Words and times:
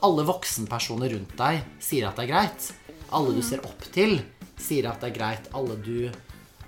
Alle 0.00 0.24
voksenpersoner 0.24 1.12
rundt 1.12 1.32
deg 1.36 1.60
sier 1.82 2.06
at 2.08 2.16
det 2.16 2.24
er 2.24 2.30
greit. 2.30 2.68
Alle 3.12 3.34
du 3.36 3.42
ser 3.44 3.60
opp 3.68 3.82
til, 3.92 4.16
sier 4.56 4.88
at 4.88 5.02
det 5.02 5.10
er 5.10 5.16
greit. 5.18 5.50
Alle 5.56 5.76
du, 5.76 6.08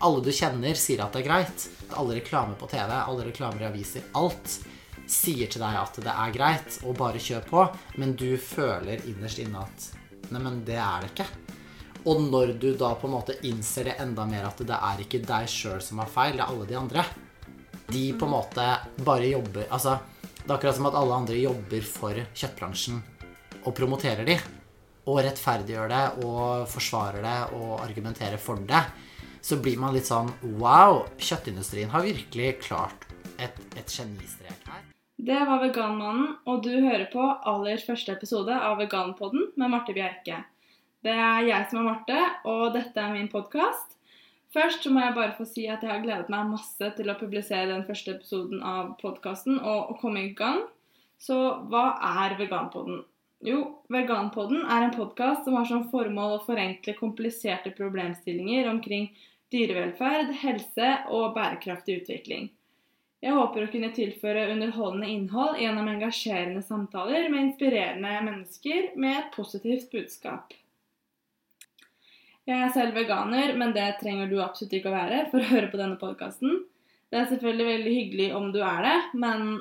alle 0.04 0.20
du 0.20 0.28
kjenner, 0.34 0.76
sier 0.76 1.00
at 1.00 1.16
det 1.16 1.22
er 1.22 1.28
greit. 1.30 1.64
Alle 1.96 2.18
reklamer 2.18 2.58
på 2.60 2.68
TV, 2.68 2.92
alle 2.92 3.24
reklamer 3.30 3.64
i 3.64 3.68
aviser, 3.70 4.04
alt 4.18 4.58
sier 5.08 5.48
til 5.48 5.64
deg 5.64 5.78
at 5.80 5.96
det 6.04 6.12
er 6.12 6.34
greit, 6.34 6.76
og 6.84 6.98
bare 6.98 7.22
kjør 7.22 7.48
på. 7.48 7.64
Men 8.02 8.12
du 8.20 8.34
føler 8.36 9.00
innerst 9.08 9.40
inne 9.42 9.64
at 9.64 9.88
Neimen, 10.32 10.62
det 10.64 10.78
er 10.80 11.02
det 11.02 11.10
ikke. 11.12 11.26
Og 12.08 12.20
når 12.24 12.54
du 12.60 12.70
da 12.78 12.92
på 12.98 13.08
en 13.08 13.14
måte 13.14 13.36
innser 13.46 13.90
det 13.90 13.96
enda 14.02 14.24
mer 14.28 14.48
at 14.48 14.60
det 14.66 14.76
er 14.76 15.02
ikke 15.04 15.20
deg 15.24 15.48
sjøl 15.50 15.80
som 15.84 16.00
har 16.02 16.10
feil, 16.10 16.36
det 16.36 16.44
er 16.44 16.52
alle 16.52 16.68
de 16.68 16.78
andre. 16.78 17.04
De 17.92 18.04
på 18.16 18.28
en 18.28 18.32
måte 18.32 18.66
bare 19.04 19.28
jobber 19.28 19.66
Altså, 19.68 19.98
det 20.38 20.48
er 20.48 20.54
akkurat 20.56 20.78
som 20.78 20.88
at 20.88 20.96
alle 20.98 21.18
andre 21.22 21.40
jobber 21.40 21.84
for 21.86 22.16
kjøttbransjen 22.32 23.02
og 23.64 23.74
promoterer 23.76 24.26
de. 24.28 24.36
Og 25.10 25.18
rettferdiggjør 25.26 25.90
det 25.90 26.02
og 26.26 26.68
forsvarer 26.70 27.24
det 27.24 27.38
og 27.58 27.80
argumenterer 27.82 28.38
for 28.38 28.62
det. 28.68 28.84
Så 29.42 29.58
blir 29.58 29.80
man 29.82 29.94
litt 29.94 30.06
sånn 30.06 30.30
Wow, 30.60 31.02
kjøttindustrien 31.18 31.90
har 31.90 32.06
virkelig 32.06 32.60
klart 32.62 33.08
et, 33.42 33.56
et 33.74 33.90
genistrek 33.90 34.68
her. 34.70 34.84
Det 35.22 35.38
var 35.46 35.60
Veganmannen, 35.62 36.32
og 36.50 36.62
du 36.64 36.72
hører 36.82 37.06
på 37.12 37.22
aller 37.46 37.82
første 37.86 38.14
episode 38.16 38.54
av 38.54 38.78
Veganpodden 38.80 39.52
med 39.58 39.70
Marte 39.70 39.94
Bjerke. 39.94 40.40
Det 41.02 41.14
er 41.14 41.44
jeg 41.46 41.66
som 41.70 41.82
er 41.82 41.88
Marte, 41.90 42.22
og 42.50 42.72
dette 42.74 42.98
er 42.98 43.14
min 43.14 43.30
podkast. 43.30 43.98
Først 44.54 44.84
så 44.84 44.90
må 44.92 45.02
jeg 45.02 45.14
bare 45.16 45.34
få 45.36 45.46
si 45.48 45.64
at 45.70 45.82
jeg 45.82 45.90
har 45.92 46.02
gledet 46.02 46.30
meg 46.32 46.50
masse 46.50 46.90
til 46.96 47.08
å 47.08 47.16
publisere 47.18 47.70
den 47.70 47.86
første 47.86 48.16
episoden 48.16 48.60
av 48.66 48.92
podkasten 49.00 49.60
og, 49.60 49.94
og 49.94 50.02
komme 50.02 50.26
i 50.26 50.34
gang. 50.38 50.64
Så 51.22 51.38
hva 51.70 51.84
er 52.18 52.36
Veganpodden? 52.40 53.04
Jo, 53.42 53.82
Veganpodden 53.90 54.60
er 54.70 54.84
en 54.86 54.92
podkast 54.94 55.44
som 55.44 55.56
har 55.58 55.66
som 55.66 55.88
formål 55.90 56.36
å 56.36 56.42
forenkle 56.46 56.94
kompliserte 56.94 57.72
problemstillinger 57.74 58.68
omkring 58.70 59.08
dyrevelferd, 59.50 60.30
helse 60.44 60.90
og 61.10 61.32
bærekraftig 61.34 61.96
utvikling. 62.04 62.52
Jeg 63.22 63.34
håper 63.34 63.64
å 63.64 63.70
kunne 63.72 63.90
tilføre 63.94 64.46
underholdende 64.52 65.10
innhold 65.10 65.58
gjennom 65.58 65.90
engasjerende 65.90 66.62
samtaler 66.62 67.26
med 67.30 67.48
inspirerende 67.48 68.14
mennesker 68.28 68.92
med 68.94 69.18
et 69.18 69.34
positivt 69.34 69.90
budskap. 69.90 70.54
Jeg 72.46 72.58
er 72.62 72.70
selv 72.74 72.94
veganer, 72.98 73.56
men 73.58 73.74
det 73.74 73.88
trenger 73.98 74.30
du 74.30 74.38
absolutt 74.42 74.78
ikke 74.78 74.90
å 74.90 74.96
være 75.00 75.24
for 75.34 75.42
å 75.42 75.50
høre 75.50 75.70
på 75.70 75.82
denne 75.82 75.98
podkasten. 75.98 76.62
Det 77.10 77.18
er 77.18 77.28
selvfølgelig 77.30 77.68
veldig 77.72 77.98
hyggelig 77.98 78.30
om 78.38 78.48
du 78.54 78.62
er 78.62 78.86
det, 78.86 78.96
men 79.18 79.58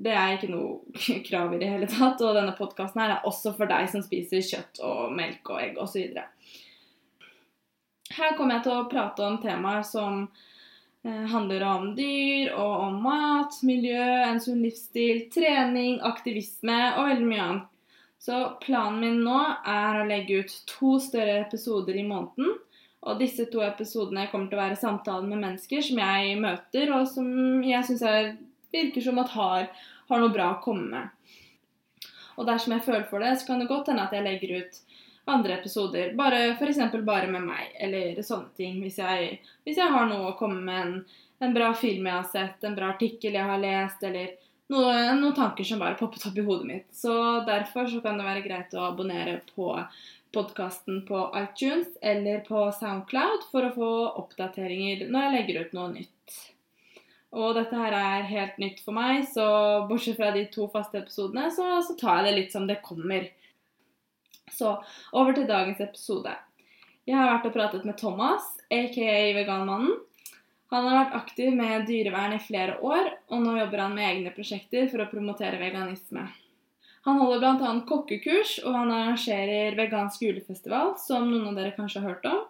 det 0.00 0.12
er 0.16 0.36
ikke 0.36 0.50
noe 0.52 1.20
krav 1.28 1.54
i 1.54 1.60
det 1.60 1.70
hele 1.72 1.88
tatt. 1.90 2.22
Og 2.24 2.36
denne 2.36 2.54
podkasten 2.56 3.02
er 3.04 3.18
også 3.28 3.54
for 3.58 3.70
deg 3.70 3.90
som 3.92 4.04
spiser 4.04 4.44
kjøtt 4.44 4.82
og 4.86 5.16
melk 5.16 5.52
og 5.52 5.62
egg 5.62 5.80
osv. 5.82 6.20
Her 8.10 8.38
kommer 8.38 8.58
jeg 8.58 8.66
til 8.66 8.76
å 8.76 8.86
prate 8.90 9.26
om 9.26 9.36
temaer 9.42 9.84
som 9.86 10.24
eh, 11.04 11.26
handler 11.30 11.66
om 11.68 11.90
dyr 11.98 12.54
og 12.56 12.72
om 12.88 12.96
mat, 13.04 13.60
miljø, 13.66 14.06
en 14.26 14.40
sunn 14.42 14.64
livsstil, 14.64 15.28
trening, 15.34 16.00
aktivisme 16.06 16.80
og 16.96 17.12
veldig 17.12 17.28
mye 17.28 17.44
annet. 17.44 17.68
Så 18.20 18.36
planen 18.60 18.98
min 19.00 19.22
nå 19.24 19.38
er 19.64 19.96
å 19.96 20.08
legge 20.08 20.42
ut 20.42 20.56
to 20.68 20.98
større 21.00 21.38
episoder 21.46 21.96
i 21.96 22.04
måneden. 22.04 22.58
Og 23.08 23.16
disse 23.16 23.46
to 23.48 23.62
episodene 23.64 24.26
kommer 24.28 24.50
til 24.50 24.58
å 24.58 24.60
være 24.60 24.76
samtaler 24.76 25.28
med 25.30 25.40
mennesker 25.40 25.80
som 25.86 26.02
jeg 26.02 26.34
møter, 26.42 26.90
og 26.92 27.06
som 27.08 27.30
jeg 27.64 27.86
syns 27.88 28.04
virker 28.72 29.04
som 29.04 29.18
at 29.22 29.32
har, 29.34 29.70
har 30.10 30.22
noe 30.22 30.34
bra 30.34 30.52
å 30.54 30.60
komme 30.64 30.88
med. 30.90 31.36
Og 32.40 32.46
dersom 32.48 32.74
jeg 32.74 32.86
føler 32.86 33.06
for 33.10 33.22
det, 33.22 33.34
så 33.36 33.50
kan 33.50 33.60
det 33.60 33.68
godt 33.70 33.90
hende 33.92 34.06
at 34.06 34.14
jeg 34.16 34.24
legger 34.24 34.60
ut 34.60 34.78
andre 35.30 35.58
episoder. 35.58 36.14
Bare 36.16 36.42
F.eks. 36.54 36.78
bare 37.04 37.30
med 37.30 37.44
meg, 37.44 37.72
eller 37.80 38.20
sånne 38.24 38.54
ting. 38.56 38.78
Hvis 38.84 39.00
jeg, 39.02 39.40
hvis 39.66 39.80
jeg 39.80 39.92
har 39.92 40.06
noe 40.08 40.30
å 40.30 40.38
komme 40.38 40.60
med, 40.64 40.86
en, 40.86 41.26
en, 41.44 41.56
bra 41.56 41.72
film 41.76 42.08
jeg 42.08 42.16
har 42.16 42.30
sett, 42.30 42.64
en 42.64 42.78
bra 42.78 42.94
artikkel 42.94 43.36
jeg 43.36 43.50
har 43.50 43.60
lest, 43.60 44.06
eller 44.06 44.32
noe, 44.72 44.94
noen 45.18 45.36
tanker 45.36 45.66
som 45.66 45.82
bare 45.82 45.98
poppet 46.00 46.24
opp 46.30 46.38
i 46.38 46.46
hodet 46.46 46.70
mitt. 46.70 46.88
Så 46.96 47.12
derfor 47.48 47.90
så 47.90 48.00
kan 48.04 48.18
det 48.20 48.28
være 48.28 48.46
greit 48.46 48.74
å 48.74 48.88
abonnere 48.88 49.40
på 49.54 49.74
podkasten 50.32 51.02
på 51.08 51.24
iTunes 51.34 51.88
eller 52.00 52.44
på 52.46 52.68
Soundcloud 52.78 53.48
for 53.50 53.66
å 53.66 53.74
få 53.74 53.90
oppdateringer 54.22 55.08
når 55.10 55.24
jeg 55.24 55.36
legger 55.36 55.64
ut 55.64 55.76
noe 55.76 55.92
nytt. 55.96 56.36
Og 57.30 57.54
dette 57.54 57.78
her 57.78 57.94
er 57.94 58.26
helt 58.26 58.56
nytt 58.58 58.80
for 58.82 58.96
meg, 58.96 59.22
så 59.30 59.46
bortsett 59.86 60.18
fra 60.18 60.32
de 60.34 60.48
to 60.50 60.66
faste 60.72 60.98
episodene, 60.98 61.46
så, 61.54 61.78
så 61.86 61.94
tar 61.98 62.20
jeg 62.20 62.26
det 62.26 62.36
litt 62.38 62.54
som 62.56 62.66
det 62.66 62.80
kommer. 62.82 63.28
Så 64.50 64.74
over 65.14 65.36
til 65.36 65.46
dagens 65.46 65.82
episode. 65.84 66.34
Jeg 67.06 67.16
har 67.16 67.30
vært 67.30 67.46
og 67.48 67.54
pratet 67.54 67.86
med 67.86 67.98
Thomas, 68.00 68.50
aka 68.70 69.14
Veganmannen. 69.38 69.94
Han 70.70 70.86
har 70.86 70.98
vært 71.00 71.16
aktiv 71.18 71.54
med 71.54 71.86
dyrevern 71.88 72.36
i 72.36 72.42
flere 72.42 72.76
år, 72.86 73.08
og 73.30 73.42
nå 73.42 73.56
jobber 73.58 73.82
han 73.82 73.96
med 73.96 74.06
egne 74.06 74.34
prosjekter 74.34 74.86
for 74.90 75.02
å 75.02 75.10
promotere 75.10 75.58
veganisme. 75.58 76.28
Han 77.08 77.18
holder 77.18 77.40
bl.a. 77.40 77.72
kokkekurs, 77.88 78.58
og 78.66 78.76
han 78.76 78.92
arrangerer 78.94 79.78
vegansk 79.78 80.22
julefestival, 80.26 80.94
som 81.00 81.30
noen 81.30 81.48
av 81.50 81.58
dere 81.58 81.74
kanskje 81.74 82.02
har 82.02 82.14
hørt 82.14 82.28
om. 82.30 82.42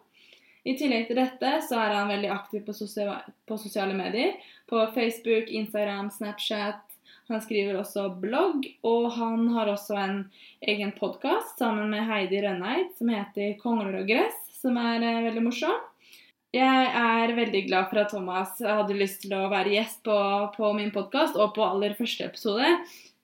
I 0.69 0.75
tillegg 0.77 1.07
til 1.09 1.17
dette 1.17 1.55
så 1.65 1.79
er 1.81 1.95
han 1.97 2.11
veldig 2.11 2.33
aktiv 2.35 2.67
på, 2.67 2.75
sosiale 2.77 3.95
medier. 3.97 4.35
På 4.71 4.87
Facebook, 4.95 5.49
Instagram, 5.49 6.11
Snapchat. 6.11 6.87
Han 7.29 7.41
skriver 7.43 7.81
også 7.81 8.05
blogg, 8.23 8.69
og 8.87 9.09
han 9.17 9.49
har 9.51 9.67
også 9.73 9.97
en 9.99 10.21
egen 10.63 10.93
podkast 10.95 11.59
sammen 11.59 11.91
med 11.91 12.07
Heidi 12.07 12.39
Rønneid 12.45 12.93
som 12.99 13.11
heter 13.11 13.57
'Kongler 13.59 13.99
og 14.01 14.07
gress', 14.07 14.47
som 14.61 14.79
er 14.79 15.03
eh, 15.03 15.25
veldig 15.27 15.43
morsom. 15.43 15.75
Jeg 16.55 16.87
er 17.03 17.35
veldig 17.35 17.67
glad 17.67 17.91
for 17.91 18.03
at 18.05 18.15
Thomas 18.15 18.63
hadde 18.63 18.99
lyst 18.99 19.23
til 19.27 19.35
å 19.35 19.51
være 19.51 19.75
gjest 19.75 20.05
på, 20.07 20.17
på 20.55 20.73
min 20.79 20.95
podkast 20.95 21.35
og 21.35 21.55
på 21.59 21.67
aller 21.67 21.99
første 21.99 22.31
episode. 22.31 22.71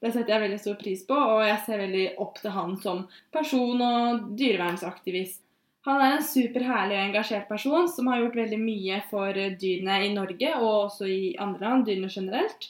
Det 0.02 0.12
setter 0.12 0.34
jeg 0.34 0.46
veldig 0.48 0.60
stor 0.64 0.78
pris 0.82 1.06
på, 1.06 1.14
og 1.14 1.46
jeg 1.46 1.62
ser 1.66 1.82
veldig 1.86 2.06
opp 2.26 2.42
til 2.42 2.58
han 2.58 2.76
som 2.82 3.06
person 3.30 3.86
og 3.92 4.30
dyrevernsaktivist. 4.38 5.45
Han 5.86 6.00
er 6.02 6.16
en 6.16 6.24
superherlig 6.26 6.96
og 6.96 7.04
engasjert 7.04 7.44
person 7.46 7.84
som 7.86 8.08
har 8.10 8.18
gjort 8.18 8.40
veldig 8.40 8.56
mye 8.58 8.96
for 9.06 9.36
dyrene 9.60 10.00
i 10.02 10.08
Norge 10.10 10.48
og 10.56 10.72
også 10.88 11.06
i 11.06 11.36
andre 11.38 11.62
land, 11.62 11.84
dyrene 11.86 12.10
generelt. 12.10 12.66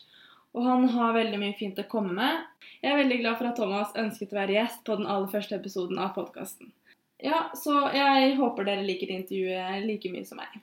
Og 0.52 0.66
han 0.66 0.84
har 0.92 1.16
veldig 1.16 1.40
mye 1.40 1.56
fint 1.56 1.80
å 1.80 1.86
komme 1.88 2.12
med. 2.18 2.44
Jeg 2.82 2.92
er 2.92 3.00
veldig 3.00 3.18
glad 3.22 3.38
for 3.40 3.48
at 3.48 3.56
Thomas 3.56 3.96
ønsket 3.96 4.36
å 4.36 4.40
være 4.42 4.58
gjest 4.58 4.84
på 4.84 4.98
den 5.00 5.08
aller 5.08 5.32
første 5.32 5.56
episoden 5.56 5.96
av 5.96 6.12
podkasten. 6.12 6.74
Ja, 7.24 7.46
så 7.56 7.86
jeg 7.96 8.36
håper 8.36 8.68
dere 8.68 8.84
liker 8.84 9.08
intervjuet 9.16 9.88
like 9.88 10.12
mye 10.12 10.28
som 10.28 10.44
meg. 10.44 10.60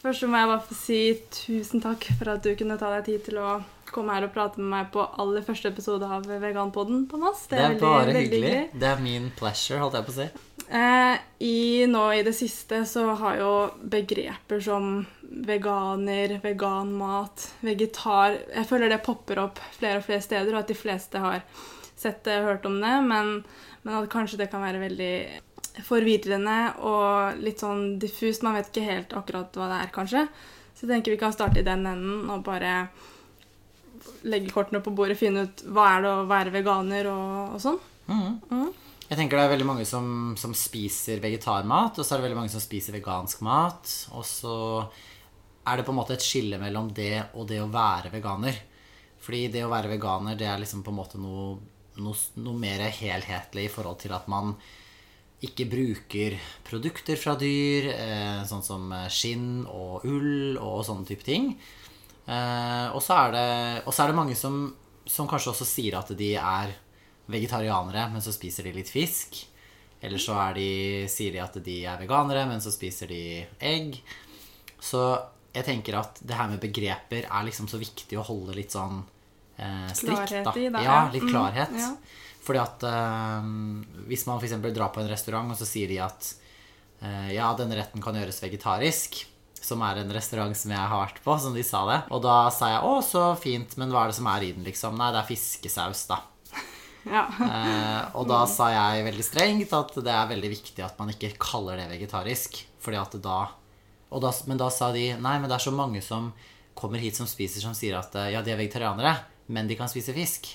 Først 0.00 0.24
må 0.24 0.40
jeg 0.40 0.54
bare 0.56 0.62
få 0.64 0.84
si 0.86 1.02
tusen 1.44 1.84
takk 1.84 2.08
for 2.16 2.38
at 2.38 2.40
du 2.40 2.54
kunne 2.56 2.80
ta 2.80 2.96
deg 2.96 3.10
tid 3.12 3.28
til 3.28 3.44
å 3.44 3.58
komme 3.94 4.14
her 4.16 4.26
og 4.26 4.34
prate 4.34 4.60
med 4.60 4.70
meg 4.72 4.90
på 4.94 5.04
aller 5.22 5.44
første 5.46 5.72
episode 5.72 6.06
av 6.06 6.26
Veganpodden, 6.28 7.06
Thomas. 7.10 7.46
Det 7.48 7.56
det 7.56 7.64
er 7.64 7.72
veldig, 7.74 7.82
bare 7.84 8.14
hyggelig. 8.16 8.52
hyggelig. 8.52 8.80
Det 8.80 8.90
er 8.90 9.02
min 9.04 9.30
pleasure, 9.38 9.80
holdt 9.82 9.98
jeg 9.98 10.08
på 10.08 10.14
å 10.14 10.18
si. 10.18 10.28
Eh, 10.68 11.14
i, 11.48 11.86
nå 11.88 12.02
i 12.12 12.24
det 12.26 12.34
siste 12.36 12.82
så 12.84 13.06
har 13.22 13.38
jo 13.40 13.52
begreper 13.88 14.60
som 14.60 14.98
veganer, 15.48 16.34
veganmat, 16.42 17.46
vegetar 17.64 18.36
Jeg 18.36 18.66
føler 18.68 18.92
det 18.92 19.00
popper 19.04 19.40
opp 19.46 19.62
flere 19.78 20.02
og 20.02 20.04
flere 20.04 20.24
steder, 20.24 20.52
og 20.52 20.60
at 20.60 20.72
de 20.72 20.76
fleste 20.76 21.22
har 21.22 21.40
sett 21.98 22.20
det 22.28 22.36
og 22.42 22.50
hørt 22.50 22.68
om 22.68 22.76
det, 22.82 22.94
men, 23.08 23.38
men 23.82 23.98
at 23.98 24.10
kanskje 24.12 24.42
det 24.42 24.50
kan 24.52 24.62
være 24.62 24.82
veldig 24.84 25.14
forvirrende 25.86 26.58
og 26.86 27.40
litt 27.42 27.62
sånn 27.62 27.98
diffust. 28.02 28.44
Man 28.44 28.58
vet 28.58 28.70
ikke 28.70 28.86
helt 28.86 29.14
akkurat 29.16 29.56
hva 29.56 29.70
det 29.70 29.80
er, 29.82 29.92
kanskje. 29.94 30.26
Så 30.74 30.86
jeg 30.86 30.92
tenker 30.92 31.14
vi 31.14 31.20
kan 31.20 31.34
starte 31.34 31.62
i 31.62 31.66
den 31.66 31.86
enden 31.88 32.28
og 32.30 32.44
bare 32.46 32.90
legge 34.28 34.52
kortene 34.54 34.82
på 34.84 34.92
bordet, 34.96 35.18
finne 35.20 35.46
ut 35.48 35.64
hva 35.68 35.86
er 35.94 36.04
det 36.04 36.12
å 36.12 36.26
være 36.30 36.54
veganer 36.54 37.08
og, 37.12 37.56
og 37.56 37.62
sånn. 37.62 37.80
Mm. 38.08 38.38
Mm. 38.50 38.70
Jeg 39.08 39.16
tenker 39.16 39.38
det 39.38 39.44
er 39.46 39.52
veldig 39.54 39.68
mange 39.68 39.84
som, 39.88 40.08
som, 40.36 40.52
spiser 40.56 41.22
vegetarmat, 41.24 41.96
og 41.96 42.04
så 42.04 42.14
er 42.14 42.20
det 42.20 42.26
veldig 42.26 42.40
mange 42.42 42.52
som 42.52 42.60
spiser 42.60 42.98
vegansk 42.98 43.40
mat. 43.46 43.92
Og 44.12 44.24
så 44.28 44.56
er 45.68 45.78
det 45.78 45.86
på 45.86 45.94
en 45.94 46.00
måte 46.00 46.16
et 46.18 46.24
skille 46.24 46.58
mellom 46.60 46.90
det 46.96 47.30
og 47.32 47.48
det 47.48 47.62
å 47.62 47.70
være 47.72 48.12
veganer. 48.12 48.58
Fordi 49.24 49.46
det 49.52 49.64
å 49.64 49.72
være 49.72 49.94
veganer, 49.94 50.36
det 50.38 50.48
er 50.48 50.60
liksom 50.60 50.84
på 50.84 50.92
en 50.92 50.98
måte 51.00 51.20
noe, 51.20 51.56
noe, 52.02 52.20
noe 52.44 52.60
mer 52.60 52.84
helhetlig 53.00 53.66
i 53.68 53.72
forhold 53.72 53.98
til 54.04 54.12
at 54.16 54.28
man 54.30 54.52
ikke 55.44 55.68
bruker 55.70 56.34
produkter 56.66 57.18
fra 57.18 57.36
dyr, 57.38 57.92
eh, 57.94 58.38
sånn 58.48 58.64
som 58.66 58.92
skinn 59.12 59.62
og 59.70 60.04
ull 60.08 60.58
og 60.58 60.82
sånne 60.86 61.06
type 61.08 61.24
ting. 61.24 61.52
Eh, 62.28 62.88
og 62.92 63.00
så 63.04 63.16
er, 63.16 63.36
er, 63.80 64.10
det 64.10 64.16
mange 64.16 64.36
som, 64.36 64.66
som 65.08 65.28
kanskje 65.30 65.54
også 65.54 65.66
sier 65.68 65.96
at 66.00 66.12
de 66.18 66.34
er 66.36 66.74
vegetarianere, 67.28 68.08
men 68.12 68.24
så 68.24 68.32
spiser 68.34 68.68
de 68.68 68.74
litt 68.76 68.90
fisk. 68.92 69.40
Eller 70.04 70.20
så 70.22 70.36
de, 70.54 70.68
sier 71.10 71.34
de 71.34 71.40
at 71.42 71.56
de 71.64 71.80
er 71.88 71.98
veganere, 72.00 72.44
men 72.48 72.60
så 72.62 72.70
spiser 72.72 73.10
de 73.10 73.22
egg. 73.64 73.98
Så 74.78 75.02
jeg 75.56 75.66
tenker 75.66 75.96
at 75.98 76.20
det 76.22 76.36
her 76.38 76.50
med 76.52 76.62
begreper 76.62 77.24
er 77.26 77.46
liksom 77.48 77.66
så 77.70 77.80
viktig 77.80 78.18
å 78.20 78.26
holde 78.28 78.54
litt 78.54 78.74
sånn 78.76 79.00
eh, 79.56 79.88
strikt. 79.96 80.28
Klarhet 80.28 80.46
da. 80.46 80.54
i 80.54 80.68
det, 80.68 80.84
Ja, 80.84 80.98
litt 81.12 81.26
Mm, 81.26 81.32
klarhet. 81.32 81.74
ja. 81.80 81.94
Fordi 82.44 82.60
at 82.62 82.84
eh, 82.88 83.48
hvis 84.08 84.26
man 84.28 84.38
f.eks. 84.38 84.54
drar 84.76 84.92
på 84.94 85.02
en 85.02 85.10
restaurant, 85.10 85.50
og 85.52 85.58
så 85.58 85.66
sier 85.68 85.90
de 85.90 85.98
at 86.04 86.30
eh, 87.02 87.34
ja, 87.34 87.50
denne 87.58 87.76
retten 87.80 88.04
kan 88.04 88.16
gjøres 88.16 88.38
vegetarisk, 88.44 89.24
som 89.64 89.82
er 89.86 90.00
en 90.02 90.12
restaurant 90.14 90.56
som 90.56 90.72
jeg 90.72 90.90
har 90.92 91.02
vært 91.02 91.20
på, 91.24 91.36
som 91.40 91.54
de 91.56 91.64
sa 91.66 91.84
det. 91.88 91.98
Og 92.14 92.22
da 92.24 92.36
sa 92.54 92.72
jeg 92.74 92.82
å, 92.86 92.98
så 93.04 93.24
fint, 93.40 93.76
men 93.80 93.92
hva 93.92 94.04
er 94.04 94.12
det 94.12 94.18
som 94.18 94.28
er 94.30 94.46
i 94.46 94.52
den, 94.56 94.66
liksom? 94.66 94.98
Nei, 94.98 95.10
det 95.14 95.22
er 95.22 95.30
fiskesaus, 95.30 96.04
da. 96.10 96.22
Ja. 97.08 97.24
Eh, 97.48 98.02
og 98.18 98.26
da 98.28 98.42
sa 98.50 98.68
jeg 98.72 99.06
veldig 99.06 99.24
strengt 99.24 99.72
at 99.76 99.94
det 100.04 100.12
er 100.12 100.28
veldig 100.30 100.50
viktig 100.52 100.82
at 100.84 100.98
man 101.00 101.12
ikke 101.12 101.32
kaller 101.40 101.78
det 101.80 101.88
vegetarisk. 101.92 102.60
Fordi 102.82 103.00
at 103.00 103.16
da, 103.24 103.40
og 104.10 104.22
da 104.22 104.32
Men 104.46 104.60
da 104.60 104.68
sa 104.72 104.92
de 104.94 105.10
nei, 105.16 105.36
men 105.38 105.48
det 105.48 105.56
er 105.58 105.66
så 105.68 105.74
mange 105.74 106.02
som 106.04 106.30
kommer 106.78 107.02
hit 107.02 107.18
som 107.18 107.26
spiser, 107.26 107.62
som 107.64 107.74
sier 107.74 107.96
at 107.98 108.14
eh, 108.14 108.32
ja, 108.36 108.42
de 108.44 108.52
er 108.54 108.60
vegetarianere, 108.60 109.16
men 109.50 109.70
de 109.70 109.76
kan 109.78 109.90
spise 109.90 110.14
fisk. 110.14 110.52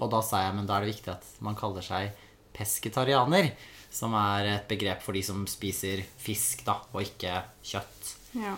Og 0.00 0.10
da 0.12 0.22
sa 0.24 0.44
jeg 0.46 0.56
men 0.56 0.68
da 0.68 0.78
er 0.78 0.86
det 0.86 0.94
viktig 0.94 1.12
at 1.12 1.26
man 1.44 1.58
kaller 1.58 1.84
seg 1.84 2.14
pesketarianer. 2.56 3.52
Som 3.90 4.14
er 4.14 4.46
et 4.46 4.68
begrep 4.70 5.02
for 5.02 5.16
de 5.18 5.22
som 5.26 5.42
spiser 5.50 6.04
fisk, 6.22 6.62
da, 6.68 6.76
og 6.94 7.02
ikke 7.02 7.40
kjøtt. 7.66 8.12
Ja. 8.34 8.56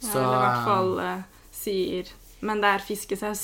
Så- 0.00 0.16
Eller 0.18 0.36
i 0.36 0.44
hvert 0.46 0.64
fall 0.64 0.92
uh, 0.98 1.22
sier 1.52 2.08
Men 2.40 2.60
det 2.62 2.70
er 2.70 2.78
fiskesaus. 2.86 3.42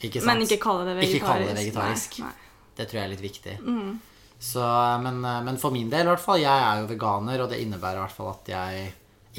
Ikke 0.00 0.20
sant? 0.20 0.26
Men 0.30 0.42
ikke 0.46 0.60
kalle 0.62 0.84
det 0.86 0.94
vegetarisk. 1.00 1.16
Ikke 1.16 1.26
kalle 1.26 1.48
det 1.48 1.56
vegetarisk. 1.58 2.18
Nei, 2.22 2.28
nei. 2.28 2.48
Det 2.78 2.86
tror 2.88 3.00
jeg 3.00 3.04
er 3.04 3.10
litt 3.16 3.24
viktig. 3.24 3.54
Så, 4.40 4.62
men, 5.02 5.18
men 5.20 5.58
for 5.60 5.74
min 5.74 5.90
del, 5.92 6.06
i 6.06 6.10
hvert 6.14 6.22
fall, 6.22 6.38
jeg 6.40 6.62
er 6.68 6.78
jo 6.80 6.86
veganer, 6.88 7.42
og 7.44 7.50
det 7.50 7.58
innebærer 7.60 7.98
i 7.98 8.04
hvert 8.06 8.14
fall 8.16 8.30
at 8.30 8.48
jeg 8.48 8.92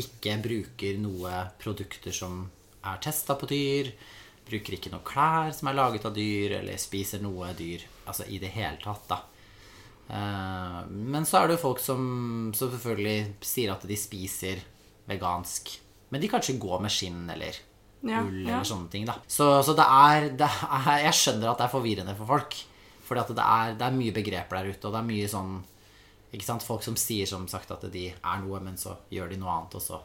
ikke 0.04 0.36
bruker 0.44 1.00
noe 1.02 1.40
produkter 1.64 2.14
som 2.14 2.44
er 2.86 3.00
testa 3.02 3.34
på 3.40 3.48
dyr. 3.50 3.90
Bruker 4.52 4.76
ikke 4.78 4.92
noe 4.94 5.02
klær 5.08 5.50
som 5.56 5.72
er 5.72 5.80
laget 5.80 6.06
av 6.06 6.14
dyr, 6.14 6.58
eller 6.60 6.78
spiser 6.78 7.24
noe 7.24 7.50
dyr. 7.58 7.82
Altså 8.06 8.28
i 8.30 8.38
det 8.44 8.52
hele 8.54 8.78
tatt, 8.84 9.08
da. 9.10 9.22
Eh, 10.12 10.82
Men 10.92 11.26
så 11.26 11.40
er 11.42 11.48
det 11.48 11.58
jo 11.58 11.64
folk 11.66 11.80
som, 11.82 12.52
som 12.54 12.70
selvfølgelig 12.74 13.34
sier 13.48 13.72
at 13.74 13.88
de 13.88 13.98
spiser 13.98 14.62
vegansk. 15.12 15.74
Men 16.12 16.24
de 16.24 16.30
kanskje 16.32 16.58
går 16.60 16.82
med 16.84 16.92
skinn 16.94 17.24
eller 17.32 17.60
Ja, 18.02 18.24
ull 18.26 18.42
ja. 18.42 18.56
eller 18.58 18.68
sånne 18.68 18.90
ting. 18.92 19.06
da 19.06 19.20
Så, 19.28 19.48
så 19.64 19.76
det, 19.78 19.86
er, 19.86 20.30
det 20.36 20.48
er 20.48 21.04
Jeg 21.06 21.18
skjønner 21.20 21.52
at 21.52 21.62
det 21.62 21.68
er 21.68 21.76
forvirrende 21.76 22.16
for 22.18 22.32
folk. 22.36 22.58
For 23.06 23.20
det 23.20 23.36
det 23.36 23.86
er 23.86 23.96
mye 23.96 24.16
begreper 24.16 24.58
der 24.62 24.72
ute, 24.72 24.88
og 24.88 24.96
det 24.96 25.00
er 25.02 25.10
mye 25.12 25.28
sånn 25.30 25.60
ikke 26.32 26.48
sant? 26.48 26.64
Folk 26.64 26.84
som 26.86 26.96
sier 26.96 27.28
som 27.28 27.44
sagt 27.52 27.72
at 27.76 27.84
de 27.92 28.06
er 28.14 28.38
noe, 28.44 28.60
men 28.64 28.78
så 28.80 28.96
gjør 29.12 29.34
de 29.34 29.40
noe 29.42 29.52
annet 29.52 29.76
også. 29.76 30.00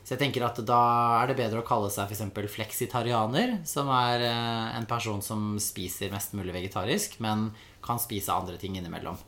Så 0.00 0.14
jeg 0.14 0.20
tenker 0.22 0.46
at 0.46 0.56
da 0.64 0.78
er 1.20 1.28
det 1.28 1.36
bedre 1.36 1.60
å 1.60 1.66
kalle 1.68 1.90
seg 1.92 2.08
f.eks. 2.08 2.22
fleksitarianer, 2.54 3.58
som 3.68 3.90
er 3.92 4.24
eh, 4.24 4.70
en 4.78 4.88
person 4.88 5.20
som 5.22 5.58
spiser 5.60 6.12
mest 6.14 6.32
mulig 6.38 6.54
vegetarisk, 6.56 7.18
men 7.20 7.50
kan 7.84 8.00
spise 8.00 8.32
andre 8.32 8.56
ting 8.60 8.78
innimellom. 8.80 9.20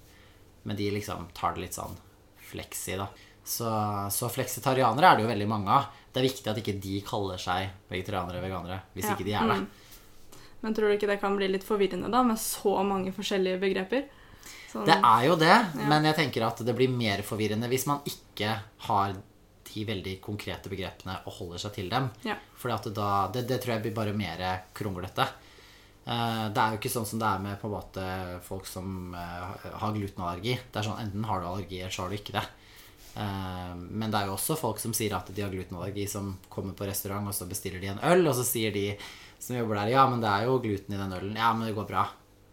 Men 0.64 0.78
de 0.78 0.88
liksom 0.94 1.28
tar 1.36 1.54
det 1.54 1.66
litt 1.66 1.76
sånn 1.76 1.98
fleksi, 2.48 2.96
da. 2.96 3.10
Så, 3.44 3.66
så 4.14 4.28
fleksitarianere 4.30 5.08
er 5.10 5.16
det 5.18 5.24
jo 5.24 5.30
veldig 5.32 5.48
mange 5.50 5.70
av. 5.74 5.88
Det 6.12 6.20
er 6.20 6.28
viktig 6.28 6.50
at 6.52 6.60
ikke 6.62 6.76
de 6.82 7.00
kaller 7.06 7.40
seg 7.42 7.70
vegetarianere 7.90 8.38
og 8.38 8.44
veganere, 8.46 8.80
hvis 8.94 9.08
Ja, 9.08 9.14
ikke 9.16 9.26
de 9.26 9.34
er 9.34 9.48
det. 9.50 9.56
mm. 9.62 9.68
Men 10.62 10.74
tror 10.76 10.88
du 10.88 10.94
ikke 10.94 11.08
det 11.10 11.18
kan 11.20 11.34
bli 11.36 11.48
litt 11.50 11.64
forvirrende 11.66 12.10
da, 12.12 12.20
med 12.22 12.38
så 12.38 12.76
mange 12.86 13.10
forskjellige 13.12 13.58
begreper? 13.58 14.04
Sånn, 14.70 14.86
Det 14.86 14.94
er 14.94 15.24
jo 15.26 15.34
det, 15.36 15.56
men 15.90 16.06
jeg 16.06 16.14
tenker 16.20 16.46
at 16.46 16.62
det 16.64 16.74
blir 16.78 16.88
mer 16.88 17.20
forvirrende 17.26 17.68
hvis 17.68 17.86
man 17.90 17.98
ikke 18.06 18.54
har 18.86 19.16
de 19.72 19.84
veldig 19.88 20.20
konkrete 20.22 20.70
begrepene 20.70 21.18
og 21.26 21.32
holder 21.40 21.58
seg 21.64 21.74
til 21.74 21.90
dem. 21.90 22.10
Ja. 22.22 22.36
For 22.54 22.70
det, 22.70 23.42
det 23.48 23.58
tror 23.62 23.74
jeg 23.74 23.82
blir 23.88 23.94
bare 23.96 24.14
mer 24.14 24.62
kronglete. 24.76 25.26
Eh, 26.06 26.48
Det 26.52 26.58
er 26.62 26.70
jo 26.74 26.78
ikke 26.80 26.92
sånn 26.94 27.06
som 27.06 27.18
det 27.18 27.26
er 27.28 27.38
med 27.42 27.60
på 27.60 27.66
en 27.68 27.74
måte 27.76 28.06
folk 28.46 28.66
som 28.66 29.14
eh, 29.14 29.68
har 29.82 29.94
glutenallergi. 29.94 30.58
Det 30.70 30.78
er 30.80 30.86
sånn 30.88 31.00
Enten 31.00 31.24
har 31.24 31.40
du 31.40 31.46
allergi, 31.46 31.80
eller 31.80 31.94
så 31.94 32.02
har 32.06 32.10
du 32.12 32.16
ikke 32.18 32.36
det. 32.38 32.46
Eh, 33.16 33.74
Men 33.90 34.10
det 34.10 34.20
er 34.22 34.26
jo 34.30 34.36
også 34.38 34.56
folk 34.58 34.78
som 34.80 34.92
sier 34.96 35.14
at 35.16 35.28
de 35.34 35.42
har 35.42 35.50
glutenallergi, 35.52 36.08
som 36.08 36.36
kommer 36.48 36.72
på 36.74 36.86
restaurant, 36.88 37.28
og 37.28 37.34
så 37.34 37.48
bestiller 37.48 37.80
de 37.80 37.92
en 37.92 38.02
øl, 38.12 38.26
og 38.26 38.34
så 38.34 38.44
sier 38.44 38.72
de 38.72 38.96
som 39.42 39.56
jobber 39.56 39.74
der, 39.82 39.88
ja, 39.96 40.06
men 40.08 40.20
det 40.22 40.28
er 40.30 40.44
jo 40.46 40.60
gluten 40.62 40.94
i 40.94 40.98
den 41.00 41.12
ølen. 41.12 41.36
Ja, 41.36 41.52
men 41.52 41.66
det 41.66 41.74
går 41.74 41.88
bra. 41.88 42.08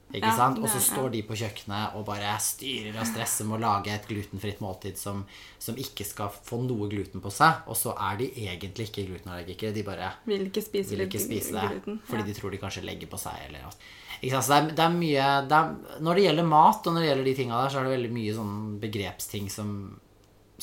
Ikke 0.09 0.25
Ja, 0.25 0.33
sant? 0.35 0.57
Og 0.57 0.65
så 0.65 0.79
står 0.81 1.11
de 1.13 1.19
på 1.21 1.35
kjøkkenet 1.37 1.93
og 1.93 2.01
bare 2.07 2.31
styrer 2.41 2.95
og 2.97 3.05
stresser 3.05 3.45
med 3.45 3.59
å 3.59 3.61
lage 3.61 3.91
et 3.93 4.07
glutenfritt 4.09 4.57
måltid 4.59 4.97
som, 4.97 5.19
som 5.61 5.77
ikke 5.77 6.01
skal 6.03 6.31
få 6.33 6.57
noe 6.65 6.87
gluten 6.89 7.21
på 7.21 7.29
seg. 7.29 7.61
Og 7.69 7.77
så 7.77 7.93
er 7.93 8.17
de 8.17 8.31
egentlig 8.41 8.87
ikke 8.89 9.05
glutenallergikere. 9.05 9.71
De 9.75 9.83
bare 9.85 10.09
Vil 10.25 10.47
ikke 10.47 10.63
spise 10.65 10.95
vil 10.95 11.05
ikke 11.05 11.21
spise 11.21 11.53
det 11.53 11.67
gluten. 11.75 11.99
fordi 12.09 12.25
ja. 12.25 12.27
de 12.31 12.33
tror 12.39 12.49
de 12.49 12.57
kanskje 12.57 12.81
legger 12.89 13.07
på 13.07 13.21
seg. 13.21 13.37
Eller 13.45 13.67
at, 13.69 13.77
ikke 14.17 14.33
sant? 14.33 14.47
Så 14.49 14.49
det 14.49 14.57
er, 14.63 14.75
det 14.81 14.85
er 14.87 14.97
mye 14.97 15.29
det 15.45 15.61
er, 15.61 16.01
Når 16.01 16.15
det 16.15 16.25
gjelder 16.25 16.49
mat, 16.57 16.81
og 16.87 16.93
når 16.97 17.01
det 17.05 17.09
gjelder 17.11 17.29
de 17.29 17.35
tinga 17.43 17.61
der, 17.61 17.69
så 17.69 17.77
er 17.77 17.83
det 17.85 17.93
veldig 17.99 18.13
mye 18.17 18.33
sånn 18.41 18.57
begrepsting 18.81 19.49
som, 19.53 19.75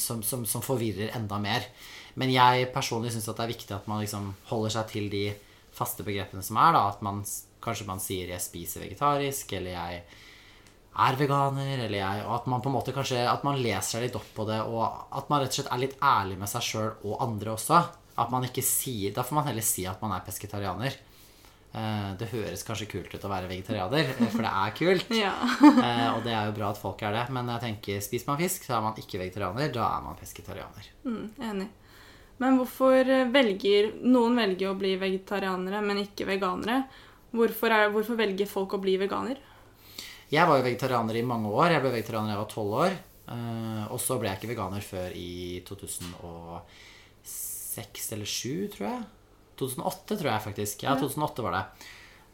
som, 0.00 0.22
som, 0.22 0.44
som 0.46 0.64
forvirrer 0.64 1.14
enda 1.16 1.38
mer. 1.42 1.66
Men 2.16 2.32
jeg 2.32 2.70
personlig 2.74 3.12
syns 3.12 3.28
det 3.28 3.42
er 3.44 3.52
viktig 3.52 3.74
at 3.76 3.88
man 3.90 4.00
liksom 4.00 4.30
holder 4.50 4.78
seg 4.78 4.92
til 4.94 5.10
de 5.12 5.26
faste 5.76 6.06
begrepene 6.06 6.44
som 6.44 6.56
er. 6.60 6.72
da, 6.76 6.86
At 6.88 7.02
man 7.04 7.24
kanskje 7.62 7.88
man 7.88 8.00
sier 8.00 8.28
'jeg 8.28 8.40
spiser 8.40 8.80
vegetarisk', 8.86 9.52
eller 9.52 9.70
'jeg 9.70 10.02
er 10.96 11.16
veganer', 11.16 11.84
eller 11.84 11.98
jeg, 11.98 12.24
og 12.26 12.34
at 12.34 12.46
man 12.46 12.62
på 12.62 12.68
en 12.68 12.76
måte 12.78 12.92
kanskje 12.92 13.28
At 13.28 13.44
man 13.44 13.60
leser 13.60 13.82
seg 13.82 14.02
litt 14.02 14.16
opp 14.16 14.30
på 14.34 14.46
det, 14.46 14.60
og 14.62 14.82
at 15.12 15.28
man 15.28 15.40
rett 15.40 15.50
og 15.50 15.54
slett 15.54 15.72
er 15.72 15.78
litt 15.78 15.98
ærlig 16.00 16.38
med 16.38 16.48
seg 16.48 16.62
sjøl 16.62 16.92
og 17.04 17.20
andre 17.20 17.50
også. 17.50 17.84
At 18.18 18.30
man 18.30 18.44
ikke 18.44 18.62
sier 18.62 19.12
Da 19.12 19.22
får 19.22 19.34
man 19.34 19.46
heller 19.46 19.62
si 19.62 19.84
at 19.86 20.00
man 20.00 20.12
er 20.12 20.24
pesketarianer. 20.24 20.96
Eh, 21.74 22.14
Det 22.18 22.28
høres 22.30 22.62
kanskje 22.64 22.86
kult 22.88 23.14
ut 23.14 23.24
å 23.24 23.28
være 23.28 23.48
vegetarianer, 23.50 23.98
eh, 24.14 24.28
for 24.32 24.42
det 24.46 24.52
er 24.52 24.70
kult. 24.78 25.06
Ja. 25.24 25.32
Eh, 25.62 26.08
Og 26.16 26.22
det 26.24 26.32
er 26.32 26.46
jo 26.46 26.52
bra 26.56 26.70
at 26.70 26.78
folk 26.80 27.02
er 27.02 27.12
det. 27.12 27.26
Men 27.34 27.48
jeg 27.52 27.60
tenker, 27.66 28.00
spiser 28.00 28.26
man 28.30 28.38
fisk, 28.40 28.64
så 28.64 28.72
er 28.78 28.82
man 28.86 28.94
ikke 28.96 29.18
vegetarianer. 29.20 29.72
Da 29.74 29.84
er 29.98 30.02
man 30.06 30.16
pesketarianer. 30.16 30.84
Mm, 31.04 31.28
enig. 31.50 31.68
Men 32.38 32.58
hvorfor 32.60 33.04
velger 33.32 33.92
Noen 34.04 34.36
velger 34.36 34.68
å 34.70 34.78
bli 34.78 34.96
vegetarianere, 35.00 35.80
men 35.84 35.96
ikke 36.04 36.26
veganere. 36.28 36.84
Hvorfor, 37.36 37.70
er, 37.72 37.90
hvorfor 37.92 38.16
velger 38.16 38.46
folk 38.48 38.72
å 38.76 38.80
bli 38.80 38.96
veganer? 39.00 39.36
Jeg 40.30 40.46
var 40.48 40.56
jo 40.58 40.64
vegetarianer 40.66 41.14
i 41.16 41.22
mange 41.26 41.48
år. 41.52 41.70
Jeg 41.76 41.82
ble 41.84 41.92
vegetarianer 41.96 42.28
da 42.28 42.32
jeg 42.36 42.44
var 42.44 42.52
tolv 42.52 42.72
år. 42.84 42.92
Og 43.92 44.00
så 44.00 44.16
ble 44.20 44.28
jeg 44.30 44.38
ikke 44.40 44.52
veganer 44.54 44.80
før 44.84 45.10
i 45.18 45.60
2006 45.66 48.12
eller 48.14 48.26
2007, 48.26 48.68
tror 48.76 48.86
jeg. 48.88 49.00
2008, 49.60 50.16
tror 50.16 50.30
jeg 50.30 50.44
faktisk. 50.44 50.84
Ja, 50.86 50.96
2008 51.00 51.46
var 51.46 51.56
det. 51.56 51.64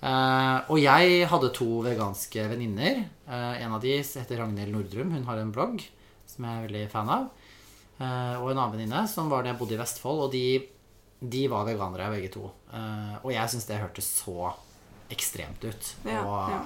Uh, 0.03 0.67
og 0.75 0.81
jeg 0.83 1.27
hadde 1.31 1.53
to 1.55 1.69
veganske 1.85 2.49
venninner. 2.51 3.05
Uh, 3.29 3.55
en 3.63 3.77
av 3.77 3.83
de 3.85 3.95
heter 4.01 4.41
Ragnhild 4.41 4.75
Nordrum. 4.75 5.13
Hun 5.15 5.29
har 5.29 5.39
en 5.39 5.53
blogg 5.55 5.85
som 6.27 6.47
jeg 6.49 6.59
er 6.59 6.67
veldig 6.67 6.85
fan 6.91 7.13
av. 7.13 7.29
Uh, 8.01 8.35
og 8.41 8.51
en 8.51 8.57
annen 8.57 8.75
venninne 8.75 9.05
som 9.11 9.31
var 9.31 9.45
det 9.45 9.53
jeg 9.53 9.61
bodde 9.61 9.77
i 9.77 9.81
Vestfold. 9.83 10.25
Og 10.27 10.35
de, 10.35 10.45
de 11.23 11.45
var 11.53 11.69
veganere, 11.71 12.11
begge 12.17 12.33
to. 12.35 12.49
Og 13.23 13.31
jeg 13.31 13.53
syns 13.53 13.69
det 13.69 13.79
hørtes 13.79 14.11
så 14.25 14.51
ekstremt 15.13 15.63
ut. 15.63 15.93
Ja, 16.09 16.25
og 16.25 16.51
ja. 16.51 16.61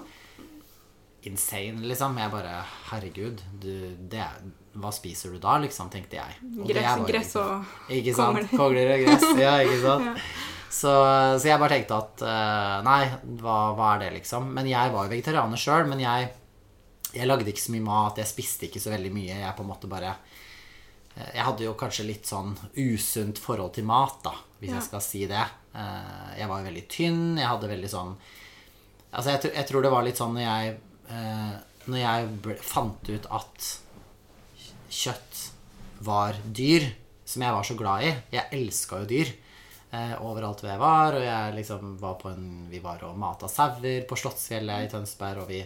insane, 1.29 1.85
liksom. 1.91 2.17
Jeg 2.23 2.33
bare 2.33 2.61
Herregud, 2.89 3.43
du, 3.61 3.73
det 4.01 4.23
er, 4.23 4.41
hva 4.81 4.91
spiser 4.93 5.33
du 5.33 5.39
da, 5.43 5.57
liksom, 5.63 5.89
tenkte 5.93 6.19
jeg. 6.19 6.37
Og 6.61 6.67
det 6.69 6.75
Gress, 6.77 6.99
bare 7.01 7.09
gress 7.13 7.37
og 7.41 7.93
Ikke 7.97 8.15
sant? 8.17 8.51
kongler. 8.53 8.93
Og 8.97 9.05
gress. 9.07 9.27
Ja, 9.41 9.55
ikke 9.65 9.81
sant? 9.89 10.23
Så, 10.77 10.91
så 11.41 11.49
jeg 11.49 11.59
bare 11.63 11.73
tenkte 11.79 11.97
at 12.03 12.23
eh, 12.27 12.79
Nei, 12.85 13.03
hva, 13.41 13.55
hva 13.79 13.93
er 13.95 14.03
det, 14.05 14.11
liksom? 14.19 14.51
Men 14.57 14.67
jeg 14.69 14.93
var 14.93 15.07
jo 15.07 15.13
vegetarianer 15.15 15.57
sjøl, 15.63 15.87
men 15.89 16.03
jeg, 16.03 16.27
jeg 17.17 17.29
lagde 17.31 17.49
ikke 17.49 17.63
så 17.65 17.73
mye 17.77 17.87
mat. 17.87 18.19
Jeg 18.21 18.29
spiste 18.29 18.67
ikke 18.69 18.83
så 18.83 18.93
veldig 18.93 19.13
mye. 19.15 19.39
Jeg 19.41 19.55
på 19.57 19.65
en 19.65 19.71
måte 19.71 19.89
bare 19.89 20.11
eh, 21.17 21.31
Jeg 21.39 21.47
hadde 21.49 21.65
jo 21.65 21.73
kanskje 21.81 22.05
litt 22.11 22.29
sånn 22.29 22.53
usunt 22.83 23.41
forhold 23.41 23.73
til 23.79 23.89
mat, 23.89 24.19
da, 24.27 24.35
hvis 24.61 24.75
Ja. 24.75 24.81
jeg 24.81 24.89
skal 24.91 25.05
si 25.07 25.23
det. 25.31 25.47
Eh, 25.77 26.35
Jeg 26.43 26.51
var 26.51 26.61
jo 26.61 26.69
veldig 26.69 26.85
tynn. 26.93 27.23
Jeg 27.41 27.49
hadde 27.55 27.73
veldig 27.73 27.93
sånn 27.95 28.13
Altså, 29.17 29.31
jeg, 29.33 29.55
jeg 29.55 29.67
tror 29.71 29.83
det 29.87 29.91
var 29.95 30.05
litt 30.05 30.19
sånn 30.21 30.35
når 30.37 30.45
jeg 30.45 30.77
Når 31.87 31.99
jeg 32.03 32.31
ble, 32.45 32.55
fant 32.67 33.09
ut 33.15 33.27
at 33.33 33.67
kjøtt 34.97 35.43
var 36.07 36.39
dyr, 36.45 36.87
som 37.27 37.43
jeg 37.43 37.57
var 37.57 37.67
så 37.67 37.77
glad 37.79 38.07
i. 38.07 38.15
Jeg 38.37 38.53
elska 38.59 39.03
jo 39.03 39.11
dyr 39.11 39.33
eh, 39.91 40.15
overalt 40.25 40.63
hvor 40.63 40.71
jeg 40.71 40.83
var. 40.83 41.19
Og 41.19 41.27
jeg 41.27 41.57
liksom 41.59 41.97
var 42.01 42.17
på 42.21 42.33
en 42.33 42.49
Vi 42.71 42.81
var 42.85 43.05
og 43.09 43.19
mata 43.19 43.51
sauer 43.51 44.07
på 44.09 44.19
Slottsfjellet 44.19 44.87
i 44.87 44.91
Tønsberg, 44.93 45.45
og 45.45 45.53
vi 45.53 45.63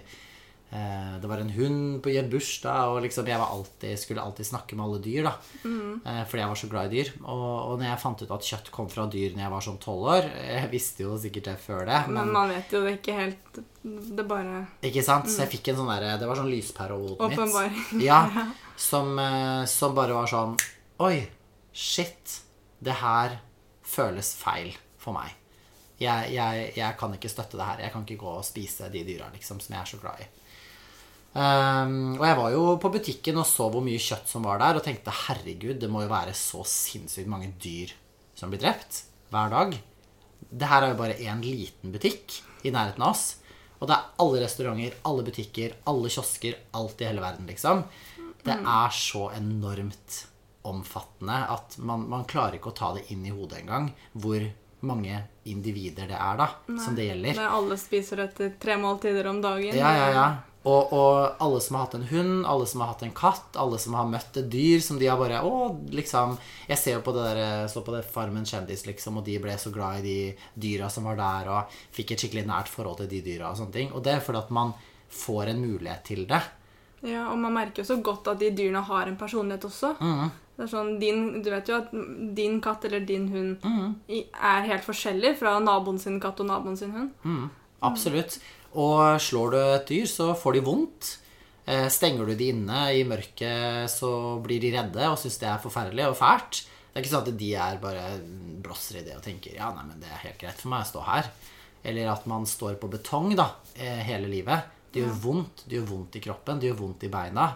Det 0.70 1.26
var 1.26 1.40
en 1.42 1.50
hund 1.50 1.96
på 2.02 2.12
i 2.12 2.18
en 2.20 2.28
bursdag, 2.30 2.92
og 2.92 3.00
liksom 3.02 3.26
jeg 3.26 3.40
var 3.40 3.50
alltid, 3.50 3.98
skulle 3.98 4.22
alltid 4.22 4.46
snakke 4.46 4.76
med 4.78 4.84
alle 4.84 5.00
dyr, 5.02 5.26
da. 5.26 5.32
mm. 5.64 5.96
fordi 6.30 6.42
jeg 6.42 6.50
var 6.52 6.60
så 6.60 6.68
glad 6.70 6.92
i 6.92 7.00
dyr. 7.00 7.10
Og, 7.24 7.42
og 7.42 7.74
når 7.80 7.88
jeg 7.88 8.02
fant 8.04 8.22
ut 8.22 8.34
at 8.36 8.46
kjøtt 8.52 8.70
kom 8.74 8.90
fra 8.92 9.08
dyr 9.10 9.34
når 9.34 9.44
jeg 9.44 9.54
var 9.54 9.66
sånn 9.66 9.80
tolv 9.82 10.06
år 10.14 10.28
Jeg 10.30 10.70
visste 10.70 11.04
jo 11.04 11.16
sikkert 11.20 11.50
det 11.50 11.56
før 11.64 11.82
det, 11.88 11.98
Men 12.14 12.30
man 12.34 12.52
vet 12.54 12.72
jo 12.74 12.84
det 12.86 12.94
ikke 13.00 13.16
helt 13.18 13.60
Det 13.82 14.26
bare 14.30 14.62
ikke 14.86 15.04
sant? 15.06 15.30
Så 15.30 15.44
jeg 15.44 15.52
fikk 15.56 15.72
en 15.72 15.80
sånn 15.82 15.90
der, 15.90 16.06
Det 16.22 16.30
var 16.30 16.38
sånn 16.38 16.52
lyspære 16.52 16.96
over 16.96 17.16
hodet 17.16 17.32
mitt. 17.32 17.42
Åpenbaring. 17.42 17.84
Ja, 18.10 18.20
som, 18.78 19.12
eh, 19.18 19.64
som 19.70 19.98
bare 19.98 20.16
var 20.16 20.30
sånn 20.30 20.56
Oi, 21.00 21.16
shit. 21.72 22.40
det 22.80 22.96
her 23.00 23.38
føles 23.84 24.34
feil 24.36 24.74
for 25.00 25.16
meg. 25.16 25.32
Jeg, 26.00 26.32
jeg, 26.32 26.66
jeg 26.76 26.96
kan 27.00 27.14
ikke 27.16 27.28
støtte 27.28 27.58
det 27.58 27.66
her. 27.66 27.80
Jeg 27.84 27.92
kan 27.92 28.04
ikke 28.04 28.20
gå 28.22 28.34
og 28.38 28.44
spise 28.46 28.88
de 28.92 29.02
dyra 29.04 29.28
liksom, 29.34 29.60
som 29.60 29.74
jeg 29.74 29.80
er 29.80 29.90
så 29.90 30.00
glad 30.00 30.22
i. 30.24 30.28
Um, 31.30 32.16
og 32.18 32.24
jeg 32.26 32.36
var 32.40 32.54
jo 32.56 32.62
på 32.82 32.90
butikken 32.90 33.36
og 33.38 33.46
så 33.46 33.68
hvor 33.70 33.84
mye 33.86 34.00
kjøtt 34.02 34.30
som 34.32 34.46
var 34.48 34.58
der, 34.62 34.80
og 34.80 34.86
tenkte 34.86 35.14
herregud, 35.14 35.78
det 35.78 35.90
må 35.90 36.02
jo 36.02 36.10
være 36.10 36.34
så 36.34 36.64
sinnssykt 36.66 37.30
mange 37.30 37.52
dyr 37.62 37.92
som 38.34 38.50
blir 38.50 38.62
drept 38.62 39.04
hver 39.30 39.52
dag. 39.52 39.76
Det 40.50 40.70
her 40.70 40.82
er 40.82 40.94
jo 40.94 40.98
bare 40.98 41.20
én 41.22 41.44
liten 41.44 41.94
butikk 41.94 42.40
i 42.66 42.72
nærheten 42.74 43.04
av 43.04 43.14
oss. 43.14 43.36
Og 43.80 43.88
det 43.88 43.96
er 43.96 44.08
alle 44.20 44.40
restauranter, 44.42 44.96
alle 45.08 45.24
butikker, 45.24 45.76
alle 45.88 46.10
kiosker, 46.12 46.58
alt 46.76 47.00
i 47.00 47.06
hele 47.08 47.22
verden, 47.22 47.46
liksom. 47.48 47.84
Det 48.44 48.56
er 48.56 48.92
så 48.96 49.28
enormt 49.36 50.24
omfattende 50.68 51.36
at 51.54 51.76
man, 51.78 52.04
man 52.10 52.26
klarer 52.28 52.58
ikke 52.58 52.72
å 52.72 52.76
ta 52.76 52.90
det 52.96 53.06
inn 53.12 53.22
i 53.24 53.32
hodet 53.32 53.62
engang 53.62 53.88
hvor 54.12 54.42
mange 54.84 55.22
individer 55.48 56.08
det 56.08 56.16
er, 56.16 56.36
da, 56.40 56.48
som 56.80 56.96
det 56.96 57.06
gjelder. 57.10 57.36
Der 57.36 57.56
alle 57.56 57.76
spiser 57.80 58.24
etter 58.26 58.54
tre 58.60 58.76
måltider 58.80 59.28
om 59.30 59.40
dagen. 59.44 59.76
Ja, 59.76 59.92
ja, 59.96 60.08
ja. 60.16 60.28
Og, 60.60 60.90
og 60.92 61.36
alle 61.40 61.60
som 61.64 61.76
har 61.78 61.86
hatt 61.86 61.94
en 61.96 62.02
hund, 62.10 62.44
alle 62.44 62.66
som 62.68 62.82
har 62.82 62.90
hatt 62.90 63.02
en 63.06 63.14
katt, 63.16 63.54
alle 63.56 63.78
som 63.80 63.94
har 63.96 64.04
møtt 64.10 64.36
et 64.36 64.50
dyr 64.52 64.82
som 64.84 64.98
de 65.00 65.06
har 65.08 65.16
bare 65.16 65.38
Å, 65.40 65.70
liksom 65.88 66.34
Jeg 66.68 66.76
ser 66.76 66.98
jo 66.98 67.00
på 67.06 67.14
det 67.16 67.22
der, 67.30 67.66
så 67.72 67.80
på 67.86 67.94
det 67.94 68.02
Farmen 68.04 68.44
kjendis, 68.44 68.84
liksom, 68.84 69.16
og 69.16 69.24
de 69.24 69.38
ble 69.40 69.54
så 69.56 69.72
glad 69.72 70.02
i 70.04 70.04
de 70.04 70.36
dyra 70.60 70.90
som 70.92 71.08
var 71.08 71.16
der, 71.16 71.48
og 71.48 71.78
fikk 71.96 72.12
et 72.12 72.20
skikkelig 72.26 72.44
nært 72.50 72.68
forhold 72.68 73.00
til 73.00 73.08
de 73.08 73.22
dyra 73.24 73.48
og 73.54 73.56
sånne 73.62 73.72
ting. 73.78 73.88
Og 73.96 74.04
det 74.04 74.12
er 74.18 74.20
fordi 74.26 74.42
at 74.42 74.50
man 74.52 74.74
får 75.08 75.54
en 75.54 75.62
mulighet 75.64 76.04
til 76.10 76.26
det. 76.28 76.42
Ja, 77.08 77.30
og 77.32 77.38
man 77.40 77.56
merker 77.56 77.80
jo 77.80 77.88
så 77.94 77.96
godt 78.04 78.28
at 78.28 78.38
de 78.44 78.50
dyrene 78.52 78.84
har 78.84 79.08
en 79.08 79.16
personlighet 79.16 79.64
også. 79.64 79.94
Det 80.60 80.66
er 80.66 80.68
sånn, 80.76 80.98
din, 81.00 81.40
Du 81.42 81.48
vet 81.48 81.66
jo 81.72 81.78
at 81.80 81.88
din 82.36 82.60
katt 82.60 82.84
eller 82.84 83.00
din 83.08 83.30
hund 83.32 83.64
i- 84.12 84.26
er 84.36 84.68
helt 84.68 84.84
forskjellig 84.84 85.38
fra 85.40 85.56
naboen 85.58 85.98
sin 85.98 86.20
katt 86.20 86.38
og 86.44 86.46
naboen 86.52 86.76
sin 86.76 86.92
hund. 86.92 87.48
Absolutt. 87.82 88.36
Og 88.78 89.18
slår 89.22 89.50
du 89.50 89.58
et 89.60 89.88
dyr, 89.88 90.06
så 90.06 90.30
får 90.38 90.58
de 90.58 90.64
vondt. 90.66 91.08
Eh, 91.66 91.88
Stenger 91.90 92.26
du 92.26 92.34
de 92.38 92.50
inne 92.52 92.82
i 92.94 93.04
mørket, 93.06 93.90
så 93.90 94.38
blir 94.42 94.62
de 94.62 94.72
redde 94.76 95.08
og 95.10 95.18
syns 95.18 95.38
det 95.42 95.48
er 95.50 95.62
forferdelig 95.62 96.06
og 96.08 96.18
fælt. 96.18 96.62
Det 96.90 96.98
er 96.98 97.04
ikke 97.04 97.12
sånn 97.12 97.26
at 97.26 97.38
de 97.38 97.50
er 97.54 97.80
bare 97.82 98.04
blåser 98.62 99.00
i 99.00 99.04
det 99.06 99.14
og 99.14 99.22
tenker 99.22 99.54
ja, 99.54 99.70
nei, 99.74 99.84
men 99.86 100.00
det 100.02 100.10
er 100.10 100.24
helt 100.24 100.40
greit 100.40 100.58
for 100.58 100.72
meg 100.72 100.82
å 100.82 100.90
stå 100.90 101.04
her. 101.06 101.28
Eller 101.86 102.10
at 102.12 102.26
man 102.30 102.46
står 102.48 102.78
på 102.80 102.90
betong 102.92 103.34
da, 103.38 103.52
eh, 103.76 104.02
hele 104.06 104.30
livet. 104.30 104.66
Det 104.90 105.04
gjør 105.04 105.20
vondt. 105.22 105.64
Det 105.66 105.78
gjør 105.78 105.90
vondt 105.92 106.18
i 106.18 106.24
kroppen, 106.24 106.58
det 106.60 106.70
gjør 106.70 106.80
vondt 106.82 107.06
i 107.06 107.12
beina. 107.12 107.46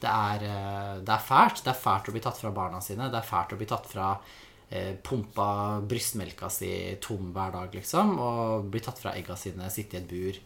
Det 0.00 0.10
er, 0.12 0.44
eh, 0.46 0.92
det 1.02 1.14
er 1.14 1.26
fælt. 1.26 1.62
Det 1.64 1.72
er 1.72 1.82
fælt 1.82 2.08
å 2.10 2.14
bli 2.14 2.22
tatt 2.22 2.38
fra 2.38 2.50
barna 2.54 2.80
sine. 2.80 3.10
Det 3.10 3.18
er 3.18 3.30
fælt 3.30 3.54
å 3.54 3.58
bli 3.58 3.66
tatt 3.66 3.86
fra 3.90 4.18
pumpa 5.06 5.78
brystmelka 5.86 6.48
si 6.50 6.70
tom 7.02 7.30
hver 7.34 7.52
dag, 7.54 7.74
liksom. 7.76 8.16
Og 8.18 8.70
bli 8.72 8.82
tatt 8.82 8.98
fra 9.02 9.14
egga 9.18 9.36
sine, 9.38 9.70
sitte 9.70 9.98
i 9.98 10.00
et 10.00 10.08
bur. 10.10 10.40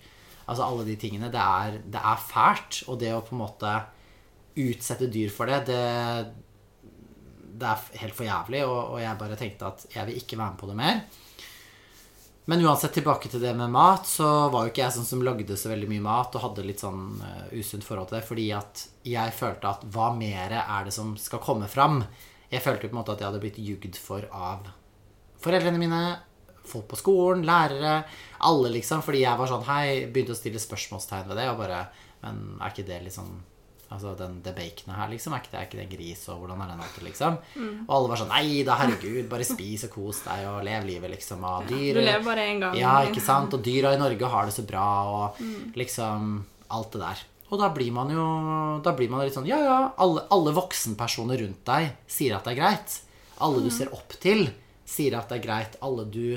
Altså 0.50 0.66
alle 0.66 0.84
de 0.88 0.98
tingene. 1.00 1.30
Det 1.32 1.40
er, 1.40 1.80
det 1.86 2.02
er 2.02 2.28
fælt. 2.28 2.82
Og 2.90 3.00
det 3.00 3.14
å 3.14 3.24
på 3.24 3.36
en 3.36 3.42
måte 3.44 3.72
utsette 4.60 5.08
dyr 5.12 5.32
for 5.32 5.48
det, 5.48 5.62
det, 5.70 5.80
det 7.60 7.72
er 7.72 8.00
helt 8.02 8.16
for 8.18 8.28
jævlig. 8.28 8.62
Og, 8.66 8.78
og 8.96 9.02
jeg 9.02 9.20
bare 9.24 9.40
tenkte 9.40 9.72
at 9.72 9.88
jeg 9.94 10.10
vil 10.10 10.20
ikke 10.20 10.40
være 10.40 10.52
med 10.52 10.60
på 10.60 10.70
det 10.70 10.78
mer. 10.82 11.02
Men 12.50 12.64
uansett, 12.66 12.96
tilbake 12.96 13.28
til 13.30 13.42
det 13.44 13.52
med 13.54 13.70
mat, 13.70 14.08
så 14.08 14.26
var 14.50 14.64
jo 14.64 14.72
ikke 14.72 14.82
jeg 14.82 14.94
sånn 14.96 15.06
som 15.06 15.20
lagde 15.22 15.54
så 15.60 15.70
veldig 15.70 15.86
mye 15.92 16.02
mat 16.02 16.34
og 16.34 16.42
hadde 16.48 16.64
litt 16.66 16.80
sånn 16.82 17.20
uh, 17.20 17.44
usunt 17.54 17.84
forhold 17.86 18.08
til 18.10 18.16
det, 18.16 18.24
fordi 18.26 18.46
at 18.56 18.82
jeg 19.06 19.34
følte 19.36 19.70
at 19.70 19.84
hva 19.94 20.08
mer 20.16 20.56
er 20.58 20.88
det 20.88 20.94
som 20.96 21.12
skal 21.20 21.42
komme 21.44 21.68
fram? 21.70 22.00
Jeg 22.50 22.64
følte 22.64 22.88
på 22.88 22.94
en 22.96 23.00
måte 23.00 23.14
at 23.14 23.22
jeg 23.22 23.30
hadde 23.30 23.42
blitt 23.42 23.60
jugd 23.62 23.98
for 24.00 24.26
av 24.34 24.66
foreldrene 25.40 25.80
mine, 25.80 26.00
folk 26.70 26.88
på 26.90 26.98
skolen, 27.00 27.44
lærere, 27.46 28.02
alle 28.46 28.72
liksom, 28.74 29.04
fordi 29.04 29.22
jeg 29.24 29.38
var 29.40 29.48
sånn 29.48 29.64
Hei, 29.66 29.84
begynte 30.12 30.34
å 30.34 30.38
stille 30.38 30.60
spørsmålstegn 30.60 31.30
ved 31.30 31.40
det, 31.40 31.46
og 31.50 31.62
bare 31.62 31.86
Men 32.20 32.58
er 32.60 32.74
ikke 32.74 32.84
det 32.86 33.14
sånn 33.14 33.38
Altså 33.90 34.12
den, 34.14 34.36
det 34.44 34.52
baconet 34.54 34.94
her, 34.94 35.08
liksom, 35.10 35.34
er 35.34 35.42
ikke 35.42 35.50
det, 35.50 35.58
er 35.58 35.66
ikke 35.66 35.78
det 35.80 35.86
gris, 35.96 36.20
og 36.30 36.44
hvordan 36.44 36.60
er 36.62 36.68
den 36.70 36.82
alltid, 36.84 37.06
liksom? 37.08 37.38
Og 37.88 37.94
alle 37.96 38.10
var 38.12 38.20
sånn 38.20 38.30
Nei 38.30 38.60
da, 38.66 38.76
herregud, 38.78 39.24
bare 39.32 39.46
spis 39.48 39.82
og 39.88 39.96
kos 39.96 40.20
deg 40.28 40.44
og 40.46 40.60
lev 40.68 40.86
livet, 40.86 41.10
liksom, 41.16 41.42
Og 41.48 41.66
dyr. 41.66 41.98
Du 41.98 42.04
lever 42.04 42.22
bare 42.28 42.44
én 42.52 42.62
gang. 42.62 42.76
Ja, 42.78 42.92
ikke 43.08 43.24
sant? 43.24 43.56
Og 43.56 43.64
dyra 43.66 43.96
i 43.96 43.98
Norge 43.98 44.30
har 44.30 44.46
det 44.46 44.54
så 44.54 44.62
bra, 44.68 44.86
og 45.10 45.42
liksom 45.80 46.30
alt 46.70 46.92
det 46.94 47.02
der. 47.02 47.24
Og 47.50 47.58
da 47.58 47.70
blir 47.74 47.90
man 47.90 48.10
jo 48.14 48.24
Da 48.84 48.92
blir 48.94 49.10
man 49.10 49.24
litt 49.24 49.34
sånn 49.34 49.48
Ja, 49.48 49.58
ja, 49.58 49.78
alle, 49.98 50.24
alle 50.30 50.54
voksenpersoner 50.54 51.40
rundt 51.42 51.64
deg 51.66 51.90
sier 52.10 52.36
at 52.36 52.46
det 52.46 52.54
er 52.54 52.60
greit. 52.60 52.98
Alle 53.40 53.62
du 53.64 53.70
ser 53.72 53.92
opp 53.96 54.14
til, 54.22 54.46
sier 54.86 55.16
at 55.18 55.30
det 55.30 55.40
er 55.40 55.46
greit. 55.46 55.78
Alle 55.84 56.04
du, 56.04 56.36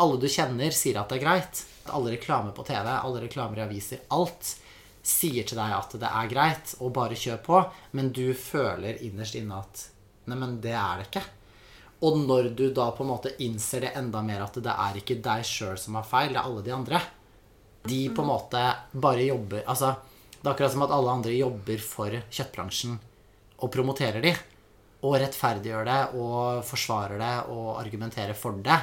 alle 0.00 0.18
du 0.20 0.26
kjenner, 0.30 0.72
sier 0.74 0.98
at 1.00 1.12
det 1.12 1.20
er 1.20 1.24
greit. 1.26 1.62
Alle 1.92 2.14
reklamer 2.14 2.54
på 2.56 2.64
TV, 2.64 2.88
alle 2.88 3.22
reklamer 3.26 3.60
i 3.60 3.64
aviser, 3.66 4.02
alt 4.14 4.54
sier 5.02 5.46
til 5.48 5.58
deg 5.58 5.74
at 5.74 5.94
det 6.00 6.08
er 6.08 6.30
greit, 6.30 6.74
og 6.80 6.94
bare 6.96 7.18
kjør 7.18 7.40
på. 7.44 7.60
Men 7.96 8.10
du 8.16 8.30
føler 8.36 9.00
innerst 9.04 9.36
inne 9.40 9.60
at 9.60 9.86
Neimen, 10.30 10.58
det 10.62 10.74
er 10.76 11.00
det 11.00 11.06
ikke. 11.08 11.22
Og 12.06 12.18
når 12.22 12.50
du 12.56 12.68
da 12.72 12.90
på 12.96 13.04
en 13.04 13.10
måte 13.10 13.32
innser 13.44 13.84
det 13.84 13.94
enda 13.98 14.22
mer 14.24 14.44
at 14.46 14.56
det 14.62 14.72
er 14.72 15.00
ikke 15.00 15.18
deg 15.24 15.44
sjøl 15.44 15.76
som 15.80 15.98
har 15.98 16.06
feil, 16.08 16.32
det 16.32 16.40
er 16.40 16.46
alle 16.46 16.62
de 16.64 16.74
andre. 16.76 17.00
De 17.88 18.00
på 18.14 18.22
en 18.22 18.28
måte 18.28 18.60
bare 18.92 19.24
jobber 19.24 19.62
Altså, 19.64 19.94
det 20.40 20.48
er 20.48 20.54
akkurat 20.54 20.72
som 20.72 20.86
at 20.86 20.94
alle 20.96 21.12
andre 21.12 21.36
jobber 21.36 21.82
for 21.84 22.14
kjøttbransjen 22.32 22.96
og 23.60 23.72
promoterer 23.72 24.24
de. 24.24 24.32
Og 25.04 25.18
rettferdiggjør 25.20 25.86
det 25.88 26.00
og 26.20 26.64
forsvarer 26.68 27.20
det 27.20 27.34
og 27.52 27.68
argumenterer 27.80 28.36
for 28.36 28.56
det. 28.64 28.78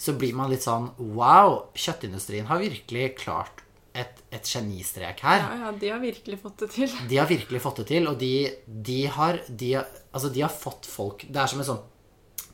Så 0.00 0.14
blir 0.16 0.36
man 0.36 0.52
litt 0.52 0.64
sånn 0.64 0.90
Wow, 1.00 1.72
kjøttindustrien 1.76 2.48
har 2.48 2.60
virkelig 2.60 3.14
klart 3.20 3.64
et, 3.96 4.20
et 4.32 4.46
genistrek 4.46 5.22
her. 5.24 5.40
Ja, 5.42 5.56
ja, 5.64 5.72
de 5.80 5.90
har 5.92 6.02
virkelig 6.02 6.38
fått 6.42 6.64
det 6.64 6.70
til. 6.76 6.92
De 7.08 7.18
har 7.20 7.28
virkelig 7.30 7.62
fått 7.64 7.82
det 7.82 7.88
til, 7.90 8.08
og 8.10 8.20
de, 8.20 8.34
de, 8.66 9.00
har, 9.16 9.40
de, 9.48 9.72
altså 9.80 10.30
de 10.32 10.44
har 10.44 10.52
fått 10.52 10.88
folk 10.88 11.24
Det 11.28 11.40
er 11.42 11.50
som 11.50 11.62
et 11.62 11.68
sånn 11.68 11.82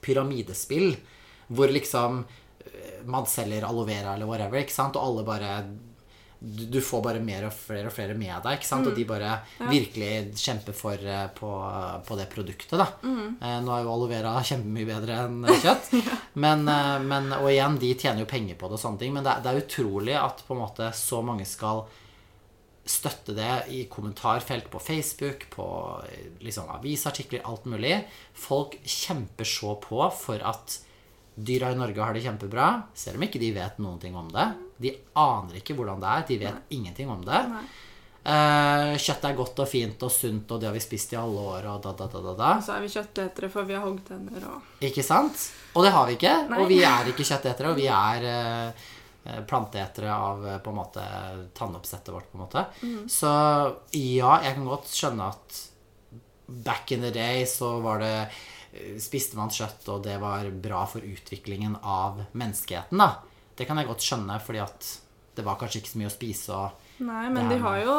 pyramidespill 0.07 0.95
hvor 1.55 1.71
liksom 1.71 2.23
eh, 2.23 3.03
man 3.11 3.27
selger 3.31 3.67
aloe 3.67 3.87
vera 3.89 4.15
eller 4.15 4.31
whatever, 4.31 4.63
ikke 4.63 4.75
sant? 4.75 4.99
og 4.99 5.11
alle 5.11 5.27
bare 5.27 5.53
du, 6.47 6.63
du 6.71 6.79
får 6.85 7.03
bare 7.03 7.21
mer 7.25 7.49
og 7.49 7.55
flere 7.55 7.91
og 7.91 7.95
flere 7.95 8.15
med 8.19 8.35
deg, 8.45 8.59
ikke 8.59 8.69
sant? 8.69 8.87
og 8.87 8.95
de 8.95 9.07
bare 9.09 9.33
virkelig 9.67 10.39
kjemper 10.39 10.77
for 10.77 11.03
eh, 11.03 11.27
på, 11.35 11.51
på 12.07 12.19
det 12.19 12.29
produktet, 12.33 12.77
da. 12.79 12.87
Eh, 13.03 13.59
nå 13.65 13.75
er 13.75 13.85
jo 13.85 13.93
aloe 13.93 14.11
vera 14.13 14.37
kjempemye 14.47 14.89
bedre 14.89 15.21
enn 15.27 15.45
kjøtt, 15.65 15.93
men, 16.39 16.67
eh, 16.71 16.97
men, 17.03 17.31
og 17.41 17.51
igjen, 17.51 17.81
de 17.83 17.93
tjener 17.99 18.23
jo 18.23 18.31
penger 18.31 18.59
på 18.61 18.71
det 18.71 18.79
og 18.79 18.85
sånne 18.85 19.03
ting, 19.03 19.15
men 19.17 19.27
det, 19.27 19.39
det 19.43 19.53
er 19.53 19.63
utrolig 19.65 20.19
at 20.21 20.45
på 20.47 20.57
en 20.57 20.63
måte 20.63 20.91
så 20.97 21.23
mange 21.27 21.49
skal 21.49 21.87
støtte 22.87 23.35
det 23.35 23.67
i 23.75 23.85
kommentarfelt 23.91 24.71
på 24.71 24.79
Facebook, 24.79 25.49
på 25.51 25.67
eh, 26.07 26.31
liksom, 26.45 26.71
avisartikler, 26.79 27.43
alt 27.45 27.67
mulig. 27.67 27.99
Folk 28.39 28.79
kjemper 28.87 29.49
så 29.49 29.75
på 29.83 30.05
for 30.15 30.43
at 30.47 30.79
dyra 31.37 31.71
i 31.73 31.77
Norge 31.77 32.01
har 32.01 32.17
det 32.17 32.25
kjempebra, 32.25 32.69
selv 32.97 33.21
om 33.21 33.27
ikke 33.27 33.41
de 33.41 33.53
vet 33.57 33.81
noen 33.83 33.99
ting 34.01 34.17
om 34.17 34.29
det. 34.33 34.47
De 34.81 34.93
aner 35.21 35.59
ikke 35.61 35.77
hvordan 35.77 36.01
det 36.01 36.13
er. 36.13 36.25
De 36.31 36.39
vet 36.41 36.73
ingenting 36.77 37.13
om 37.13 37.21
det. 37.25 37.43
Uh, 38.27 38.97
kjøttet 38.99 39.29
er 39.29 39.37
godt 39.39 39.61
og 39.63 39.69
fint 39.71 40.01
og 40.03 40.11
sunt, 40.11 40.51
og 40.51 40.59
det 40.59 40.67
har 40.67 40.75
vi 40.75 40.83
spist 40.83 41.13
i 41.15 41.19
alle 41.21 41.45
år, 41.53 41.69
og 41.71 41.85
da, 41.85 41.93
da, 41.95 42.09
da, 42.11 42.23
da, 42.25 42.33
da. 42.41 42.49
Og 42.59 42.65
så 42.67 42.75
er 42.75 42.83
vi 42.83 42.91
kjøttetere, 42.91 43.51
for 43.53 43.69
vi 43.69 43.77
har 43.77 43.85
hoggtenner 43.85 44.49
og 44.51 44.83
Ikke 44.89 45.05
sant? 45.07 45.45
Og 45.77 45.87
det 45.87 45.93
har 45.95 46.09
vi 46.09 46.17
ikke. 46.17 46.35
Nei. 46.51 46.59
Og 46.59 46.73
vi 46.73 46.81
er 46.89 47.13
ikke 47.13 47.29
kjøttetere, 47.29 47.71
og 47.71 47.79
vi 47.79 47.87
er 47.93 48.27
eh, 48.33 48.91
eh, 49.29 49.39
planteetere 49.47 50.11
av 50.11 50.43
eh, 50.43 50.59
på 50.65 50.73
en 50.73 50.81
måte 50.81 51.07
tannoppsettet 51.55 52.11
vårt, 52.17 52.27
på 52.33 52.41
en 52.41 52.47
måte. 52.49 52.67
Så 53.13 53.31
ja, 53.95 54.35
jeg 54.43 54.59
kan 54.59 54.69
godt 54.73 54.91
skjønne 54.91 55.31
at 55.31 55.63
back 56.47 56.93
in 56.93 57.01
the 57.07 57.11
day 57.11 57.47
så 57.47 57.77
var 57.85 58.03
det 58.03 58.13
eh, 58.25 58.45
Spiste 59.03 59.39
man 59.39 59.53
kjøtt, 59.53 59.87
og 59.93 60.05
det 60.07 60.17
var 60.23 60.49
bra 60.51 60.85
for 60.91 61.05
utviklingen 61.05 61.79
av 61.83 62.23
menneskeheten, 62.33 63.01
da. 63.01 63.23
Det 63.57 63.67
kan 63.69 63.79
jeg 63.81 63.89
godt 63.89 64.05
skjønne, 64.05 64.41
fordi 64.45 64.61
at 64.65 64.91
det 65.37 65.45
var 65.45 65.59
kanskje 65.61 65.83
ikke 65.83 65.93
så 65.93 66.01
mye 66.01 66.11
å 66.11 66.17
spise, 66.17 66.57
og 66.57 66.83
Nei, 66.97 67.27
men 67.29 67.51
de 67.53 67.59
har 67.61 67.81
jo 67.85 67.95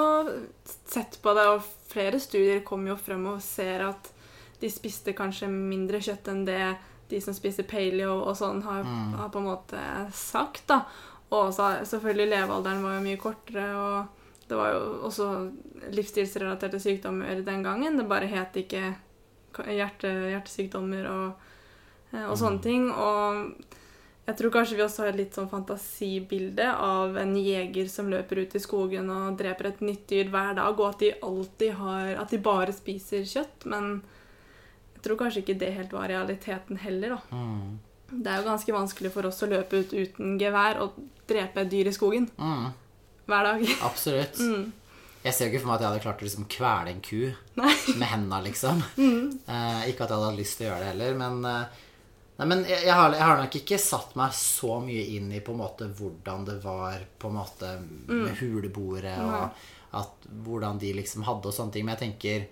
sett 0.89 1.19
på 1.21 1.33
det, 1.37 1.43
og 1.53 1.65
flere 1.91 2.17
studier 2.21 2.63
kommer 2.65 2.95
jo 2.95 2.97
frem 2.97 3.27
og 3.29 3.43
ser 3.45 3.83
at 3.85 4.09
de 4.57 4.71
spiste 4.73 5.13
kanskje 5.13 5.49
mindre 5.51 6.01
kjøtt 6.01 6.31
enn 6.31 6.45
det 6.47 6.61
de 7.11 7.19
som 7.21 7.35
spiser 7.35 7.67
paleo 7.69 8.17
og 8.23 8.33
sånn, 8.39 8.63
har, 8.65 8.81
har 9.19 9.29
på 9.31 9.39
en 9.39 9.49
måte 9.51 9.83
sagt, 10.17 10.65
da. 10.71 10.81
Og 11.29 11.49
også, 11.49 11.85
selvfølgelig 11.87 12.31
levealderen 12.33 12.83
var 12.83 12.97
jo 12.97 13.03
mye 13.05 13.19
kortere, 13.21 13.67
og 13.77 14.47
det 14.49 14.57
var 14.57 14.73
jo 14.73 14.81
også 15.07 15.29
livsstilsrelaterte 15.95 16.79
sykdommer 16.81 17.43
den 17.45 17.63
gangen. 17.63 17.99
Det 17.99 18.07
bare 18.09 18.29
het 18.31 18.57
ikke 18.59 18.95
hjerte, 19.65 20.11
hjertesykdommer 20.33 21.07
og, 21.11 21.49
eh, 22.13 22.25
og 22.29 22.37
sånne 22.37 22.61
ting. 22.63 22.89
Og 22.91 23.55
jeg 24.27 24.37
tror 24.37 24.51
kanskje 24.51 24.75
vi 24.75 24.83
også 24.83 25.03
har 25.05 25.09
et 25.13 25.19
litt 25.21 25.33
sånn 25.37 25.49
fantasibilde 25.49 26.65
av 26.75 27.15
en 27.17 27.35
jeger 27.39 27.87
som 27.87 28.09
løper 28.11 28.41
ut 28.43 28.55
i 28.55 28.59
skogen 28.59 29.09
og 29.09 29.37
dreper 29.39 29.69
et 29.71 29.81
nytt 29.81 30.07
dyr 30.11 30.29
hver 30.33 30.53
dag, 30.59 30.79
og 30.79 30.89
at 30.89 30.99
de 30.99 31.13
alltid 31.23 31.73
har 31.79 32.15
At 32.21 32.29
de 32.29 32.37
bare 32.37 32.73
spiser 32.75 33.23
kjøtt. 33.23 33.65
Men 33.65 34.01
jeg 34.95 35.03
tror 35.03 35.17
kanskje 35.17 35.43
ikke 35.45 35.59
det 35.59 35.73
helt 35.77 35.93
var 35.93 36.07
realiteten 36.09 36.77
heller, 36.77 37.09
da. 37.15 37.21
Mm. 37.31 37.79
Det 38.23 38.27
er 38.31 38.37
jo 38.41 38.47
ganske 38.49 38.73
vanskelig 38.73 39.11
for 39.11 39.25
oss 39.27 39.41
å 39.43 39.49
løpe 39.51 39.79
ut 39.83 39.91
uten 39.93 40.37
gevær 40.39 40.79
og 40.81 40.93
drepe 41.27 41.59
et 41.61 41.69
dyr 41.71 41.87
i 41.87 41.95
skogen 41.95 42.29
Mm. 42.39 42.69
hver 43.27 43.43
dag. 43.43 43.63
Absolutt. 43.83 44.39
Mm. 44.47 44.71
Jeg 45.27 45.35
ser 45.35 45.47
jo 45.47 45.53
ikke 45.53 45.63
for 45.63 45.71
meg 45.71 45.77
at 45.77 45.83
jeg 45.85 45.91
hadde 45.91 46.03
klart 46.05 46.21
å 46.23 46.27
liksom 46.27 46.47
kvele 46.51 46.93
en 46.93 47.01
ku 47.03 47.19
Nei. 47.59 47.73
med 47.99 48.07
hendene, 48.13 48.39
liksom. 48.47 48.79
Mm. 48.97 49.27
Eh, 49.47 49.81
ikke 49.91 50.05
at 50.05 50.09
jeg 50.11 50.17
hadde 50.17 50.29
hatt 50.31 50.39
lyst 50.39 50.57
til 50.59 50.67
å 50.67 50.71
gjøre 50.71 50.83
det 50.85 50.91
heller, 50.93 51.17
men 51.19 51.45
eh, 51.51 51.83
Nei, 52.37 52.45
men 52.51 52.59
jeg, 52.69 52.83
jeg, 52.85 52.93
har, 52.93 53.15
jeg 53.17 53.25
har 53.25 53.39
nok 53.41 53.55
ikke 53.57 53.77
satt 53.81 54.11
meg 54.19 54.33
så 54.37 54.75
mye 54.85 55.03
inn 55.15 55.31
i 55.33 55.39
på 55.41 55.55
en 55.55 55.61
måte 55.63 55.87
hvordan 55.97 56.43
det 56.45 56.59
var 56.61 56.99
på 57.17 57.31
en 57.31 57.37
måte 57.39 57.71
med 58.11 58.35
huleboere 58.37 59.15
og 59.23 59.31
Nei. 59.33 59.47
at, 59.97 60.27
hvordan 60.45 60.77
de 60.83 60.91
liksom 60.99 61.23
hadde 61.25 61.49
og 61.49 61.55
sånne 61.55 61.73
ting. 61.73 61.87
Men 61.87 61.95
jeg 61.97 62.03
tenker 62.03 62.45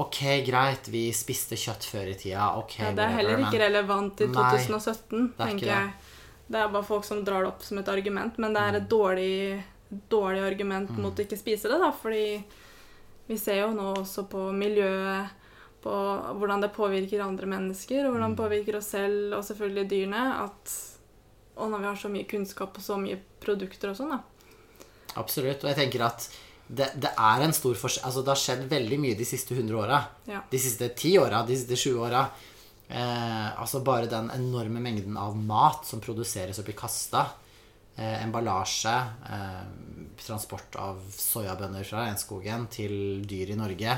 Ok, 0.00 0.18
greit, 0.46 0.86
vi 0.90 1.04
spiste 1.14 1.56
kjøtt 1.58 1.86
før 1.92 2.10
i 2.12 2.16
tida. 2.18 2.48
Ok, 2.58 2.76
Ja, 2.78 2.90
det 2.94 3.02
er 3.06 3.14
heller 3.20 3.40
ikke 3.42 3.58
relevant 3.62 4.20
i 4.22 4.28
2017, 4.30 5.32
det 5.36 5.42
er 5.44 5.48
tenker 5.50 5.66
det. 5.66 5.78
jeg. 5.78 6.18
Det 6.50 6.58
er 6.64 6.70
bare 6.74 6.86
folk 6.86 7.06
som 7.06 7.22
drar 7.26 7.42
det 7.46 7.50
opp 7.52 7.62
som 7.66 7.78
et 7.78 7.90
argument, 7.90 8.38
men 8.42 8.54
det 8.54 8.62
er 8.66 8.78
et 8.80 8.86
dårlig, 8.90 9.62
dårlig 9.90 10.40
argument 10.46 10.90
Mm. 10.90 11.00
mot 11.02 11.16
å 11.18 11.24
ikke 11.24 11.38
spise 11.38 11.68
det, 11.68 11.78
da, 11.80 11.90
fordi 11.92 12.44
vi 13.28 13.36
ser 13.38 13.60
jo 13.62 13.72
nå 13.74 13.94
også 13.96 14.28
på 14.28 14.52
miljøet, 14.52 15.30
på 15.82 15.90
hvordan 16.38 16.60
det 16.60 16.72
påvirker 16.76 17.22
andre 17.24 17.46
mennesker, 17.46 18.04
og 18.06 18.12
Mm. 18.12 18.18
hvordan 18.18 18.36
det 18.36 18.42
påvirker 18.44 18.76
oss 18.76 18.86
selv, 18.90 19.34
og 19.34 19.44
selvfølgelig 19.44 19.88
dyrene, 19.88 20.44
at 20.44 20.76
Og 21.60 21.68
når 21.70 21.78
vi 21.80 21.84
har 21.86 21.96
så 21.96 22.08
mye 22.08 22.24
kunnskap 22.24 22.76
og 22.78 22.82
så 22.82 22.96
mye 22.96 23.18
produkter 23.40 23.90
og 23.90 23.96
sånn, 23.96 24.10
da. 24.10 24.20
Absolutt. 25.16 25.62
Og 25.64 25.68
jeg 25.68 25.76
tenker 25.76 26.00
at 26.06 26.28
det, 26.72 26.86
det 26.98 27.10
er 27.18 27.42
en 27.42 27.52
stor 27.52 27.74
forskjell 27.74 28.04
Altså, 28.06 28.22
det 28.24 28.28
har 28.28 28.40
skjedd 28.40 28.68
veldig 28.70 28.98
mye 28.98 29.16
de 29.18 29.24
siste 29.24 29.52
100 29.54 29.76
åra. 29.76 29.98
Ja. 30.26 30.40
De 30.48 30.56
siste 30.58 30.88
10 30.94 31.18
åra, 31.18 31.44
de 31.44 31.56
siste 31.56 31.76
20 31.76 31.98
åra. 32.00 32.22
Eh, 32.88 33.60
altså 33.60 33.82
bare 33.84 34.06
den 34.08 34.30
enorme 34.30 34.80
mengden 34.80 35.18
av 35.18 35.36
mat 35.36 35.84
som 35.84 36.00
produseres 36.00 36.58
og 36.58 36.64
blir 36.64 36.74
kasta. 36.78 37.26
Eh, 37.96 38.22
emballasje. 38.24 38.96
Eh, 39.34 39.62
transport 40.20 40.76
av 40.80 41.00
soyabønner 41.14 41.84
fra 41.84 42.06
regnskogen 42.06 42.66
til 42.72 43.24
dyr 43.28 43.54
i 43.54 43.58
Norge. 43.58 43.96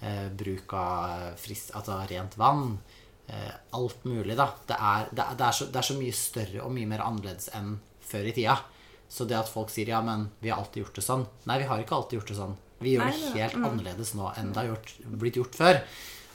Eh, 0.00 0.28
bruk 0.30 0.72
av 0.76 1.36
frist, 1.40 1.72
altså 1.76 1.98
rent 2.10 2.36
vann. 2.40 2.78
Eh, 3.26 3.52
alt 3.78 4.04
mulig, 4.04 4.36
da. 4.38 4.48
Det 4.66 4.78
er, 4.78 5.08
det, 5.10 5.22
er, 5.22 5.36
det, 5.38 5.46
er 5.46 5.58
så, 5.58 5.68
det 5.70 5.82
er 5.82 5.88
så 5.90 5.98
mye 5.98 6.16
større 6.16 6.64
og 6.64 6.74
mye 6.74 6.90
mer 6.90 7.04
annerledes 7.06 7.50
enn 7.58 7.76
før 8.06 8.30
i 8.30 8.34
tida. 8.36 8.58
Så 9.08 9.26
det 9.28 9.38
at 9.38 9.50
folk 9.50 9.70
sier 9.70 9.90
ja, 9.92 10.02
men 10.02 10.28
vi 10.42 10.50
har 10.50 10.58
alltid 10.58 10.82
gjort 10.82 10.96
det 10.98 11.04
sånn 11.06 11.20
Nei, 11.46 11.60
vi 11.62 11.66
har 11.70 11.78
ikke 11.82 11.94
alltid 11.94 12.18
gjort 12.18 12.30
det 12.32 12.38
sånn. 12.40 12.56
Vi 12.82 12.92
gjør 12.96 13.08
det 13.08 13.32
helt 13.38 13.56
mm. 13.56 13.66
annerledes 13.70 14.12
nå 14.18 14.30
enn 14.36 14.52
det 14.52 14.62
har 14.62 14.70
gjort, 14.72 14.94
blitt 15.22 15.38
gjort 15.40 15.58
før. 15.58 15.78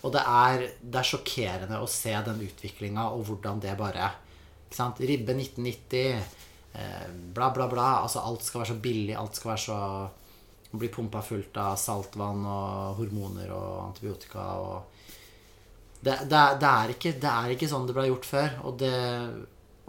Og 0.01 0.13
det 0.15 0.21
er, 0.25 0.63
er 0.89 1.07
sjokkerende 1.07 1.81
å 1.83 1.89
se 1.91 2.13
den 2.25 2.41
utviklinga 2.47 3.09
og 3.13 3.27
hvordan 3.27 3.59
det 3.61 3.75
bare 3.79 4.07
ikke 4.65 4.77
sant? 4.79 5.01
Ribbe 5.03 5.35
1990, 5.35 6.15
eh, 6.15 6.40
bla, 6.73 7.49
bla, 7.51 7.67
bla. 7.67 7.87
Altså 8.01 8.23
alt 8.23 8.45
skal 8.47 8.61
være 8.61 8.71
så 8.73 8.81
billig, 8.83 9.15
alt 9.17 9.37
skal 9.39 9.53
være 9.53 9.63
så 9.67 9.77
Bli 10.71 10.87
pumpa 10.87 11.19
fullt 11.19 11.57
av 11.59 11.73
saltvann 11.75 12.45
og 12.47 12.93
hormoner 12.95 13.49
og 13.51 13.89
antibiotika 13.89 14.45
og 14.55 15.01
det, 16.01 16.13
det, 16.31 16.43
det, 16.61 16.69
er 16.69 16.93
ikke, 16.93 17.11
det 17.19 17.31
er 17.31 17.51
ikke 17.51 17.67
sånn 17.67 17.89
det 17.89 17.95
ble 17.97 18.07
gjort 18.07 18.25
før. 18.25 18.55
Og, 18.69 18.85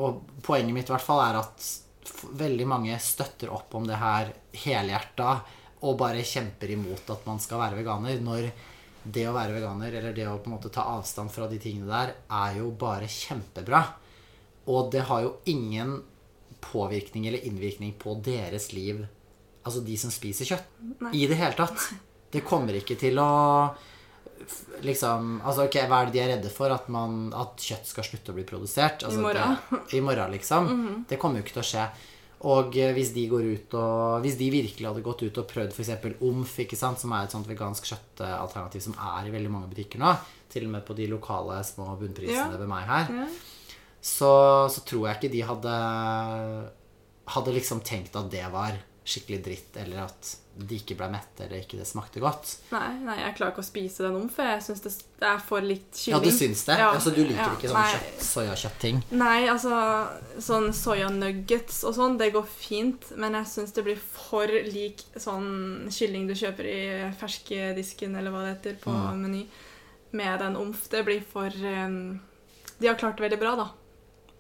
og 0.03 0.19
poenget 0.45 0.75
mitt 0.75 0.91
i 0.91 0.95
hvert 0.97 1.07
fall 1.07 1.23
er 1.25 1.39
at 1.39 1.69
veldig 2.43 2.67
mange 2.69 2.99
støtter 3.01 3.53
opp 3.55 3.73
om 3.79 3.87
det 3.89 4.01
her 4.01 4.35
helhjerta 4.65 5.31
og 5.83 5.97
bare 5.99 6.27
kjemper 6.27 6.75
imot 6.75 7.09
at 7.15 7.25
man 7.27 7.41
skal 7.43 7.63
være 7.63 7.81
veganer. 7.81 8.21
Når 8.23 8.51
det 9.03 9.27
å 9.27 9.35
være 9.35 9.57
veganer, 9.57 9.97
eller 9.99 10.15
det 10.15 10.29
å 10.31 10.39
på 10.39 10.51
en 10.51 10.57
måte 10.57 10.71
ta 10.75 10.85
avstand 10.93 11.33
fra 11.35 11.49
de 11.51 11.59
tingene 11.63 11.91
der, 11.91 12.15
er 12.31 12.61
jo 12.61 12.71
bare 12.79 13.11
kjempebra. 13.11 13.83
Og 14.71 14.93
det 14.95 15.07
har 15.09 15.25
jo 15.25 15.37
ingen 15.51 15.97
påvirkning 16.63 17.27
eller 17.29 17.45
innvirkning 17.49 17.95
på 18.01 18.15
deres 18.25 18.71
liv, 18.73 19.03
altså 19.67 19.83
de 19.87 19.97
som 20.01 20.11
spiser 20.15 20.49
kjøtt, 20.49 20.69
Nei. 21.03 21.13
i 21.19 21.27
det 21.31 21.39
hele 21.41 21.59
tatt. 21.59 21.89
Det 22.33 22.45
kommer 22.49 22.79
ikke 22.79 22.97
til 22.97 23.19
å 23.21 23.31
liksom 24.83 25.37
Altså, 25.45 25.67
ok, 25.69 25.77
hva 25.87 26.01
er 26.03 26.09
det 26.09 26.15
de 26.17 26.23
er 26.23 26.31
redde 26.37 26.51
for? 26.53 26.73
At, 26.75 26.89
man, 26.93 27.29
at 27.37 27.61
kjøtt 27.63 27.87
skal 27.91 28.07
slutte 28.07 28.33
å 28.33 28.39
bli 28.39 28.47
produsert? 28.49 29.05
Altså, 29.07 29.21
morgen. 29.23 29.59
Det, 29.71 29.99
I 29.99 30.03
morgen, 30.05 30.33
liksom. 30.35 30.73
Det 31.09 31.19
kommer 31.21 31.39
jo 31.41 31.47
ikke 31.47 31.59
til 31.59 31.63
å 31.65 31.69
skje. 31.69 31.85
Og 32.51 32.75
eh, 32.75 32.91
hvis 32.97 33.13
de 33.15 33.23
går 33.31 33.45
ut 33.53 33.75
og 33.79 34.25
Hvis 34.25 34.35
de 34.41 34.49
virkelig 34.51 34.89
hadde 34.89 35.05
gått 35.07 35.23
ut 35.23 35.39
og 35.39 35.47
prøvd 35.53 35.77
f.eks. 35.77 35.93
Omf, 36.27 36.57
som 36.99 37.15
er 37.15 37.29
et 37.29 37.35
sånt 37.37 37.47
vegansk 37.47 37.87
kjøttalternativ 37.93 38.83
som 38.89 38.97
er 38.99 39.29
i 39.29 39.35
veldig 39.35 39.53
mange 39.53 39.71
butikker 39.71 40.03
nå, 40.03 40.11
til 40.51 40.67
og 40.67 40.75
med 40.75 40.87
på 40.89 40.97
de 40.99 41.07
lokale 41.13 41.61
små 41.65 41.93
bunnprisene 42.01 42.51
Ja. 42.51 42.59
ved 42.59 42.69
meg 42.71 42.89
her, 42.89 43.13
Ja. 43.23 43.29
Så, 44.03 44.33
så 44.69 44.83
tror 44.87 45.09
jeg 45.09 45.21
ikke 45.21 45.33
de 45.33 45.43
hadde 45.47 45.75
Hadde 47.33 47.53
liksom 47.55 47.81
tenkt 47.87 48.17
at 48.19 48.33
det 48.33 48.43
var 48.51 48.75
skikkelig 49.07 49.39
dritt, 49.45 49.77
eller 49.83 50.05
at 50.05 50.31
de 50.53 50.77
ikke 50.77 50.95
ble 50.99 51.07
mette, 51.11 51.47
eller 51.47 51.63
ikke 51.63 51.79
det 51.79 51.87
smakte 51.89 52.21
godt. 52.23 52.51
Nei, 52.71 52.91
nei, 53.03 53.15
jeg 53.23 53.35
klarer 53.39 53.55
ikke 53.55 53.63
å 53.65 53.67
spise 53.67 54.05
den 54.05 54.19
om, 54.19 54.29
for 54.31 54.47
jeg 54.47 54.63
syns 54.67 54.83
det, 54.85 54.93
er 55.27 55.41
for 55.43 55.65
litt 55.65 55.97
kylling. 55.97 56.15
Ja, 56.15 56.21
du 56.23 56.35
syns 56.35 56.63
det? 56.69 56.77
Ja, 56.83 56.91
altså, 56.93 57.13
du 57.15 57.23
liker 57.23 57.41
ja, 57.41 57.55
ikke 57.57 57.71
sånn 57.73 57.89
kjøtt, 57.95 58.25
soyakjøtt-ting? 58.29 59.01
Nei, 59.23 59.39
altså 59.51 59.81
sånn 60.45 60.69
soyanuggets 60.77 61.81
og 61.89 61.97
sånn, 61.99 62.19
det 62.21 62.31
går 62.37 62.47
fint, 62.53 63.11
men 63.17 63.39
jeg 63.41 63.51
syns 63.55 63.75
det 63.79 63.87
blir 63.89 64.03
for 64.03 64.55
lik 64.69 65.03
sånn 65.17 65.89
kylling 65.95 66.29
du 66.31 66.37
kjøper 66.39 66.71
i 66.71 66.81
ferskedisken, 67.23 68.19
eller 68.21 68.35
hva 68.35 68.47
det 68.47 68.57
heter, 68.57 68.81
på 68.83 68.93
Mm. 68.93 69.23
Meny, 69.25 69.47
med 70.13 70.39
den 70.43 70.59
omf. 70.61 70.85
Det 70.93 71.01
blir 71.07 71.23
for 71.25 71.49
um, 71.49 72.21
De 72.79 72.87
har 72.91 72.99
klart 73.01 73.17
det 73.17 73.25
veldig 73.31 73.39
bra, 73.41 73.55
da. 73.57 73.71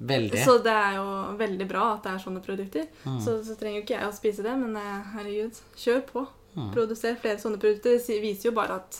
Veldig. 0.02 0.40
Så 0.42 0.56
det 0.64 0.72
er 0.74 0.96
jo 0.98 1.06
veldig 1.38 1.66
bra 1.70 1.82
at 1.94 2.02
det 2.06 2.12
er 2.16 2.22
sånne 2.24 2.42
produkter. 2.42 2.88
Mm. 3.04 3.20
Så, 3.22 3.36
så 3.46 3.54
trenger 3.60 3.78
jo 3.80 3.84
ikke 3.84 3.98
jeg 4.00 4.08
å 4.08 4.16
spise 4.16 4.42
det, 4.46 4.54
men 4.58 4.74
eh, 4.80 5.12
herregud, 5.14 5.60
kjør 5.78 6.02
på. 6.08 6.24
Mm. 6.56 6.72
Produser 6.74 7.16
flere 7.22 7.38
sånne 7.40 7.60
produkter. 7.62 8.00
Det 8.02 8.18
viser 8.24 8.50
jo 8.50 8.56
bare 8.56 8.80
at, 8.82 8.98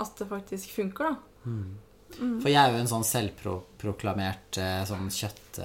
at 0.00 0.16
det 0.22 0.28
faktisk 0.30 0.72
funker, 0.78 1.12
da. 1.12 1.50
For 2.10 2.48
jeg 2.50 2.58
er 2.58 2.72
jo 2.74 2.80
en 2.80 2.90
sånn 2.90 3.04
selvproklamert 3.06 4.58
eh, 4.58 4.80
sånn 4.88 5.06
kjøtt, 5.14 5.60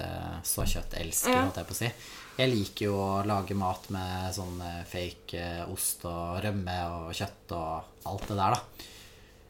så 0.46 0.66
kjøttelsker, 0.68 1.32
Ja. 1.34 1.42
holdt 1.46 1.58
jeg 1.62 1.68
på 1.70 1.74
å 1.74 1.80
si. 1.80 1.90
Jeg 2.36 2.52
liker 2.52 2.84
jo 2.90 2.96
å 3.00 3.24
lage 3.26 3.56
mat 3.56 3.88
med 3.94 4.28
sånn 4.36 4.60
eh, 4.60 4.82
fake 4.88 5.40
eh, 5.40 5.64
ost 5.72 6.04
og 6.08 6.36
rømme 6.44 6.76
og 6.92 7.14
kjøtt 7.16 7.54
og 7.56 8.06
alt 8.12 8.28
det 8.28 8.36
der, 8.36 8.56
da. 8.56 8.86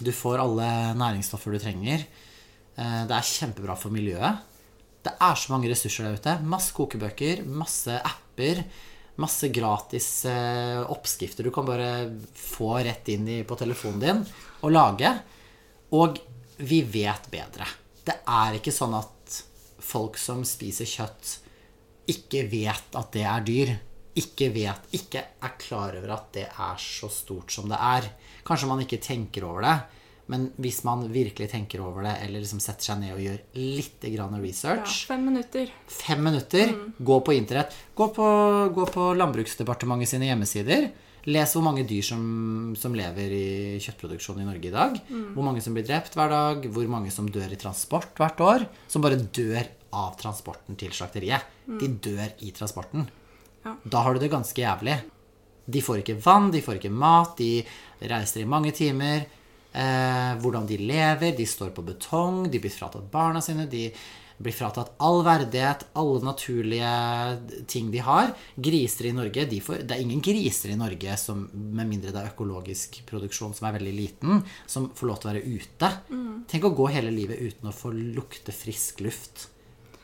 Du 0.00 0.12
får 0.16 0.40
alle 0.40 0.68
næringsstoffer 0.96 1.52
du 1.52 1.58
trenger. 1.60 2.06
Eh, 2.78 3.02
Det 3.06 3.16
er 3.16 3.28
kjempebra 3.28 3.76
for 3.76 3.90
miljøet. 3.92 4.38
Det 5.04 5.12
er 5.20 5.34
så 5.34 5.52
mange 5.52 5.68
ressurser 5.68 6.04
der 6.04 6.16
ute. 6.16 6.38
Masse 6.44 6.72
kokebøker, 6.72 7.44
masse 7.44 8.00
apper. 8.00 8.64
Masse 9.20 9.50
gratis 9.52 10.24
eh, 10.28 10.80
oppskrifter 10.80 11.44
du 11.44 11.52
kan 11.52 11.66
bare 11.68 11.90
få 12.34 12.78
rett 12.80 13.10
inn 13.12 13.28
i, 13.28 13.42
på 13.44 13.58
telefonen 13.60 14.00
din 14.00 14.22
og 14.64 14.72
lage. 14.72 15.12
Og 15.96 16.18
vi 16.64 16.80
vet 16.84 17.28
bedre. 17.32 17.68
Det 18.04 18.20
er 18.24 18.56
ikke 18.56 18.74
sånn 18.74 18.96
at 18.96 19.40
folk 19.80 20.18
som 20.20 20.42
spiser 20.46 20.88
kjøtt, 20.88 21.36
ikke 22.10 22.44
vet 22.50 22.96
at 22.98 23.12
det 23.14 23.24
er 23.28 23.46
dyr. 23.46 23.72
Ikke 24.20 24.50
vet, 24.52 24.88
ikke 24.96 25.22
er 25.40 25.52
klar 25.60 25.94
over 25.96 26.16
at 26.16 26.32
det 26.34 26.48
er 26.50 26.80
så 26.82 27.08
stort 27.12 27.52
som 27.54 27.68
det 27.70 27.78
er. 27.78 28.08
Kanskje 28.46 28.68
man 28.68 28.82
ikke 28.82 28.98
tenker 29.02 29.46
over 29.46 29.64
det, 29.64 29.76
men 30.30 30.46
hvis 30.62 30.80
man 30.86 31.04
virkelig 31.10 31.50
tenker 31.50 31.82
over 31.82 32.06
det, 32.06 32.14
eller 32.24 32.42
liksom 32.42 32.62
setter 32.62 32.92
seg 32.92 33.00
ned 33.02 33.16
og 33.16 33.22
gjør 33.24 33.38
litt 33.58 34.06
grann 34.14 34.36
Ja, 34.36 34.42
research 34.44 35.04
fem 35.10 35.24
minutter. 35.26 35.72
Fem 35.90 36.22
minutter, 36.22 36.74
gå 36.98 37.20
på 37.26 37.34
internett. 37.34 37.74
Gå 37.98 38.10
på, 38.14 38.26
gå 38.76 38.86
på 38.94 39.10
Landbruksdepartementet 39.18 40.12
sine 40.12 40.30
hjemmesider. 40.30 40.90
Les 41.28 41.52
hvor 41.52 41.64
mange 41.66 41.84
dyr 41.84 42.04
som, 42.06 42.22
som 42.78 42.94
lever 42.96 43.34
i 43.36 43.48
kjøttproduksjon 43.82 44.40
i 44.40 44.46
Norge 44.46 44.70
i 44.70 44.72
dag. 44.72 44.96
Hvor 45.34 45.44
mange 45.44 45.60
som 45.64 45.74
blir 45.76 45.84
drept 45.84 46.14
hver 46.16 46.32
dag. 46.32 46.68
Hvor 46.72 46.88
mange 46.88 47.12
som 47.12 47.28
dør 47.28 47.50
i 47.52 47.58
transport 47.60 48.14
hvert 48.20 48.40
år. 48.40 48.64
Som 48.88 49.04
bare 49.04 49.20
dør 49.20 49.66
av 50.00 50.14
transporten 50.20 50.78
til 50.80 50.94
slakteriet. 50.96 51.44
De 51.66 51.90
dør 51.90 52.30
i 52.46 52.54
transporten. 52.56 53.04
Ja. 53.66 53.74
Da 53.84 54.06
har 54.06 54.14
du 54.14 54.22
det 54.22 54.32
ganske 54.32 54.62
jævlig. 54.62 54.96
De 55.70 55.82
får 55.84 56.00
ikke 56.00 56.16
vann, 56.24 56.48
de 56.50 56.62
får 56.64 56.80
ikke 56.80 56.90
mat, 56.94 57.36
de 57.38 58.08
reiser 58.10 58.42
i 58.42 58.48
mange 58.48 58.72
timer. 58.74 59.26
Eh, 59.70 60.32
hvordan 60.42 60.66
de 60.66 60.80
lever, 60.82 61.36
de 61.36 61.46
står 61.46 61.70
på 61.76 61.84
betong, 61.86 62.48
de 62.50 62.58
blir 62.58 62.72
fratatt 62.74 63.06
barna 63.12 63.42
sine, 63.44 63.68
de 63.70 63.88
blir 64.40 64.54
fratatt 64.56 64.94
all 65.04 65.20
verdighet, 65.22 65.84
alle 66.00 66.24
naturlige 66.24 66.90
ting 67.68 67.90
de 67.92 68.00
har. 68.02 68.32
Griser 68.56 69.10
i 69.10 69.14
Norge 69.14 69.44
de 69.46 69.60
får, 69.60 69.84
Det 69.84 69.96
er 69.96 70.00
ingen 70.00 70.22
griser 70.24 70.72
i 70.72 70.78
Norge, 70.80 71.16
som, 71.20 71.44
med 71.52 71.86
mindre 71.86 72.10
det 72.10 72.22
er 72.22 72.32
økologisk 72.32 73.02
produksjon 73.06 73.54
som 73.54 73.68
er 73.68 73.76
veldig 73.76 73.94
liten, 73.94 74.42
som 74.66 74.90
får 74.96 75.10
lov 75.10 75.20
til 75.20 75.30
å 75.30 75.32
være 75.34 75.44
ute. 75.44 75.92
Tenk 76.48 76.66
å 76.66 76.74
gå 76.74 76.88
hele 76.88 77.12
livet 77.12 77.38
uten 77.38 77.68
å 77.68 77.76
få 77.76 77.92
lukte 77.92 78.54
frisk 78.56 79.04
luft. 79.04 79.48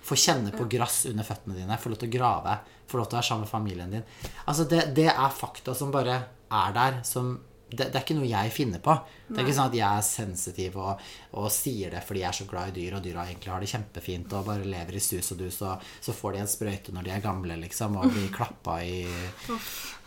Få 0.07 0.14
kjenne 0.14 0.52
på 0.55 0.68
gress 0.70 1.07
under 1.11 1.26
føttene 1.26 1.57
dine, 1.57 1.81
få 1.81 1.90
lov 1.90 1.98
til 2.05 2.12
å 2.12 2.16
grave, 2.18 2.61
få 2.87 3.00
lov 3.00 3.09
til 3.09 3.16
å 3.16 3.20
være 3.22 3.31
sammen 3.31 3.48
med 3.48 3.55
familien 3.57 3.96
din. 3.96 4.07
Altså 4.44 4.68
det, 4.68 4.85
det 4.94 5.09
er 5.11 5.35
fakta 5.40 5.74
som 5.74 5.90
bare 5.90 6.20
er 6.52 6.76
der. 6.76 7.00
Som, 7.09 7.38
det, 7.66 7.88
det 7.90 7.98
er 7.98 8.05
ikke 8.05 8.14
noe 8.14 8.29
jeg 8.31 8.52
finner 8.55 8.83
på. 8.83 8.94
Det 9.26 9.40
er 9.40 9.42
ikke 9.42 9.57
sånn 9.57 9.72
at 9.72 9.74
jeg 9.74 9.87
er 9.87 10.05
sensitiv 10.07 10.76
og, 10.79 11.00
og 11.40 11.48
sier 11.50 11.90
det 11.90 12.02
fordi 12.07 12.20
jeg 12.22 12.29
er 12.29 12.37
så 12.38 12.46
glad 12.46 12.70
i 12.70 12.74
dyr, 12.76 12.94
og 12.98 13.02
dyra 13.02 13.24
egentlig 13.26 13.50
har 13.50 13.64
det 13.64 13.70
kjempefint 13.72 14.35
og 14.38 14.46
bare 14.46 14.68
lever 14.70 14.98
i 14.98 15.02
sus 15.02 15.33
og 15.35 15.40
dus, 15.40 15.59
og 15.66 15.88
så 16.07 16.14
får 16.14 16.37
de 16.37 16.42
en 16.44 16.52
sprøyte 16.52 16.94
når 16.94 17.09
de 17.09 17.14
er 17.16 17.24
gamle, 17.24 17.57
liksom, 17.64 17.98
og 17.98 18.12
blir 18.14 18.29
klappa 18.37 18.79
i, 18.87 19.00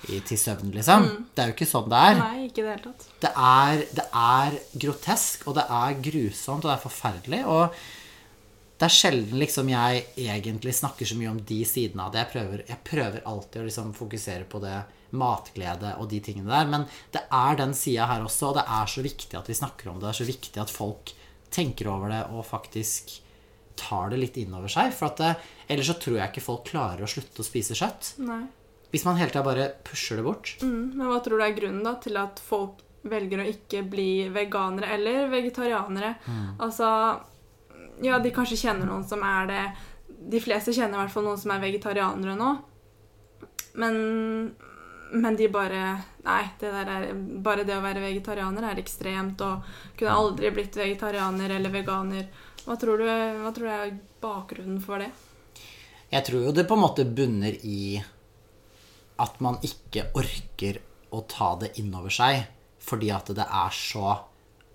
i, 0.08 0.22
til 0.24 0.39
søvn, 0.39 0.72
liksom. 0.76 1.10
Det 1.36 1.43
er 1.43 1.52
jo 1.52 1.58
ikke 1.58 1.67
sånn 1.67 1.89
det 1.91 2.04
er. 2.10 2.22
Nei, 2.22 2.45
ikke 2.48 2.63
det 2.63 2.76
hele 2.78 2.86
tatt. 2.86 3.08
Det 3.26 3.32
er, 3.50 3.84
det 3.98 4.06
er 4.24 4.60
grotesk, 4.86 5.48
og 5.50 5.58
det 5.60 5.65
er 5.82 5.98
grusomt, 6.08 6.63
og 6.63 6.69
det 6.69 6.78
er 6.78 6.86
forferdelig. 6.86 7.41
Og 7.52 7.82
det 8.80 8.88
er 8.88 8.95
sjelden 8.95 9.41
liksom 9.41 9.67
jeg 9.74 10.06
egentlig 10.15 10.78
snakker 10.78 11.12
så 11.12 11.19
mye 11.19 11.34
om 11.34 11.43
de 11.43 11.60
sidene 11.67 12.08
av 12.08 12.15
det. 12.15 12.24
Jeg 12.24 12.32
prøver, 12.38 12.63
jeg 12.72 12.82
prøver 12.88 13.28
alltid 13.28 13.60
å 13.60 13.67
liksom 13.67 13.91
fokusere 13.98 14.48
på 14.48 14.63
det 14.63 14.78
matglede 15.17 15.95
og 15.98 16.10
de 16.12 16.19
tingene 16.24 16.52
der. 16.52 16.67
Men 16.69 16.86
det 17.13 17.24
er 17.26 17.58
den 17.60 17.74
sida 17.78 18.10
her 18.10 18.26
også, 18.26 18.52
og 18.52 18.60
det 18.60 18.67
er 18.80 18.91
så 18.91 19.06
viktig 19.06 19.39
at 19.39 19.50
vi 19.50 19.58
snakker 19.58 19.89
om 19.91 19.98
det. 19.98 20.08
Det 20.08 20.13
er 20.13 20.22
så 20.22 20.30
viktig 20.30 20.62
at 20.62 20.74
folk 20.74 21.15
tenker 21.50 21.89
over 21.89 22.13
det 22.13 22.22
og 22.30 22.45
faktisk 22.45 23.15
tar 23.80 24.12
det 24.12 24.19
litt 24.19 24.38
inn 24.41 24.54
over 24.56 24.72
seg. 24.72 24.91
For 24.95 25.10
at 25.10 25.22
det, 25.22 25.34
ellers 25.72 25.89
så 25.91 25.98
tror 26.02 26.19
jeg 26.19 26.32
ikke 26.32 26.45
folk 26.45 26.67
klarer 26.69 27.06
å 27.06 27.10
slutte 27.10 27.43
å 27.43 27.48
spise 27.48 27.78
kjøtt. 27.78 28.13
Nei. 28.28 28.43
Hvis 28.89 29.06
man 29.06 29.19
hele 29.19 29.30
tida 29.30 29.45
bare 29.45 29.67
pusher 29.86 30.17
det 30.17 30.26
bort. 30.26 30.56
Mm, 30.65 30.95
men 30.98 31.10
hva 31.10 31.19
tror 31.24 31.39
du 31.39 31.45
er 31.45 31.58
grunnen 31.58 31.86
da 31.86 31.93
til 32.02 32.17
at 32.19 32.41
folk 32.41 32.82
velger 33.10 33.43
å 33.43 33.50
ikke 33.52 33.84
bli 33.88 34.28
veganere 34.34 34.89
eller 34.98 35.30
vegetarianere? 35.32 36.15
Altså 36.60 36.89
Ja, 38.04 38.17
de 38.19 38.32
kanskje 38.32 38.58
kjenner 38.60 38.88
noen 38.88 39.06
som 39.08 39.22
er 39.28 39.48
det 39.48 39.63
De 40.32 40.39
fleste 40.43 40.74
kjenner 40.76 40.98
i 40.98 41.02
hvert 41.04 41.13
fall 41.13 41.28
noen 41.28 41.39
som 41.39 41.54
er 41.54 41.62
vegetarianere 41.63 42.36
nå. 42.39 42.50
Men, 43.80 43.95
men 45.12 45.36
de 45.36 45.48
bare 45.52 45.84
Nei, 46.26 46.43
det 46.60 46.69
er, 46.69 47.08
bare 47.41 47.63
det 47.65 47.78
å 47.78 47.82
være 47.82 48.04
vegetarianer 48.04 48.67
er 48.69 48.82
ekstremt. 48.82 49.41
Og 49.41 49.95
kunne 49.98 50.17
aldri 50.19 50.52
blitt 50.54 50.76
vegetarianer 50.78 51.56
eller 51.56 51.74
veganer. 51.74 52.28
Hva 52.65 52.76
tror 52.78 53.02
du, 53.02 53.08
hva 53.08 53.54
tror 53.56 53.65
du 53.65 53.74
er 53.74 53.95
bakgrunnen 54.22 54.82
for 54.84 55.02
det? 55.02 55.10
Jeg 56.10 56.26
tror 56.28 56.48
jo 56.48 56.54
det 56.54 56.67
på 56.69 56.78
en 56.78 56.84
måte 56.84 57.06
bunner 57.06 57.56
i 57.65 57.98
at 59.19 59.41
man 59.43 59.58
ikke 59.65 60.10
orker 60.17 60.80
å 61.15 61.24
ta 61.30 61.54
det 61.62 61.76
innover 61.82 62.13
seg 62.13 62.43
fordi 62.89 63.10
at 63.13 63.30
det 63.36 63.45
er 63.45 63.74
så 63.76 64.13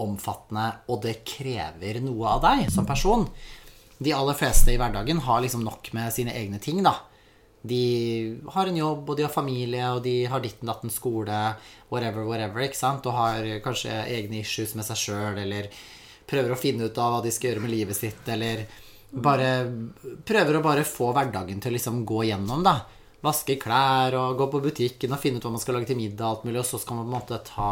omfattende, 0.03 0.67
og 0.91 1.01
det 1.05 1.23
krever 1.27 2.01
noe 2.03 2.35
av 2.35 2.43
deg 2.45 2.69
som 2.73 2.87
person. 2.87 3.25
De 3.99 4.13
aller 4.15 4.37
fleste 4.39 4.75
i 4.75 4.79
hverdagen 4.79 5.23
har 5.25 5.43
liksom 5.43 5.63
nok 5.67 5.93
med 5.97 6.13
sine 6.15 6.35
egne 6.35 6.61
ting, 6.63 6.83
da. 6.85 6.97
De 7.65 8.41
har 8.53 8.69
en 8.69 8.77
jobb, 8.77 9.09
og 9.09 9.17
de 9.17 9.25
har 9.25 9.33
familie, 9.33 9.85
og 9.97 10.03
de 10.05 10.27
har 10.29 10.43
ditten 10.45 10.69
datten 10.69 10.93
skole, 10.93 11.39
whatever, 11.89 12.27
whatever, 12.29 12.67
ikke 12.67 12.77
sant? 12.77 13.07
Og 13.09 13.17
har 13.17 13.47
kanskje 13.65 13.95
egne 14.05 14.43
issues 14.43 14.75
med 14.77 14.85
seg 14.85 15.01
sjøl, 15.01 15.41
eller 15.41 15.71
prøver 16.29 16.53
å 16.53 16.59
finne 16.61 16.91
ut 16.91 17.01
av 17.01 17.15
hva 17.15 17.23
de 17.25 17.33
skal 17.33 17.51
gjøre 17.53 17.65
med 17.65 17.73
livet 17.73 17.97
sitt, 17.97 18.21
eller 18.29 18.67
bare 19.15 19.49
prøver 20.27 20.59
å 20.59 20.65
bare 20.65 20.85
få 20.85 21.13
hverdagen 21.17 21.63
til 21.63 21.73
å 21.73 21.77
liksom 21.79 22.05
gå 22.09 22.27
gjennom, 22.29 22.65
da. 22.67 22.77
Vaske 23.25 23.57
klær 23.57 24.17
og 24.21 24.37
gå 24.37 24.51
på 24.53 24.61
butikken 24.67 25.17
og 25.17 25.23
finne 25.23 25.41
ut 25.41 25.47
hva 25.47 25.55
man 25.55 25.63
skal 25.63 25.79
lage 25.79 25.89
til 25.89 26.01
middag, 26.01 26.27
alt 26.29 26.45
mulig, 26.45 26.61
og 26.61 26.69
så 26.69 26.81
skal 26.83 27.01
man 27.01 27.07
på 27.07 27.15
en 27.15 27.17
måte 27.17 27.41
ta 27.49 27.71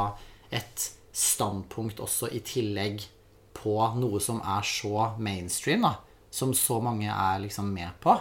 et 0.48 0.88
standpunkt 1.12 2.00
også 2.00 2.30
i 2.32 2.40
tillegg 2.40 3.04
på 3.52 3.76
noe 4.00 4.20
som 4.24 4.40
er 4.40 4.64
så 4.64 5.10
mainstream, 5.20 5.84
da. 5.84 5.98
Som 6.32 6.54
så 6.56 6.80
mange 6.80 7.12
er 7.12 7.42
liksom 7.44 7.68
med 7.74 7.92
på. 8.00 8.16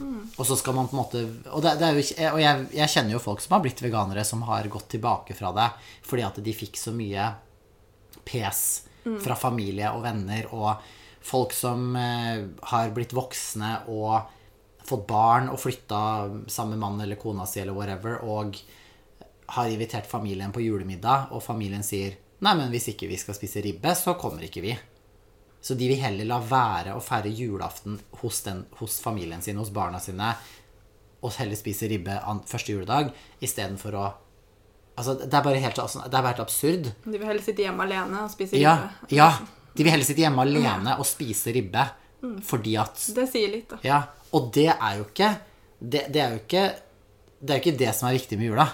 Og 0.00 0.46
så 0.46 0.56
skal 0.56 0.76
man 0.76 0.86
på 0.88 0.94
en 0.94 1.00
måte 1.00 1.20
Og, 1.50 1.62
det, 1.64 1.72
det 1.80 1.88
jo 1.96 2.04
og 2.30 2.38
jeg, 2.40 2.66
jeg 2.76 2.92
kjenner 2.92 3.16
jo 3.16 3.22
folk 3.22 3.42
som 3.42 3.56
har 3.56 3.64
blitt 3.64 3.82
veganere, 3.82 4.24
som 4.24 4.44
har 4.48 4.68
gått 4.70 4.88
tilbake 4.94 5.34
fra 5.36 5.50
det 5.56 5.66
fordi 6.06 6.24
at 6.26 6.38
de 6.44 6.54
fikk 6.56 6.78
så 6.80 6.94
mye 6.94 7.26
pes 8.26 8.62
fra 9.24 9.36
familie 9.38 9.90
og 9.96 10.02
venner, 10.04 10.48
og 10.52 10.82
folk 11.24 11.54
som 11.56 11.94
eh, 11.96 12.44
har 12.72 12.92
blitt 12.94 13.14
voksne 13.16 13.72
og 13.92 14.20
fått 14.86 15.06
barn 15.08 15.50
og 15.52 15.60
flytta 15.60 16.02
sammen 16.50 16.76
med 16.76 16.82
mannen 16.84 17.04
eller 17.06 17.20
kona 17.20 17.46
si 17.48 17.62
eller 17.62 17.76
whatever, 17.76 18.20
og 18.26 18.58
har 19.56 19.70
invitert 19.70 20.08
familien 20.08 20.52
på 20.54 20.62
julemiddag, 20.64 21.30
og 21.34 21.42
familien 21.44 21.86
sier 21.86 22.18
Nei, 22.40 22.54
men 22.56 22.70
hvis 22.72 22.86
ikke 22.94 23.04
vi 23.10 23.18
skal 23.20 23.36
spise 23.36 23.60
ribbe, 23.60 23.90
så 23.92 24.14
kommer 24.16 24.46
ikke 24.46 24.62
vi. 24.64 24.70
Så 25.60 25.74
de 25.76 25.88
vil 25.90 26.00
heller 26.00 26.24
la 26.24 26.38
være 26.40 26.94
å 26.96 27.02
feire 27.04 27.28
julaften 27.36 27.98
hos, 28.22 28.40
den, 28.46 28.62
hos 28.80 28.98
familien 29.04 29.42
sin, 29.44 29.58
hos 29.60 29.70
barna 29.76 30.00
sine, 30.00 30.32
og 31.20 31.34
heller 31.36 31.58
spise 31.58 31.88
ribbe 31.90 32.14
første 32.48 32.72
juledag, 32.72 33.12
istedenfor 33.44 33.96
å 34.00 34.08
Altså, 35.00 35.14
det 35.16 35.32
er 35.32 35.44
bare 35.46 35.60
helt, 35.62 35.78
altså, 35.80 36.00
det 36.02 36.16
er 36.18 36.22
bare 36.24 36.32
helt 36.34 36.40
absurd. 36.42 36.88
De 37.06 37.12
vil 37.14 37.22
heller 37.24 37.40
sitte 37.40 37.62
hjemme 37.62 37.84
alene 37.86 38.18
og 38.26 38.32
spise 38.34 38.58
Ja, 38.60 38.74
ribbe. 38.76 39.14
ja. 39.16 39.28
De 39.72 39.84
vil 39.86 39.92
heller 39.94 40.04
sitte 40.04 40.20
hjemme 40.20 40.42
alene 40.44 40.96
og 40.98 41.06
spise 41.08 41.54
ribbe 41.56 41.86
fordi 42.44 42.74
at 42.76 42.98
Det 43.16 43.24
sier 43.30 43.48
litt, 43.48 43.70
da. 43.70 43.78
Ja, 43.86 44.00
og 44.36 44.50
det 44.52 44.66
er 44.74 44.98
jo 44.98 45.06
ikke 45.06 45.30
det, 45.80 46.02
det 46.12 46.20
er 46.20 46.34
jo 46.34 46.40
ikke 46.42 46.64
Det 47.40 47.54
er 47.54 47.56
jo 47.56 47.62
ikke 47.64 47.78
det 47.80 47.94
som 47.96 48.08
er 48.10 48.18
viktig 48.18 48.36
med 48.42 48.50
jula. 48.50 48.66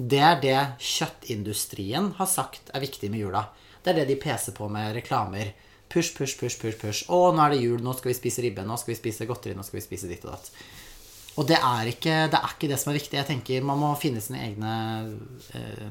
Det 0.00 0.22
er 0.30 0.40
det 0.40 0.56
kjøttindustrien 0.80 2.12
har 2.16 2.26
sagt 2.30 2.70
er 2.72 2.80
viktig 2.80 3.10
med 3.12 3.20
jula. 3.26 3.42
Det 3.82 3.92
er 3.92 4.00
det 4.00 4.08
de 4.14 4.16
peser 4.20 4.56
på 4.56 4.68
med 4.72 4.94
reklamer. 4.96 5.52
Push, 5.92 6.16
push, 6.16 6.34
push, 6.40 6.58
push. 6.58 6.78
push. 6.80 7.04
Å, 7.12 7.30
nå 7.34 7.44
er 7.44 7.54
det 7.54 7.62
jul, 7.62 7.78
nå 7.84 7.94
skal 7.96 8.10
vi 8.10 8.18
spise 8.18 8.44
ribbe, 8.44 8.66
nå 8.66 8.76
skal 8.80 8.94
vi 8.94 8.98
spise 8.98 9.28
godteri, 9.28 9.54
nå 9.56 9.64
skal 9.66 9.78
vi 9.80 9.86
spise 9.86 10.10
ditt 10.10 10.26
og 10.26 10.34
datt. 10.34 10.50
Og 11.36 11.48
det 11.48 11.58
er 11.60 11.90
ikke 11.90 12.14
det, 12.32 12.38
er 12.38 12.54
ikke 12.54 12.70
det 12.70 12.78
som 12.80 12.92
er 12.92 12.98
viktig. 12.98 13.18
Jeg 13.18 13.28
tenker 13.28 13.66
Man 13.66 13.80
må 13.82 13.90
finne 14.00 14.22
sine 14.24 14.40
egne 14.46 14.72
eh, 15.58 15.90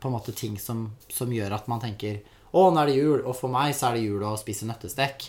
på 0.00 0.08
en 0.08 0.14
måte 0.14 0.34
ting 0.36 0.56
som, 0.62 0.86
som 1.10 1.32
gjør 1.34 1.56
at 1.58 1.66
man 1.70 1.82
tenker 1.82 2.20
Å, 2.50 2.68
nå 2.70 2.80
er 2.82 2.90
det 2.90 2.98
jul. 2.98 3.18
Og 3.24 3.34
for 3.38 3.52
meg 3.52 3.74
så 3.76 3.90
er 3.90 3.98
det 3.98 4.06
jul 4.06 4.22
å 4.26 4.36
spise 4.38 4.68
nøttestek. 4.68 5.26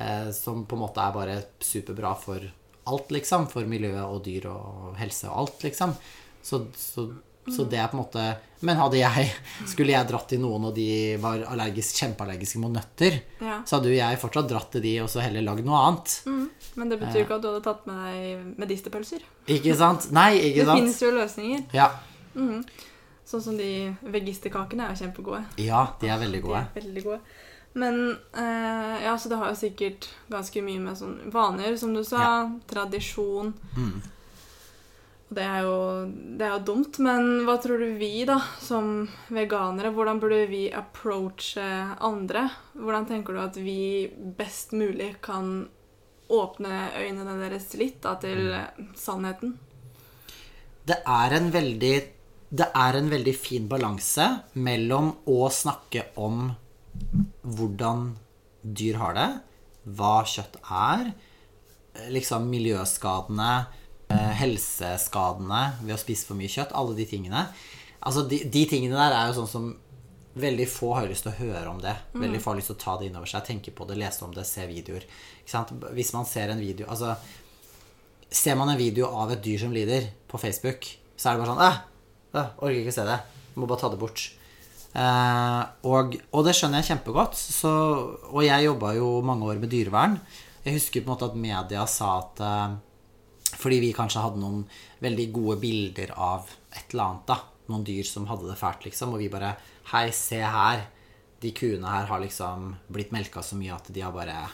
Eh, 0.00 0.30
som 0.34 0.64
på 0.66 0.78
en 0.78 0.84
måte 0.84 1.02
er 1.02 1.14
bare 1.14 1.36
superbra 1.62 2.14
for 2.18 2.46
alt, 2.90 3.10
liksom. 3.14 3.48
For 3.52 3.68
miljøet 3.70 4.02
og 4.06 4.22
dyr 4.26 4.48
og 4.50 4.96
helse 4.98 5.28
og 5.30 5.44
alt, 5.44 5.66
liksom. 5.66 5.94
Så, 6.42 6.64
så, 6.78 7.06
så 7.48 7.64
det 7.68 7.78
er 7.80 7.88
på 7.88 7.96
en 7.96 8.02
måte 8.04 8.24
Men 8.62 8.76
hadde 8.76 8.98
jeg 9.00 9.30
Skulle 9.66 9.94
jeg 9.94 10.06
dratt 10.10 10.28
til 10.28 10.38
noen, 10.42 10.66
og 10.68 10.74
de 10.76 11.16
var 11.22 11.40
allergisk, 11.48 11.96
kjempeallergiske 12.02 12.60
mot 12.60 12.70
nøtter, 12.74 13.16
Ja. 13.40 13.62
så 13.64 13.78
hadde 13.78 13.88
jo 13.88 13.96
jeg 13.96 14.18
fortsatt 14.20 14.48
dratt 14.50 14.70
til 14.74 14.82
de 14.84 14.92
og 15.00 15.08
så 15.08 15.22
heller 15.24 15.40
lagd 15.46 15.64
noe 15.64 15.80
annet. 15.80 16.18
Mm. 16.26 16.50
Men 16.76 16.88
det 16.92 16.98
betyr 17.00 17.24
ikke 17.24 17.38
at 17.38 17.42
du 17.42 17.48
hadde 17.48 17.64
tatt 17.64 17.86
med 17.88 17.96
deg 18.04 18.58
medisterpølser. 18.60 19.24
Ikke 19.48 19.74
sant? 19.80 20.10
Nei, 20.12 20.34
ikke 20.50 20.66
sant? 20.68 20.76
Det 20.76 20.84
fins 20.84 21.00
jo 21.02 21.10
løsninger. 21.16 21.64
Ja. 21.72 21.88
Sånn 23.30 23.42
som 23.44 23.56
de 23.56 23.94
vegisterkakene 24.02 24.90
er 24.90 24.98
kjempegode. 24.98 25.44
ja, 25.62 25.86
de 26.00 26.08
er 26.10 26.18
veldig 26.18 26.42
gode. 26.42 26.62
De 26.74 26.80
er 26.80 26.84
veldig 26.84 27.04
gode. 27.04 27.20
Men 27.80 28.00
eh, 28.34 28.96
ja, 29.04 29.12
så 29.16 29.28
det 29.30 29.38
har 29.38 29.52
jo 29.52 29.58
sikkert 29.60 30.08
ganske 30.28 30.62
mye 30.66 30.80
med 30.82 30.98
sånn 30.98 31.30
vaner, 31.30 31.76
som 31.78 31.92
du 31.94 32.02
sa. 32.04 32.50
Tradisjon. 32.66 33.52
Mm. 33.76 34.00
Det 35.30 35.42
er, 35.46 35.60
jo, 35.62 35.74
det 36.10 36.42
er 36.42 36.56
jo 36.56 36.62
dumt, 36.66 36.96
men 37.06 37.44
hva 37.46 37.54
tror 37.62 37.78
du 37.78 37.92
vi, 38.00 38.24
da, 38.26 38.40
som 38.58 39.04
veganere, 39.30 39.92
hvordan 39.94 40.18
burde 40.18 40.40
vi 40.50 40.64
approache 40.74 41.62
andre? 42.02 42.48
Hvordan 42.74 43.06
tenker 43.06 43.36
du 43.36 43.42
at 43.44 43.58
vi 43.62 44.10
best 44.38 44.74
mulig 44.74 45.12
kan 45.22 45.68
åpne 46.30 46.80
øynene 46.98 47.36
deres 47.44 47.68
litt 47.78 48.00
da, 48.02 48.16
til 48.18 48.50
sannheten? 48.98 49.54
Det 50.90 50.98
er 51.06 51.36
en 51.38 51.52
veldig 51.54 51.94
er 52.74 52.96
en 52.98 53.10
veldig 53.12 53.34
fin 53.38 53.68
balanse 53.70 54.24
mellom 54.58 55.12
å 55.30 55.44
snakke 55.54 56.08
om 56.18 56.48
hvordan 57.46 58.08
dyr 58.66 58.98
har 58.98 59.14
det, 59.14 59.28
hva 59.94 60.16
kjøtt 60.26 60.58
er, 60.66 61.12
liksom 62.10 62.48
miljøskadene, 62.50 63.52
helseskadene 64.10 65.60
ved 65.82 65.94
å 65.94 66.00
spise 66.00 66.26
for 66.28 66.38
mye 66.38 66.50
kjøtt, 66.50 66.74
alle 66.76 66.96
de 66.98 67.06
tingene. 67.08 67.44
Altså, 68.00 68.24
de, 68.28 68.42
de 68.50 68.64
tingene 68.68 68.96
der 68.96 69.14
er 69.14 69.30
jo 69.30 69.40
sånn 69.42 69.54
som 69.54 69.70
Veldig 70.40 70.66
få 70.70 70.92
har 70.94 71.08
lyst 71.10 71.24
til 71.26 71.32
å 71.32 71.38
høre 71.40 71.66
om 71.72 71.80
det. 71.82 71.92
Veldig 72.14 72.38
få 72.38 72.52
har 72.52 72.60
lyst 72.60 72.70
til 72.70 72.76
å 72.76 72.80
ta 72.80 72.92
det 73.00 73.08
inn 73.08 73.16
over 73.18 73.26
seg, 73.26 73.42
tenke 73.48 73.72
på 73.74 73.82
det, 73.88 73.96
lese 73.98 74.22
om 74.22 74.34
det, 74.34 74.44
se 74.46 74.62
videoer. 74.70 75.02
Ikke 75.40 75.50
sant? 75.50 75.72
Hvis 75.96 76.12
man 76.14 76.28
ser 76.28 76.52
en 76.52 76.62
video 76.62 76.86
Altså, 76.86 77.16
ser 78.30 78.54
man 78.60 78.70
en 78.70 78.78
video 78.78 79.08
av 79.10 79.32
et 79.34 79.42
dyr 79.42 79.58
som 79.58 79.74
lider 79.74 80.06
på 80.30 80.38
Facebook, 80.38 80.86
så 81.18 81.32
er 81.32 81.34
det 81.34 81.42
bare 81.42 81.50
sånn 81.50 81.64
Æh, 81.66 81.80
øh, 82.36 82.52
orker 82.62 82.78
ikke 82.78 82.94
å 82.94 82.98
se 83.00 83.08
det. 83.08 83.18
Må 83.58 83.66
bare 83.66 83.82
ta 83.82 83.90
det 83.90 83.98
bort. 83.98 84.22
Eh, 84.90 85.62
og, 85.90 86.14
og 86.30 86.46
det 86.46 86.54
skjønner 86.56 86.78
jeg 86.78 86.92
kjempegodt. 86.92 87.34
Så, 87.40 87.72
og 88.30 88.40
jeg 88.46 88.68
jobba 88.68 88.94
jo 89.00 89.10
mange 89.26 89.50
år 89.50 89.58
med 89.58 89.74
dyrevern. 89.74 90.14
Jeg 90.62 90.78
husker 90.78 91.02
på 91.02 91.10
en 91.10 91.14
måte 91.16 91.26
at 91.26 91.42
media 91.42 91.84
sa 91.90 92.12
at 92.20 92.44
eh, 92.46 92.78
Fordi 93.60 93.80
vi 93.82 93.92
kanskje 93.96 94.22
hadde 94.24 94.40
noen 94.40 94.62
veldig 95.04 95.26
gode 95.34 95.58
bilder 95.60 96.14
av 96.16 96.48
et 96.72 96.94
eller 96.94 97.04
annet, 97.04 97.26
da. 97.28 97.36
Noen 97.70 97.84
dyr 97.86 98.06
som 98.08 98.26
hadde 98.30 98.48
det 98.48 98.58
fælt, 98.58 98.86
liksom. 98.88 99.14
Og 99.14 99.22
vi 99.22 99.28
bare 99.32 99.54
Hei, 99.90 100.08
se 100.14 100.38
her. 100.38 100.84
De 101.40 101.50
kuene 101.56 101.88
her 101.88 102.06
har 102.06 102.20
liksom 102.22 102.74
blitt 102.92 103.10
melka 103.14 103.42
så 103.42 103.56
mye 103.58 103.74
at 103.74 103.88
de 103.90 104.02
har 104.04 104.12
bare 104.14 104.44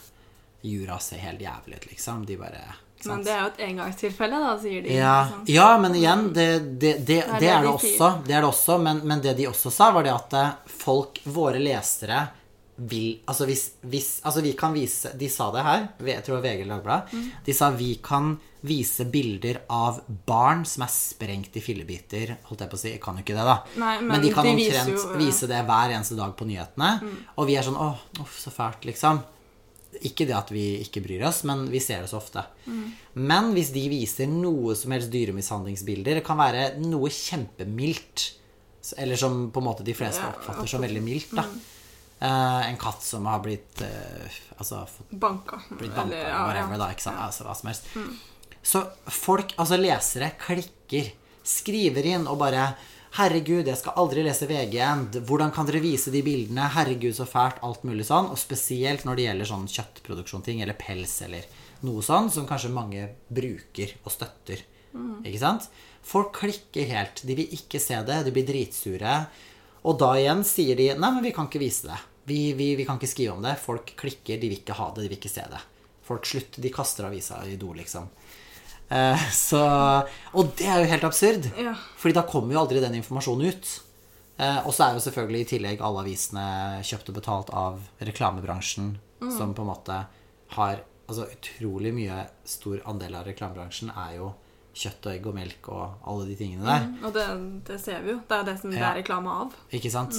Jura 0.67 0.99
ser 0.99 1.21
helt 1.23 1.41
jævlig 1.41 1.77
ut, 1.77 1.87
liksom. 1.91 2.27
De 2.27 2.37
bare 2.41 2.63
Men 3.05 3.23
det 3.23 3.33
er 3.33 3.43
jo 3.43 3.51
et 3.51 3.61
engangstilfelle, 3.69 4.39
da, 4.41 4.55
sier 4.59 4.83
de. 4.83 4.95
Ja, 4.97 5.17
ja, 5.47 5.67
men 5.79 5.95
igjen, 5.95 6.31
det, 6.35 6.49
det, 6.81 6.95
det, 7.07 7.21
er 7.23 7.35
det 7.35 7.41
det 7.43 7.51
er 7.53 7.67
det 7.67 7.71
også. 7.75 8.09
Det 8.27 8.35
er 8.35 8.41
det 8.41 8.49
også 8.49 8.79
men, 8.83 9.03
men 9.05 9.23
det 9.23 9.37
de 9.39 9.47
også 9.51 9.71
sa, 9.71 9.91
var 9.95 10.07
det 10.07 10.15
at 10.15 10.37
eh, 10.41 10.55
folk, 10.81 11.21
våre 11.37 11.61
lesere, 11.63 12.25
vil 12.77 13.23
Altså 13.25 13.47
hvis, 13.49 13.63
hvis 13.89 14.09
Altså 14.27 14.43
vi 14.45 14.53
kan 14.59 14.75
vise 14.77 15.13
De 15.17 15.29
sa 15.33 15.49
det 15.55 15.63
her, 15.65 15.87
jeg 16.05 16.25
tror 16.27 16.43
VG 16.45 16.61
eller 16.61 16.77
Dagbladet. 16.77 17.15
Mm. 17.15 17.31
De 17.47 17.55
sa 17.57 17.71
vi 17.73 17.95
kan 18.05 18.35
vise 18.67 19.07
bilder 19.09 19.61
av 19.73 20.01
barn 20.27 20.65
som 20.67 20.83
er 20.87 20.91
sprengt 20.91 21.55
i 21.57 21.63
fillebiter. 21.63 22.33
Holdt 22.49 22.65
jeg 22.65 22.73
på 22.73 22.79
å 22.79 22.81
si. 22.81 22.91
Jeg 22.97 23.03
kan 23.05 23.19
jo 23.19 23.23
ikke 23.23 23.37
det, 23.37 23.45
da. 23.47 23.57
Nei, 23.79 23.95
men 24.03 24.25
de 24.25 24.33
kan 24.35 24.47
de 24.47 24.55
omtrent 24.57 24.91
jo, 24.91 25.05
ja. 25.05 25.19
vise 25.21 25.49
det 25.51 25.61
hver 25.69 25.95
eneste 25.95 26.19
dag 26.19 26.35
på 26.35 26.49
nyhetene. 26.49 26.91
Og 27.37 27.47
vi 27.47 27.55
er 27.59 27.67
sånn 27.67 27.79
Åh, 27.79 28.01
uff, 28.25 28.41
så 28.43 28.51
fælt, 28.55 28.89
liksom. 28.91 29.23
Ikke 30.05 30.27
det 30.29 30.35
at 30.37 30.51
vi 30.53 30.65
ikke 30.83 31.05
bryr 31.05 31.23
oss, 31.29 31.45
men 31.49 31.69
vi 31.71 31.81
ser 31.85 32.03
det 32.03 32.11
så 32.11 32.19
ofte. 32.19 32.43
Men 33.15 33.53
hvis 33.55 33.71
de 33.77 33.85
viser 33.93 34.29
noe 34.33 34.75
som 34.77 34.97
helst 34.97 35.13
dyremishandlingsbilder, 35.15 36.19
det 36.19 36.27
kan 36.27 36.41
være 36.41 36.73
noe 36.83 37.13
kjempemildt, 37.13 38.27
eller 38.99 39.19
som 39.21 39.47
på 39.55 39.63
en 39.63 39.69
måte 39.71 39.87
de 39.87 39.95
fleste 39.97 40.27
oppfatter 40.27 40.75
som 40.75 40.83
veldig 40.83 41.07
mildt, 41.07 41.39
da. 41.39 41.47
Eh, 42.19 42.71
en 42.71 42.79
katt 42.81 43.03
som 43.05 43.27
har 43.29 43.43
blitt 43.45 43.83
uh, 43.85 44.37
altså 44.57 44.87
Banka. 45.11 45.59
blitt 45.69 45.93
banka 45.93 46.15
Eller, 46.17 46.29
ja, 46.31 46.43
whatever, 46.47 46.73
ja. 46.73 46.79
da. 46.87 46.91
Sant? 46.99 47.19
Altså, 47.21 47.45
hva 47.45 47.57
som 47.59 47.69
helst. 47.69 47.91
Så 48.67 48.83
folk, 49.13 49.53
altså 49.61 49.77
lesere, 49.77 50.31
klikker, 50.41 51.11
skriver 51.47 52.09
inn 52.15 52.25
og 52.27 52.41
bare 52.41 52.71
Herregud, 53.17 53.65
jeg 53.65 53.79
skal 53.81 53.97
aldri 53.97 54.25
lese 54.27 54.45
VG 54.49 54.75
igjen. 54.75 55.05
Hvordan 55.25 55.53
kan 55.55 55.69
dere 55.69 55.81
vise 55.81 56.11
de 56.13 56.21
bildene? 56.25 56.67
Herregud, 56.75 57.15
så 57.17 57.25
fælt. 57.25 57.63
Alt 57.65 57.87
mulig 57.89 58.05
sånn. 58.05 58.29
Og 58.29 58.37
spesielt 58.37 59.07
når 59.09 59.17
det 59.17 59.25
gjelder 59.25 59.49
sånn 59.49 59.69
kjøttproduksjon-ting, 59.73 60.61
eller 60.61 60.77
pels, 60.77 61.15
eller 61.25 61.47
noe 61.87 62.05
sånn, 62.05 62.29
som 62.35 62.49
kanskje 62.49 62.75
mange 62.75 63.07
bruker 63.33 63.95
og 64.03 64.13
støtter. 64.13 64.61
Ikke 65.25 65.41
sant? 65.41 65.71
Folk 66.05 66.35
klikker 66.43 66.91
helt. 66.91 67.25
De 67.25 67.39
vil 67.39 67.57
ikke 67.57 67.81
se 67.81 67.97
det. 68.05 68.19
De 68.27 68.35
blir 68.35 68.45
dritsure. 68.49 69.15
Og 69.87 69.99
da 70.01 70.13
igjen 70.19 70.43
sier 70.47 70.79
de 70.79 70.91
Nei, 70.99 71.11
men 71.15 71.25
vi 71.25 71.33
kan 71.35 71.49
ikke 71.49 71.63
vise 71.63 71.89
det. 71.91 71.99
Vi, 72.27 72.41
vi, 72.59 72.73
vi 72.79 72.85
kan 72.87 72.99
ikke 72.99 73.11
skrive 73.11 73.37
om 73.37 73.45
det. 73.45 73.55
Folk 73.63 73.93
klikker, 73.99 74.41
de 74.43 74.51
vil 74.51 74.61
ikke 74.61 74.77
ha 74.79 74.91
det, 74.95 75.05
de 75.05 75.11
vil 75.13 75.21
ikke 75.21 75.31
se 75.31 75.45
det. 75.51 75.63
Folk 76.07 76.27
slutter, 76.27 76.63
de 76.63 76.73
kaster 76.75 77.07
avisa 77.07 77.39
i 77.47 77.55
do, 77.61 77.71
liksom. 77.77 78.09
Eh, 78.89 79.27
så 79.35 79.63
Og 80.35 80.53
det 80.59 80.67
er 80.71 80.83
jo 80.83 80.91
helt 80.91 81.07
absurd. 81.07 81.47
Ja. 81.59 81.75
Fordi 81.99 82.19
da 82.19 82.27
kommer 82.27 82.55
jo 82.55 82.63
aldri 82.65 82.83
den 82.83 82.99
informasjonen 82.99 83.55
ut. 83.55 83.73
Eh, 84.37 84.59
og 84.67 84.75
så 84.75 84.89
er 84.89 84.97
jo 84.97 85.05
selvfølgelig 85.07 85.45
i 85.45 85.51
tillegg 85.55 85.85
alle 85.85 86.03
avisene 86.03 86.47
kjøpt 86.87 87.13
og 87.13 87.19
betalt 87.21 87.55
av 87.57 87.79
reklamebransjen, 88.05 88.97
som 89.33 89.55
på 89.57 89.65
en 89.65 89.73
måte 89.73 90.03
har 90.59 90.85
Altså 91.07 91.29
utrolig 91.31 91.93
mye 91.95 92.17
stor 92.43 92.81
andel 92.91 93.13
av 93.15 93.29
reklamebransjen 93.29 93.93
er 93.93 94.17
jo 94.17 94.33
kjøtt 94.77 95.07
og 95.09 95.13
egg 95.15 95.27
og 95.31 95.37
melk 95.37 95.69
og 95.73 96.09
alle 96.11 96.27
de 96.29 96.37
tingene 96.37 96.67
der. 96.69 96.87
Og 97.07 97.15
det, 97.17 97.25
det 97.69 97.79
ser 97.81 98.03
vi 98.05 98.13
jo. 98.13 98.19
Det 98.29 98.37
er 98.37 98.45
det 98.51 98.57
som 98.61 98.75
det 98.75 98.83
er 98.83 98.99
reklame 99.01 99.33
av. 99.45 99.55
Ikke 99.77 99.93
sant? 99.93 100.17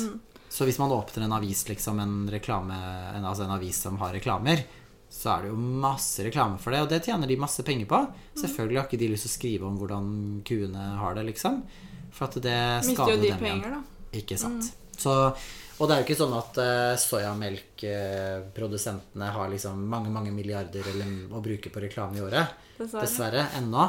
Så 0.50 0.66
hvis 0.66 0.80
man 0.82 0.94
åpner 0.96 1.26
en 1.28 1.36
avis, 1.38 1.66
liksom 1.68 2.00
en 2.00 2.18
reklame 2.32 2.76
en, 3.14 3.26
Altså 3.28 3.44
en 3.46 3.52
avis 3.58 3.78
som 3.84 3.98
har 4.02 4.16
reklamer, 4.16 4.64
så 5.12 5.34
er 5.36 5.46
det 5.46 5.52
jo 5.54 5.58
masse 5.84 6.24
reklame 6.26 6.58
for 6.60 6.74
det, 6.76 6.82
og 6.84 6.90
det 6.92 7.02
tjener 7.06 7.30
de 7.30 7.38
masse 7.40 7.64
penger 7.68 7.88
på. 7.88 8.00
Selvfølgelig 8.40 8.80
har 8.80 8.88
ikke 8.90 9.00
de 9.04 9.12
lyst 9.14 9.28
til 9.28 9.32
å 9.32 9.36
skrive 9.38 9.70
om 9.70 9.78
hvordan 9.80 10.10
kuene 10.48 10.88
har 11.02 11.16
det, 11.20 11.28
liksom. 11.30 11.62
For 12.16 12.28
at 12.28 12.40
det 12.44 12.58
Mister 12.82 12.98
skader 12.98 13.14
jo 13.14 13.22
de 13.22 13.30
dem 13.30 13.46
igjen. 13.46 13.62
penger, 13.62 13.78
da. 13.78 14.10
Ikke 14.20 14.40
sant. 14.42 14.72
Så, 14.98 15.14
og 15.78 15.88
det 15.88 15.94
er 15.94 16.00
jo 16.02 16.06
ikke 16.08 16.20
sånn 16.20 16.38
at 16.38 16.54
uh, 16.58 16.98
soyamelkprodusentene 16.98 19.28
har 19.36 19.48
liksom 19.52 19.76
mange 19.90 20.10
mange 20.14 20.32
milliarder 20.34 20.84
eller, 20.94 21.08
å 21.30 21.42
bruke 21.44 21.70
på 21.74 21.80
reklame 21.84 22.18
i 22.18 22.22
året. 22.26 22.46
Dessverre. 22.78 23.06
Dessverre. 23.06 23.44
Ennå. 23.58 23.84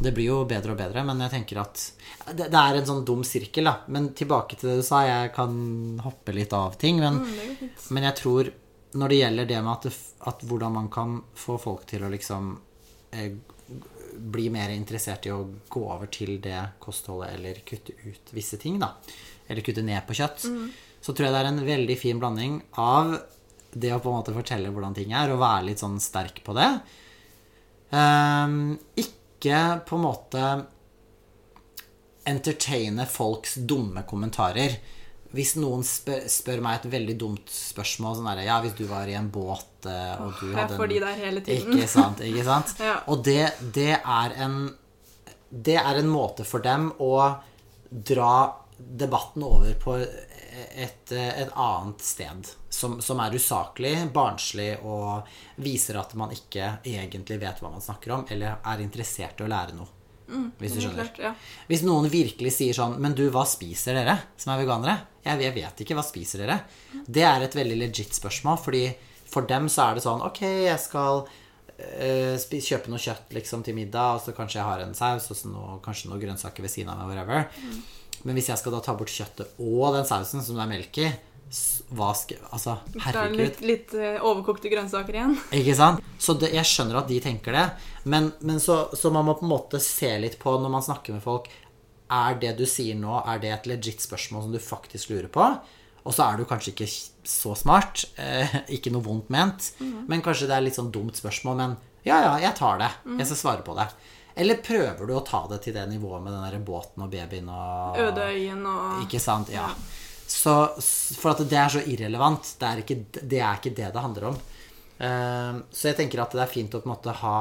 Det 0.00 0.12
blir 0.16 0.26
jo 0.30 0.38
bedre 0.48 0.70
og 0.72 0.78
bedre, 0.80 1.00
men 1.04 1.20
jeg 1.26 1.34
tenker 1.34 1.56
at 1.60 1.74
det, 2.32 2.46
det 2.52 2.60
er 2.60 2.74
en 2.78 2.88
sånn 2.88 3.04
dum 3.08 3.22
sirkel, 3.26 3.64
da. 3.68 3.74
Men 3.92 4.02
tilbake 4.16 4.52
til 4.56 4.66
det 4.70 4.76
du 4.80 4.84
sa, 4.86 4.98
jeg 5.08 5.32
kan 5.36 5.52
hoppe 6.04 6.30
litt 6.36 6.52
av 6.56 6.70
ting. 6.80 6.96
Men, 7.02 7.14
Mm, 7.24 7.30
men 7.94 8.02
jeg 8.08 8.14
tror 8.18 8.44
når 8.94 9.08
det 9.10 9.18
gjelder 9.18 9.44
det 9.50 9.60
med 9.62 9.72
at, 9.72 9.82
det, 9.88 9.94
at 10.30 10.38
hvordan 10.46 10.72
man 10.72 10.88
kan 10.92 11.22
få 11.38 11.56
folk 11.58 11.86
til 11.90 12.04
å 12.06 12.10
liksom 12.12 12.42
eh, 13.16 13.32
bli 14.14 14.46
mer 14.54 14.70
interessert 14.70 15.26
i 15.26 15.32
å 15.34 15.48
gå 15.68 15.80
over 15.82 16.06
til 16.12 16.36
det 16.42 16.60
kostholdet, 16.82 17.34
eller 17.34 17.54
kutte 17.66 17.92
ut 18.04 18.30
visse 18.36 18.56
ting, 18.62 18.78
da. 18.82 18.88
Eller 19.48 19.62
kutte 19.66 19.82
ned 19.84 20.02
på 20.06 20.14
kjøtt. 20.16 20.46
Så 21.04 21.12
tror 21.12 21.28
jeg 21.28 21.34
det 21.34 21.40
er 21.42 21.50
en 21.50 21.64
veldig 21.66 21.96
fin 22.00 22.20
blanding 22.20 22.60
av 22.80 23.18
det 23.74 23.90
å 23.92 24.00
på 24.00 24.08
en 24.08 24.20
måte 24.20 24.34
fortelle 24.34 24.70
hvordan 24.72 24.94
ting 24.96 25.12
er, 25.12 25.32
og 25.34 25.42
være 25.42 25.66
litt 25.68 25.82
sånn 25.82 25.98
sterk 26.00 26.40
på 26.46 26.54
det. 26.56 26.70
Um, 27.90 28.78
ikke 28.96 29.58
på 29.84 29.98
en 29.98 30.04
måte 30.06 30.44
entertaine 32.24 33.04
folks 33.10 33.58
dumme 33.68 34.06
kommentarer. 34.08 34.78
Hvis 35.34 35.56
noen 35.58 35.82
spør, 35.84 36.24
spør 36.30 36.62
meg 36.64 36.78
et 36.78 36.92
veldig 36.92 37.16
dumt 37.20 37.50
spørsmål, 37.52 38.20
sånn 38.20 38.30
der, 38.30 38.44
Ja, 38.46 38.60
hvis 38.62 38.76
du 38.78 38.84
var 38.88 39.10
i 39.10 39.16
en 39.18 39.28
båt 39.34 39.88
eh, 39.90 40.12
og 40.22 40.38
du 40.38 40.52
hadde 40.54 40.76
Jeg 40.76 40.78
får 40.78 40.92
de 40.92 41.00
der 41.02 41.18
hele 41.18 41.42
tiden. 41.44 41.74
Ikke 41.74 41.88
sant, 41.90 42.22
ikke 42.22 42.44
sant? 42.46 42.76
Ja. 42.88 43.00
Og 43.10 43.24
det, 43.26 43.50
det 43.74 43.96
er 43.98 44.36
en 44.46 44.60
Det 45.50 45.76
er 45.80 45.98
en 45.98 46.10
måte 46.10 46.46
for 46.46 46.62
dem 46.62 46.92
å 47.02 47.16
dra 47.90 48.63
debatten 48.90 49.42
over 49.46 49.74
på 49.80 49.96
et, 49.98 51.12
et 51.12 51.50
annet 51.54 52.00
sted. 52.04 52.50
Som, 52.68 52.98
som 53.02 53.20
er 53.22 53.34
usaklig, 53.34 53.94
barnslig 54.14 54.72
og 54.82 55.28
viser 55.62 56.00
at 56.00 56.14
man 56.18 56.32
ikke 56.34 56.78
egentlig 56.82 57.38
vet 57.42 57.62
hva 57.62 57.70
man 57.70 57.84
snakker 57.84 58.16
om, 58.16 58.24
eller 58.34 58.58
er 58.64 58.82
interessert 58.82 59.40
i 59.40 59.46
å 59.46 59.50
lære 59.50 59.76
noe. 59.78 59.90
hvis 60.58 60.74
du 60.74 60.80
skjønner. 60.80 61.04
klart, 61.04 61.20
ja. 61.20 61.32
Hvis 61.68 61.84
noen 61.84 62.08
virkelig 62.08 62.54
sier 62.56 62.72
sånn 62.72 62.94
Men 62.96 63.12
du, 63.12 63.26
hva 63.28 63.42
spiser 63.44 63.98
dere 63.98 64.14
som 64.40 64.54
er 64.54 64.62
veganere? 64.62 64.94
Jeg, 65.22 65.42
jeg 65.44 65.54
vet 65.54 65.82
ikke. 65.84 65.96
Hva 65.98 66.04
spiser 66.06 66.44
dere? 66.44 66.58
Det 67.06 67.26
er 67.28 67.44
et 67.44 67.56
veldig 67.56 67.76
legit 67.82 68.16
spørsmål, 68.16 68.58
fordi 68.64 68.86
for 69.28 69.46
dem 69.48 69.68
så 69.72 69.88
er 69.88 69.98
det 69.98 70.04
sånn 70.06 70.24
Ok, 70.24 70.40
jeg 70.42 70.80
skal 70.80 71.26
eh, 71.76 72.38
kjøpe 72.40 72.92
noe 72.92 73.02
kjøtt 73.02 73.34
liksom 73.36 73.64
til 73.66 73.76
middag, 73.76 74.16
og 74.16 74.24
så 74.24 74.34
kanskje 74.36 74.60
jeg 74.60 74.68
har 74.68 74.84
en 74.84 74.96
saus 74.96 75.28
og 75.30 75.38
så 75.38 75.52
noe, 75.52 75.78
kanskje 75.84 76.10
noen 76.10 76.22
grønnsaker 76.22 76.64
ved 76.64 76.72
siden 76.72 76.92
av 76.92 77.02
meg, 77.02 77.12
whatever. 77.12 77.48
Men 78.24 78.38
hvis 78.38 78.50
jeg 78.50 78.60
skal 78.60 78.74
da 78.74 78.80
ta 78.84 78.94
bort 78.96 79.12
kjøttet 79.12 79.58
og 79.60 79.94
den 79.96 80.06
sausen 80.08 80.44
som 80.44 80.56
det 80.56 80.64
er 80.64 80.70
melk 80.70 81.00
i, 81.02 81.08
hva 81.94 82.10
skal 82.16 82.40
Altså, 82.50 82.78
herregud. 82.96 83.12
Det 83.14 83.20
er 83.20 83.34
litt, 83.38 83.60
litt 83.68 83.94
eh, 83.98 84.16
overkokte 84.24 84.70
grønnsaker 84.72 85.18
igjen. 85.18 85.36
Ikke 85.60 85.76
sant? 85.78 86.02
Så 86.18 86.36
det, 86.40 86.50
jeg 86.56 86.66
skjønner 86.68 87.02
at 87.02 87.10
de 87.10 87.20
tenker 87.22 87.54
det, 87.54 87.66
men, 88.10 88.32
men 88.42 88.58
så, 88.62 88.88
så 88.96 89.12
man 89.14 89.28
må 89.28 89.36
på 89.38 89.46
en 89.46 89.52
måte 89.52 89.80
se 89.82 90.10
litt 90.22 90.38
på 90.40 90.56
når 90.60 90.72
man 90.72 90.84
snakker 90.84 91.16
med 91.16 91.24
folk 91.24 91.50
Er 92.12 92.36
det 92.40 92.56
du 92.58 92.64
sier 92.68 92.96
nå, 92.98 93.20
er 93.28 93.40
det 93.42 93.52
et 93.52 93.70
legit 93.70 94.02
spørsmål 94.04 94.46
som 94.46 94.54
du 94.56 94.60
faktisk 94.62 95.12
lurer 95.12 95.30
på? 95.32 95.48
Og 96.04 96.12
så 96.12 96.26
er 96.26 96.36
du 96.36 96.44
kanskje 96.48 96.74
ikke 96.74 96.88
så 96.88 97.54
smart, 97.56 98.02
eh, 98.20 98.58
ikke 98.76 98.92
noe 98.92 99.04
vondt 99.06 99.30
ment, 99.32 99.70
men 99.80 100.20
kanskje 100.24 100.50
det 100.50 100.58
er 100.58 100.66
litt 100.66 100.76
sånn 100.76 100.90
dumt 100.92 101.16
spørsmål, 101.16 101.56
men 101.56 101.78
ja, 102.04 102.18
ja, 102.20 102.34
jeg 102.42 102.52
tar 102.58 102.76
det. 102.82 102.90
Jeg 103.16 103.30
skal 103.30 103.38
svare 103.40 103.64
på 103.64 103.72
det. 103.78 103.86
Eller 104.34 104.58
prøver 104.62 105.06
du 105.06 105.14
å 105.14 105.22
ta 105.26 105.44
det 105.50 105.60
til 105.64 105.76
det 105.76 105.84
nivået 105.90 106.22
med 106.24 106.34
den 106.34 106.46
der 106.48 106.62
båten 106.66 107.04
og 107.04 107.10
babyen 107.12 107.50
og 107.54 107.98
Øde 108.02 108.24
øyen 108.34 108.64
og 108.66 109.04
ikke 109.04 109.20
sant? 109.22 109.52
Ja. 109.54 109.68
Så, 110.26 110.54
for 111.20 111.34
at 111.34 111.42
det 111.46 111.58
er 111.60 111.70
så 111.70 111.82
irrelevant. 111.84 112.54
Det 112.58 112.66
er 112.66 112.82
ikke 112.82 112.96
det, 113.20 113.38
er 113.38 113.60
ikke 113.60 113.74
det, 113.76 113.92
det 113.94 114.02
handler 114.02 114.30
om. 114.32 114.40
Uh, 114.98 115.62
så 115.74 115.90
jeg 115.90 115.98
tenker 116.00 116.22
at 116.22 116.34
det 116.34 116.42
er 116.42 116.50
fint 116.50 116.74
å 116.74 116.80
på 116.80 116.88
en 116.88 116.94
måte 116.94 117.14
ha 117.24 117.36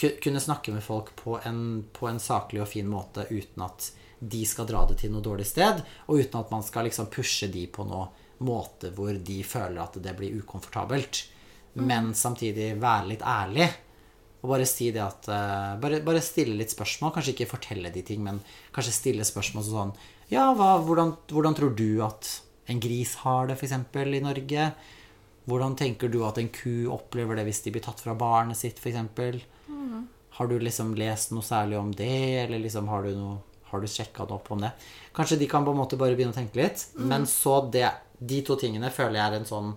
Kunne 0.00 0.40
snakke 0.40 0.72
med 0.72 0.80
folk 0.80 1.10
på 1.18 1.34
en, 1.44 1.82
på 1.92 2.06
en 2.08 2.20
saklig 2.22 2.62
og 2.62 2.70
fin 2.70 2.86
måte 2.88 3.26
uten 3.28 3.66
at 3.66 3.90
de 4.20 4.38
skal 4.48 4.64
dra 4.64 4.86
det 4.88 4.94
til 5.02 5.12
noe 5.12 5.20
dårlig 5.20 5.44
sted, 5.44 5.82
og 6.08 6.22
uten 6.22 6.38
at 6.40 6.54
man 6.54 6.64
skal 6.64 6.86
liksom 6.88 7.10
pushe 7.12 7.50
de 7.52 7.66
på 7.68 7.84
noe 7.84 8.06
måte 8.46 8.94
hvor 8.96 9.12
de 9.12 9.36
føler 9.44 9.76
at 9.82 9.98
det 10.00 10.14
blir 10.16 10.38
ukomfortabelt. 10.40 11.20
Men 11.84 12.14
samtidig 12.16 12.72
være 12.80 13.10
litt 13.12 13.26
ærlig. 13.28 13.68
Og 14.40 14.48
bare 14.48 14.68
si 14.68 14.88
det 14.94 15.02
at 15.04 15.28
eh, 15.28 15.74
bare, 15.82 16.00
bare 16.04 16.22
stille 16.24 16.56
litt 16.56 16.72
spørsmål. 16.72 17.12
Kanskje 17.16 17.34
ikke 17.34 17.50
fortelle 17.50 17.92
de 17.92 18.04
ting, 18.06 18.22
men 18.24 18.40
kanskje 18.74 18.96
stille 18.96 19.26
spørsmål 19.26 19.66
sånn 19.66 19.92
Ja, 20.32 20.50
hva, 20.56 20.78
hvordan, 20.86 21.16
hvordan 21.32 21.58
tror 21.58 21.74
du 21.76 22.00
at 22.06 22.30
en 22.70 22.80
gris 22.80 23.16
har 23.24 23.50
det, 23.50 23.58
f.eks. 23.58 23.74
i 23.74 24.24
Norge? 24.24 24.70
Hvordan 25.50 25.76
tenker 25.76 26.12
du 26.12 26.20
at 26.24 26.38
en 26.38 26.50
ku 26.54 26.86
opplever 26.94 27.36
det 27.36 27.48
hvis 27.48 27.64
de 27.64 27.74
blir 27.74 27.84
tatt 27.84 28.00
fra 28.00 28.14
barnet 28.14 28.58
sitt, 28.58 28.78
f.eks.? 28.78 29.44
Har 30.38 30.48
du 30.48 30.56
liksom 30.62 30.94
lest 30.96 31.34
noe 31.34 31.44
særlig 31.44 31.76
om 31.76 31.90
det, 31.92 32.46
eller 32.46 32.62
liksom 32.62 32.88
har 32.88 33.04
du 33.04 33.16
noe 33.16 33.38
har 33.70 33.82
du 33.82 33.86
sjekka 33.86 34.24
det 34.26 34.34
opp 34.34 34.48
om 34.50 34.62
det? 34.64 34.70
Kanskje 35.14 35.38
de 35.38 35.46
kan 35.50 35.62
på 35.66 35.70
en 35.70 35.78
måte 35.78 35.98
bare 35.98 36.16
begynne 36.18 36.34
å 36.34 36.38
tenke 36.38 36.58
litt. 36.58 36.88
Men 36.98 37.26
så 37.30 37.60
det, 37.70 37.86
de 38.18 38.40
to 38.46 38.56
tingene 38.58 38.90
føler 38.90 39.20
jeg 39.20 39.26
er 39.28 39.36
en 39.38 39.46
sånn 39.46 39.68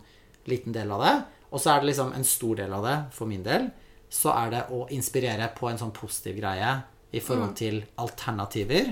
liten 0.49 0.73
del 0.73 0.93
av 0.95 1.03
det. 1.03 1.13
Og 1.53 1.61
så 1.61 1.73
er 1.73 1.81
det 1.81 1.91
liksom 1.91 2.13
en 2.17 2.25
stor 2.25 2.57
del 2.63 2.73
av 2.73 2.87
det, 2.87 2.95
for 3.13 3.29
min 3.29 3.43
del, 3.45 3.67
så 4.13 4.33
er 4.35 4.51
det 4.53 4.61
å 4.75 4.83
inspirere 4.93 5.47
på 5.57 5.69
en 5.71 5.79
sånn 5.81 5.93
positiv 5.95 6.37
greie 6.37 6.73
i 7.13 7.21
forhold 7.21 7.55
til 7.57 7.79
alternativer 8.01 8.91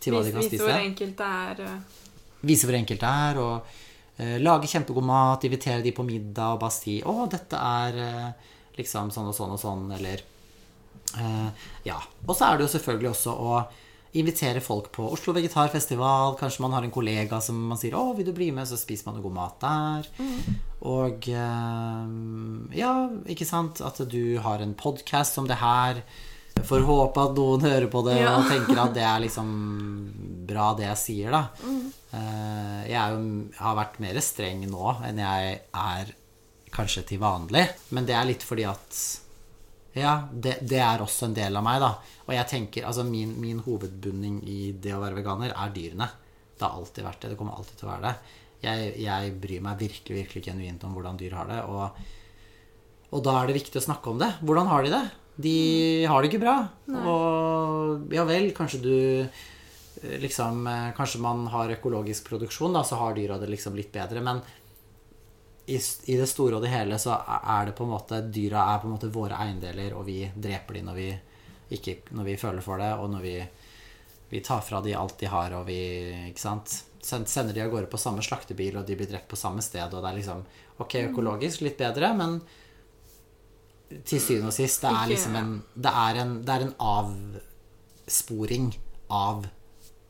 til 0.00 0.14
hva 0.14 0.22
de 0.24 0.32
kan 0.34 0.42
spise. 0.42 0.56
vise 0.56 0.66
hvor 0.66 0.80
enkelt 0.80 1.16
det 1.20 1.28
er. 1.44 1.60
eh, 1.66 2.00
Vise 2.50 2.66
hvor 2.68 2.78
enkelt 2.78 3.02
det 3.04 3.10
er, 3.26 3.38
og 3.42 3.72
uh, 4.20 4.36
lage 4.40 4.70
kjempegod 4.70 5.06
mat, 5.06 5.44
invitere 5.44 5.84
de 5.84 5.92
på 5.92 6.06
middag 6.06 6.54
og 6.54 6.60
bare 6.62 6.74
si 6.74 7.00
'Å, 7.02 7.28
dette 7.30 7.56
er 7.56 7.98
uh, 8.00 8.32
liksom 8.78 9.10
sånn 9.14 9.28
og 9.28 9.36
sånn 9.36 9.54
og 9.54 9.60
sånn', 9.60 9.92
eller 9.98 10.22
uh, 11.20 11.50
Ja. 11.84 12.00
Og 12.26 12.34
så 12.34 12.48
er 12.48 12.56
det 12.58 12.66
jo 12.66 12.74
selvfølgelig 12.78 13.10
også 13.10 13.34
å 13.36 13.60
invitere 14.18 14.60
folk 14.60 14.90
på 14.92 15.04
Oslo 15.12 15.32
Vegetarfestival. 15.36 16.34
Kanskje 16.40 16.64
man 16.64 16.72
har 16.74 16.82
en 16.82 16.90
kollega 16.90 17.40
som 17.40 17.60
man 17.68 17.78
sier 17.78 17.92
'Å, 17.94 18.16
vil 18.16 18.26
du 18.26 18.32
bli 18.32 18.50
med?' 18.50 18.66
Så 18.66 18.76
spiser 18.78 19.06
man 19.06 19.14
noe 19.16 19.22
god 19.22 19.32
mat 19.34 19.60
der. 19.60 20.08
Og 20.82 21.28
eh, 21.28 22.78
ja, 22.78 22.94
ikke 23.28 23.46
sant, 23.46 23.80
at 23.80 23.98
du 24.10 24.38
har 24.38 24.58
en 24.58 24.74
podkast 24.74 25.34
som 25.34 25.46
det 25.46 25.56
her. 25.60 26.02
Får 26.60 26.82
håpe 26.84 27.22
at 27.22 27.36
noen 27.36 27.60
hører 27.60 27.86
på 27.88 28.02
det 28.04 28.20
Ja. 28.20 28.36
og 28.36 28.48
tenker 28.50 28.78
at 28.82 28.94
det 28.94 29.02
er 29.02 29.20
liksom 29.20 30.46
bra, 30.46 30.74
det 30.74 30.86
jeg 30.88 30.96
sier, 30.96 31.30
da. 31.30 31.48
Mm. 31.64 31.92
Jeg, 32.12 32.98
er 32.98 33.10
jo, 33.14 33.20
jeg 33.54 33.58
har 33.60 33.76
vært 33.76 34.00
mer 34.00 34.20
streng 34.20 34.66
nå 34.68 34.96
enn 35.06 35.18
jeg 35.18 35.60
er 35.72 36.12
kanskje 36.74 37.06
til 37.06 37.18
vanlig. 37.22 37.68
Men 37.90 38.04
det 38.06 38.14
er 38.14 38.26
litt 38.26 38.42
fordi 38.42 38.66
at 38.68 39.20
Ja, 39.96 40.12
det, 40.30 40.60
det 40.70 40.78
er 40.78 41.02
også 41.02 41.26
en 41.26 41.34
del 41.34 41.56
av 41.58 41.64
meg, 41.66 41.80
da. 41.82 41.94
Og 42.28 42.34
jeg 42.36 42.46
tenker, 42.50 42.86
altså 42.86 43.02
min, 43.06 43.32
min 43.42 43.62
hovedbunning 43.64 44.38
i 44.46 44.60
det 44.78 44.94
å 44.94 45.00
være 45.02 45.18
veganer 45.18 45.54
er 45.54 45.72
dyrene. 45.74 46.06
Det 46.54 46.66
har 46.66 46.76
alltid 46.78 47.06
vært 47.06 47.24
det. 47.24 47.32
Det 47.32 47.40
kommer 47.40 47.58
alltid 47.58 47.80
til 47.80 47.88
å 47.88 47.92
være 47.94 48.06
det. 48.06 48.38
Jeg, 48.60 48.90
jeg 49.00 49.34
bryr 49.40 49.62
meg 49.64 49.80
virkelig 49.80 50.18
virkelig 50.18 50.44
genuint 50.44 50.82
om 50.84 50.94
hvordan 50.94 51.18
dyr 51.18 51.34
har 51.38 51.48
det. 51.50 51.60
Og, 51.72 52.02
og 53.10 53.24
da 53.26 53.38
er 53.40 53.50
det 53.50 53.56
viktig 53.56 53.80
å 53.80 53.86
snakke 53.88 54.12
om 54.12 54.20
det. 54.20 54.30
Hvordan 54.44 54.70
har 54.70 54.84
de 54.84 54.92
det? 54.94 55.04
De 55.40 55.56
har 56.10 56.20
det 56.20 56.30
ikke 56.30 56.42
bra. 56.44 56.56
Og 57.00 58.14
ja 58.14 58.26
vel, 58.28 58.50
kanskje 58.56 58.82
du 58.84 58.94
eh, 59.24 60.16
liksom 60.20 60.66
eh, 60.68 60.90
Kanskje 60.96 61.22
man 61.24 61.46
har 61.50 61.72
økologisk 61.78 62.28
produksjon, 62.28 62.76
da, 62.76 62.84
så 62.86 63.00
har 63.00 63.16
dyra 63.16 63.40
det 63.40 63.48
liksom 63.50 63.78
litt 63.78 63.90
bedre. 63.94 64.22
Men 64.22 64.44
i, 65.70 65.78
i 66.12 66.16
det 66.18 66.26
store 66.28 66.56
og 66.58 66.62
det 66.64 66.70
hele 66.72 66.96
så 66.98 67.14
er 67.40 67.66
det 67.70 67.74
på 67.78 67.84
en 67.86 67.92
måte 67.94 68.18
Dyra 68.34 68.64
er 68.74 68.80
på 68.82 68.88
en 68.88 68.94
måte 68.96 69.10
våre 69.14 69.38
eiendeler, 69.44 69.92
og 69.96 70.04
vi 70.08 70.18
dreper 70.34 70.78
de 70.78 70.82
når 70.88 70.96
vi, 70.98 71.08
ikke, 71.76 71.94
når 72.18 72.24
vi 72.26 72.36
føler 72.40 72.64
for 72.64 72.80
det, 72.82 72.90
og 72.98 73.10
når 73.12 73.24
vi, 73.26 73.34
vi 74.32 74.40
tar 74.46 74.62
fra 74.66 74.80
de 74.84 74.94
alt 74.98 75.16
de 75.20 75.28
har, 75.30 75.54
og 75.58 75.66
vi 75.68 75.78
Ikke 76.30 76.42
sant? 76.42 76.80
Sen- 77.02 77.26
Sender 77.30 77.54
de 77.56 77.62
av 77.64 77.70
gårde 77.72 77.88
på 77.92 77.98
samme 78.00 78.20
slaktebil, 78.22 78.76
og 78.76 78.84
de 78.88 78.96
blir 78.98 79.08
drept 79.08 79.28
på 79.30 79.38
samme 79.40 79.62
sted, 79.64 79.86
og 79.94 80.02
det 80.02 80.10
er 80.10 80.18
liksom 80.20 80.42
Ok, 80.80 80.94
økologisk 81.10 81.60
litt 81.64 81.78
bedre, 81.80 82.10
men 82.16 82.40
til 84.06 84.20
syvende 84.22 84.50
og 84.52 84.54
sist, 84.54 84.82
det 84.84 84.90
er 84.94 85.08
liksom 85.10 85.34
en 85.36 85.54
Det 85.74 85.90
er 86.02 86.20
en, 86.22 86.34
det 86.46 86.54
er 86.54 86.66
en 86.66 86.74
avsporing 88.06 88.68
av 89.10 89.46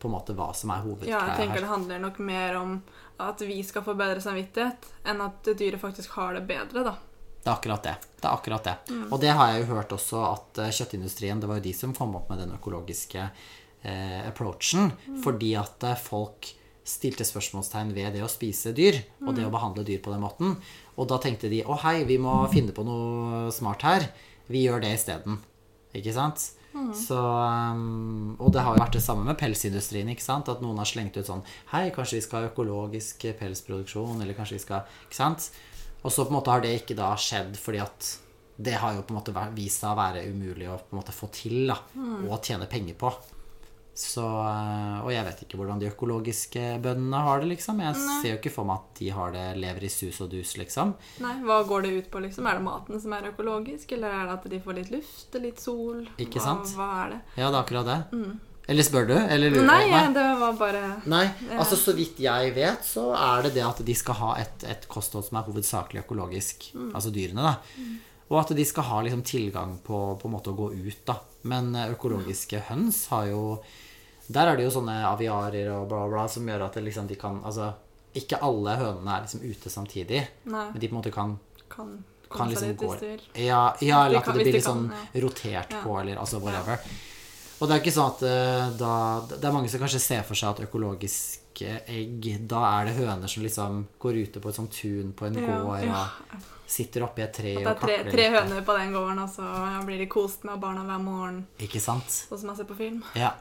på 0.01 0.09
en 0.09 0.15
måte 0.17 0.35
hva 0.37 0.49
som 0.57 0.73
er 0.73 0.83
Ja, 1.05 1.21
jeg 1.29 1.37
tenker 1.45 1.61
her. 1.61 1.67
det 1.67 1.71
handler 1.75 2.03
nok 2.07 2.19
mer 2.25 2.57
om 2.57 2.75
at 3.21 3.43
vi 3.45 3.59
skal 3.63 3.85
få 3.85 3.93
bedre 3.99 4.21
samvittighet, 4.25 4.87
enn 5.05 5.21
at 5.21 5.45
dyret 5.45 5.81
faktisk 5.83 6.15
har 6.17 6.35
det 6.39 6.47
bedre, 6.49 6.85
da. 6.87 6.95
Det 7.41 7.49
er 7.49 7.55
akkurat 7.57 7.83
det. 7.85 7.95
Det 8.21 8.25
er 8.29 8.35
akkurat 8.37 8.65
det. 8.65 8.75
Mm. 8.91 9.13
Og 9.13 9.21
det 9.21 9.31
har 9.37 9.53
jeg 9.53 9.63
jo 9.63 9.75
hørt 9.75 9.93
også 9.97 10.23
at 10.33 10.59
eh, 10.61 10.73
kjøttindustrien 10.77 11.41
Det 11.41 11.49
var 11.49 11.57
jo 11.61 11.65
de 11.65 11.73
som 11.73 11.95
kom 11.97 12.15
opp 12.17 12.29
med 12.29 12.39
den 12.43 12.53
økologiske 12.53 13.23
eh, 13.83 14.29
approachen. 14.29 14.91
Mm. 15.07 15.23
Fordi 15.25 15.55
at 15.57 15.85
eh, 15.89 15.97
folk 15.97 16.51
stilte 16.85 17.25
spørsmålstegn 17.25 17.95
ved 17.97 18.13
det 18.17 18.23
å 18.25 18.29
spise 18.29 18.73
dyr 18.77 18.99
og 19.23 19.31
Mm. 19.33 19.35
det 19.37 19.47
å 19.47 19.53
behandle 19.53 19.85
dyr 19.89 20.01
på 20.05 20.13
den 20.13 20.21
måten. 20.21 20.57
Og 20.99 21.09
da 21.09 21.17
tenkte 21.19 21.49
de 21.49 21.63
å 21.65 21.77
hei, 21.81 22.05
vi 22.05 22.19
må 22.19 22.49
finne 22.53 22.73
på 22.77 22.85
noe 22.85 23.51
smart 23.53 23.83
her. 23.89 24.09
Vi 24.49 24.65
gjør 24.67 24.81
det 24.85 24.95
isteden. 24.99 25.39
Ikke 25.95 26.13
sant? 26.13 26.51
Mm. 26.71 26.93
Så, 26.95 27.19
um, 27.19 28.37
og 28.39 28.53
det 28.55 28.63
har 28.63 28.77
jo 28.77 28.83
vært 28.85 28.95
det 28.95 29.03
samme 29.03 29.27
med 29.27 29.39
pelsindustrien. 29.41 30.09
ikke 30.13 30.25
sant? 30.25 30.49
At 30.53 30.63
noen 30.63 30.79
har 30.79 30.89
slengt 30.89 31.19
ut 31.19 31.27
sånn 31.27 31.43
Hei, 31.73 31.89
kanskje 31.95 32.21
vi 32.21 32.25
skal 32.27 32.45
ha 32.45 32.51
økologisk 32.53 33.27
pelsproduksjon? 33.41 34.23
Eller 34.23 34.39
kanskje 34.39 34.59
vi 34.59 34.65
skal 34.65 34.99
Ikke 35.09 35.19
sant? 35.19 35.51
Og 36.01 36.15
så 36.15 36.25
på 36.25 36.33
en 36.33 36.39
måte 36.39 36.55
har 36.55 36.63
det 36.65 36.77
ikke 36.79 36.97
da 36.99 37.13
skjedd 37.21 37.59
fordi 37.61 37.83
at 37.83 38.11
det 38.61 38.77
har 38.77 38.95
jo 38.97 39.03
på 39.05 39.15
en 39.15 39.19
måte 39.19 39.35
vist 39.57 39.83
seg 39.83 39.93
å 39.93 39.99
være 39.99 40.25
umulig 40.29 40.69
å 40.69 40.79
på 40.81 40.95
en 40.95 41.01
måte 41.01 41.15
få 41.17 41.31
til 41.33 41.71
da, 41.71 41.79
og 42.29 42.45
tjene 42.45 42.69
penger 42.69 42.97
på. 43.01 43.13
Så, 44.01 44.25
øh, 44.25 44.99
og 45.05 45.11
jeg 45.13 45.25
vet 45.27 45.43
ikke 45.45 45.59
hvordan 45.61 45.81
de 45.83 45.91
økologiske 45.91 46.63
bøndene 46.83 47.23
har 47.27 47.43
det, 47.43 47.51
liksom. 47.53 47.81
Jeg 47.85 47.97
ser 48.01 48.29
jo 48.31 48.39
ikke 48.39 48.53
for 48.55 48.69
meg 48.69 48.81
at 48.81 49.01
de 49.01 49.11
har 49.17 49.35
det, 49.35 49.47
lever 49.61 49.87
i 49.87 49.93
sus 49.93 50.21
og 50.25 50.31
dus, 50.33 50.57
liksom. 50.61 50.95
Nei, 51.25 51.35
Hva 51.45 51.61
går 51.69 51.87
det 51.87 51.97
ut 51.99 52.13
på, 52.13 52.23
liksom? 52.25 52.49
Er 52.49 52.61
det 52.61 52.67
maten 52.67 53.03
som 53.03 53.17
er 53.17 53.31
økologisk, 53.33 53.93
eller 53.97 54.15
er 54.21 54.31
det 54.31 54.37
at 54.39 54.47
de 54.55 54.63
får 54.65 54.79
litt 54.81 54.95
luft, 54.95 55.41
litt 55.41 55.61
sol? 55.61 56.07
Ikke 56.17 56.41
hva, 56.41 56.47
sant? 56.47 56.77
Hva 56.79 56.93
er 57.05 57.17
det? 57.17 57.21
Ja, 57.37 57.49
det 57.51 57.53
er 57.53 57.61
akkurat 57.61 57.91
det. 57.91 58.01
Eller 58.71 58.87
spør 58.87 59.09
du? 59.09 59.17
Eller 59.19 59.51
lurer 59.51 59.67
Nei, 59.67 59.87
du? 59.89 60.13
det 60.15 60.27
var 60.39 60.53
bare 60.61 60.83
Nei, 61.11 61.25
altså 61.57 61.75
så 61.81 61.95
vidt 61.97 62.21
jeg 62.23 62.53
vet, 62.55 62.85
så 62.87 63.09
er 63.19 63.49
det 63.49 63.57
det 63.57 63.65
at 63.67 63.81
de 63.83 63.97
skal 63.99 64.19
ha 64.21 64.37
et, 64.39 64.63
et 64.71 64.87
kosthold 64.89 65.27
som 65.27 65.41
er 65.41 65.49
hovedsakelig 65.49 66.05
økologisk. 66.05 66.71
Altså 66.93 67.11
dyrene, 67.11 67.51
da. 67.51 67.57
Og 68.31 68.39
at 68.45 68.53
de 68.55 68.65
skal 68.67 68.87
ha 68.87 69.01
liksom 69.03 69.25
tilgang 69.27 69.75
på, 69.83 69.99
på 70.21 70.29
en 70.29 70.35
måte 70.37 70.53
å 70.53 70.59
gå 70.59 70.71
ut, 70.71 71.01
da. 71.09 71.19
Men 71.51 71.75
eh, 71.75 71.91
økologiske 71.95 72.63
høns 72.69 73.07
har 73.11 73.31
jo 73.33 73.43
Der 74.31 74.47
er 74.53 74.57
det 74.59 74.65
jo 74.69 74.71
sånne 74.79 74.95
aviarer 75.09 75.73
og 75.75 75.89
bla, 75.91 76.05
bla, 76.11 76.27
som 76.31 76.47
gjør 76.47 76.67
at 76.69 76.77
liksom 76.85 77.09
de 77.11 77.17
kan 77.19 77.41
Altså, 77.45 77.73
ikke 78.15 78.39
alle 78.47 78.77
hønene 78.79 79.17
er 79.17 79.25
liksom 79.27 79.43
ute 79.43 79.71
samtidig, 79.71 80.21
Nei, 80.51 80.65
men 80.73 80.81
de 80.83 80.89
på 80.89 80.95
en 80.95 81.01
måte 81.01 81.13
kan 81.15 81.37
kan 81.71 81.93
kan 82.31 82.49
liksom 82.51 82.77
gå. 82.79 82.95
Ja, 83.35 83.75
ja 83.83 84.05
eller 84.07 84.21
at 84.21 84.27
det 84.31 84.35
blir 84.39 84.53
litt 84.55 84.65
sånn 84.67 84.89
kan, 84.91 85.23
rotert 85.23 85.73
Ja. 85.75 85.81
på, 85.83 85.97
eller 86.01 86.17
altså 86.23 86.39
whatever. 86.39 86.79
Og 87.61 87.69
det 87.69 87.75
er 87.75 87.83
ikke 87.83 87.93
sånn 87.93 88.13
at 88.15 88.23
eh, 88.25 88.69
da 88.79 88.93
Det 89.29 89.45
er 89.45 89.53
mange 89.53 89.69
som 89.69 89.81
kanskje 89.83 90.01
ser 90.01 90.23
for 90.25 90.39
seg 90.39 90.55
at 90.55 90.63
økologiske 90.65 91.75
egg 91.93 92.29
Da 92.49 92.63
er 92.79 92.89
det 92.89 92.95
høner 92.97 93.29
som 93.29 93.43
liksom 93.45 93.83
går 94.01 94.21
ute 94.23 94.41
på 94.41 94.49
et 94.49 94.57
sånt 94.57 94.73
tun 94.73 95.13
på 95.13 95.27
en 95.27 95.37
Ja, 95.37 95.59
gård 95.61 95.85
ja. 95.85 96.05
og 96.07 96.47
sitter 96.71 97.05
oppi 97.05 97.23
et 97.27 97.35
tre 97.37 97.53
At 97.67 97.83
det 97.85 97.99
er 97.99 98.05
tre, 98.05 98.15
tre 98.15 98.31
høner 98.31 98.65
på 98.65 98.79
den 98.79 98.95
gården, 98.95 99.19
og 99.19 99.29
så 99.35 99.85
blir 99.85 99.99
de 99.99 100.07
kost 100.07 100.45
med 100.49 100.61
barna 100.63 100.87
hver 100.87 101.03
morgen, 101.03 101.47
Ikke 101.59 101.83
sant? 101.83 102.09
sånn 102.31 102.39
som 102.41 102.53
jeg 102.55 102.63
ser 102.63 102.71
på 102.71 102.79
film. 102.79 103.03
Ja. 103.19 103.35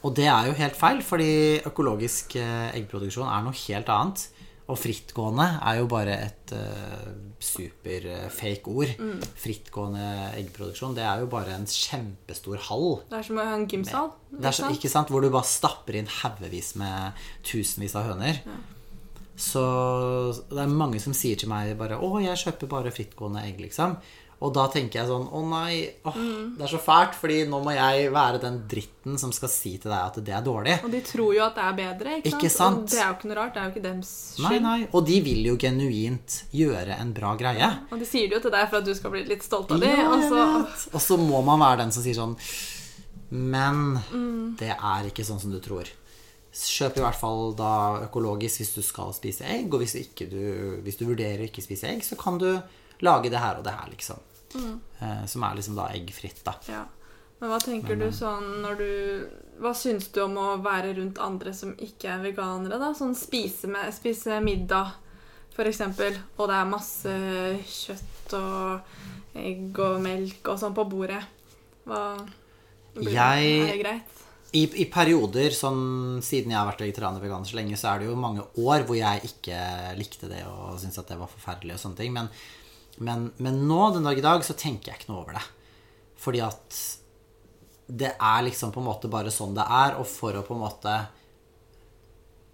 Og 0.00 0.14
det 0.16 0.28
er 0.32 0.48
jo 0.48 0.56
helt 0.56 0.76
feil, 0.78 1.02
fordi 1.04 1.32
økologisk 1.68 2.36
eh, 2.40 2.70
eggproduksjon 2.78 3.28
er 3.28 3.44
noe 3.44 3.56
helt 3.66 3.90
annet. 3.92 4.28
Og 4.70 4.78
frittgående 4.78 5.46
er 5.66 5.80
jo 5.80 5.86
bare 5.90 6.14
et 6.28 6.52
uh, 6.54 7.06
superfake 7.42 8.70
ord. 8.70 8.92
Mm. 9.02 9.24
Frittgående 9.42 10.04
eggproduksjon, 10.38 10.94
det 10.94 11.02
er 11.02 11.24
jo 11.24 11.30
bare 11.32 11.56
en 11.56 11.66
kjempestor 11.66 12.60
hall. 12.68 13.00
Det 13.10 13.18
er 13.18 13.26
som 13.26 13.40
en 13.42 13.66
gymsal. 13.66 14.12
Det 14.30 14.46
er 14.46 14.54
så, 14.54 14.70
ikke 14.70 14.92
sant? 14.92 15.10
Hvor 15.10 15.24
du 15.24 15.30
bare 15.34 15.48
stapper 15.48 15.98
inn 15.98 16.10
haugevis 16.20 16.76
med 16.78 17.18
tusenvis 17.46 17.96
av 17.98 18.12
høner. 18.12 18.44
Så 19.40 19.64
det 20.50 20.62
er 20.62 20.70
mange 20.70 21.00
som 21.02 21.16
sier 21.16 21.38
til 21.40 21.50
meg 21.50 21.72
bare 21.80 21.96
'Å, 21.98 22.10
jeg 22.22 22.42
kjøper 22.44 22.70
bare 22.70 22.94
frittgående 22.94 23.42
egg', 23.48 23.62
liksom. 23.64 23.96
Og 24.40 24.54
da 24.56 24.62
tenker 24.72 25.00
jeg 25.02 25.08
sånn 25.10 25.26
Å 25.36 25.40
nei, 25.50 25.90
åh, 26.08 26.14
Mm. 26.16 26.56
det 26.56 26.64
er 26.64 26.70
så 26.72 26.78
fælt, 26.80 27.12
fordi 27.14 27.42
nå 27.46 27.58
må 27.62 27.74
jeg 27.74 28.10
være 28.10 28.40
den 28.40 28.54
dritten 28.66 29.18
som 29.20 29.32
skal 29.36 29.48
si 29.52 29.76
til 29.76 29.90
deg 29.90 30.00
at 30.00 30.14
det 30.24 30.32
er 30.32 30.40
dårlig. 30.42 30.78
Og 30.84 30.90
de 30.90 31.00
tror 31.04 31.34
jo 31.36 31.42
at 31.44 31.54
det 31.58 31.64
er 31.64 31.74
bedre, 31.76 32.14
ikke? 32.22 32.32
Ikke 32.38 32.50
sant? 32.50 32.78
Og 32.84 32.88
det 32.88 32.98
er 33.02 33.06
jo 33.10 33.14
ikke 33.18 33.28
noe 33.28 33.36
rart. 33.36 33.52
Det 33.54 33.60
er 33.60 33.68
jo 33.68 33.74
ikke 33.74 33.82
dems 33.84 34.12
skyld. 34.38 34.48
Nei, 34.48 34.58
nei. 34.80 34.88
Og 34.94 35.04
de 35.06 35.20
vil 35.20 35.44
jo 35.50 35.56
genuint 35.60 36.38
gjøre 36.56 36.98
en 36.98 37.12
bra 37.12 37.34
greie. 37.36 37.70
Og 37.92 37.98
de 37.98 38.06
sier 38.08 38.28
det 38.28 38.38
jo 38.38 38.40
til 38.48 38.50
deg 38.56 38.68
for 38.70 38.76
at 38.80 38.84
du 38.88 38.94
skal 38.94 39.10
bli 39.10 39.24
litt 39.28 39.42
stolt 39.44 39.70
av 39.70 39.80
dem. 39.80 39.90
Ja, 39.90 40.08
og 40.08 40.24
så. 40.24 40.88
Og 40.94 41.00
så 41.00 41.18
må 41.20 41.44
man 41.44 41.60
være 41.60 41.82
den 41.84 41.92
som 41.92 42.02
sier 42.02 42.14
sånn 42.16 42.36
Men 43.30 44.00
Mm. 44.10 44.56
det 44.58 44.70
er 44.70 45.04
ikke 45.06 45.24
sånn 45.24 45.40
som 45.40 45.52
du 45.52 45.60
tror. 45.60 45.84
Kjøp 46.52 46.96
i 46.96 47.00
hvert 47.04 47.14
fall 47.20 47.52
da 47.54 48.00
økologisk 48.08 48.58
hvis 48.58 48.74
du 48.74 48.82
skal 48.82 49.12
spise 49.12 49.42
egg. 49.46 49.72
Og 49.72 49.80
hvis, 49.80 49.94
ikke 49.94 50.28
du, 50.28 50.80
hvis 50.82 50.96
du 50.98 51.04
vurderer 51.06 51.44
å 51.44 51.48
ikke 51.48 51.62
spise 51.62 51.84
egg, 51.92 52.02
så 52.02 52.16
kan 52.18 52.38
du 52.38 52.60
lage 53.02 53.30
det 53.30 53.38
her 53.38 53.58
og 53.58 53.64
det 53.64 53.72
her, 53.72 53.88
liksom. 53.90 54.18
Mm. 54.54 54.80
Eh, 55.00 55.26
som 55.26 55.42
er 55.46 55.54
liksom 55.60 55.76
da 55.78 55.88
eggfritt, 55.94 56.42
da. 56.44 56.54
Ja. 56.68 56.84
Men 57.40 57.50
hva 57.50 57.58
tenker 57.62 57.96
du 57.96 58.10
sånn 58.12 58.60
når 58.62 58.76
du 58.76 58.90
Hva 59.60 59.74
syns 59.76 60.08
du 60.12 60.22
om 60.24 60.36
å 60.40 60.62
være 60.64 60.94
rundt 60.96 61.18
andre 61.20 61.52
som 61.52 61.74
ikke 61.76 62.08
er 62.08 62.22
veganere, 62.24 62.78
da? 62.80 62.94
Sånn 62.96 63.14
spise, 63.14 63.68
med, 63.68 63.92
spise 63.92 64.38
middag, 64.40 64.94
eksempel, 65.60 66.14
og 66.38 66.48
det 66.48 66.54
er 66.56 66.68
masse 66.70 67.12
kjøtt 67.68 68.32
og 68.38 68.80
egg 69.36 69.76
og 69.84 69.98
melk 70.00 70.48
og 70.48 70.56
sånn 70.62 70.72
på 70.72 70.86
bordet. 70.88 71.20
Hva 71.84 72.16
blir, 72.94 73.12
Jeg- 73.12 73.60
Er 73.68 73.72
det 73.76 73.82
greit? 73.82 74.16
I, 74.52 74.62
I 74.82 74.84
perioder, 74.86 75.50
sånn 75.50 76.22
siden 76.22 76.50
jeg 76.50 76.58
har 76.58 76.66
vært 76.72 76.80
vegetarianer 76.80 77.20
og 77.20 77.22
veganer 77.22 77.46
så 77.46 77.54
lenge, 77.60 77.76
så 77.76 77.92
er 77.94 77.98
det 78.00 78.08
jo 78.08 78.16
mange 78.16 78.40
år 78.56 78.86
hvor 78.86 78.96
jeg 78.96 79.22
ikke 79.28 79.96
likte 79.98 80.28
det 80.28 80.40
og 80.46 80.80
syntes 80.80 80.98
at 80.98 81.06
det 81.12 81.18
var 81.20 81.28
forferdelig 81.28 81.74
og 81.74 81.82
sånne 81.84 81.96
ting. 82.00 82.12
Men, 82.16 82.28
men, 83.00 83.30
men 83.40 83.62
nå, 83.68 83.80
den 83.94 84.04
dag 84.04 84.18
i 84.18 84.24
dag, 84.24 84.44
så 84.44 84.56
tenker 84.58 84.92
jeg 84.92 85.00
ikke 85.00 85.12
noe 85.12 85.22
over 85.22 85.38
det. 85.38 85.44
Fordi 86.20 86.42
at 86.44 86.80
det 87.90 88.12
er 88.12 88.44
liksom 88.46 88.72
på 88.74 88.82
en 88.82 88.86
måte 88.86 89.10
bare 89.10 89.32
sånn 89.34 89.56
det 89.56 89.64
er, 89.64 89.96
og 89.98 90.06
for 90.08 90.36
å 90.36 90.44
på 90.46 90.54
en 90.54 90.62
måte 90.62 90.94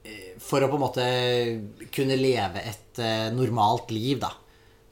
eh, 0.06 0.32
For 0.40 0.64
å 0.64 0.70
på 0.70 0.78
en 0.78 0.84
måte 0.84 1.06
kunne 1.92 2.16
leve 2.16 2.62
et 2.62 3.00
eh, 3.02 3.28
normalt 3.34 3.92
liv, 3.92 4.20
da, 4.22 4.32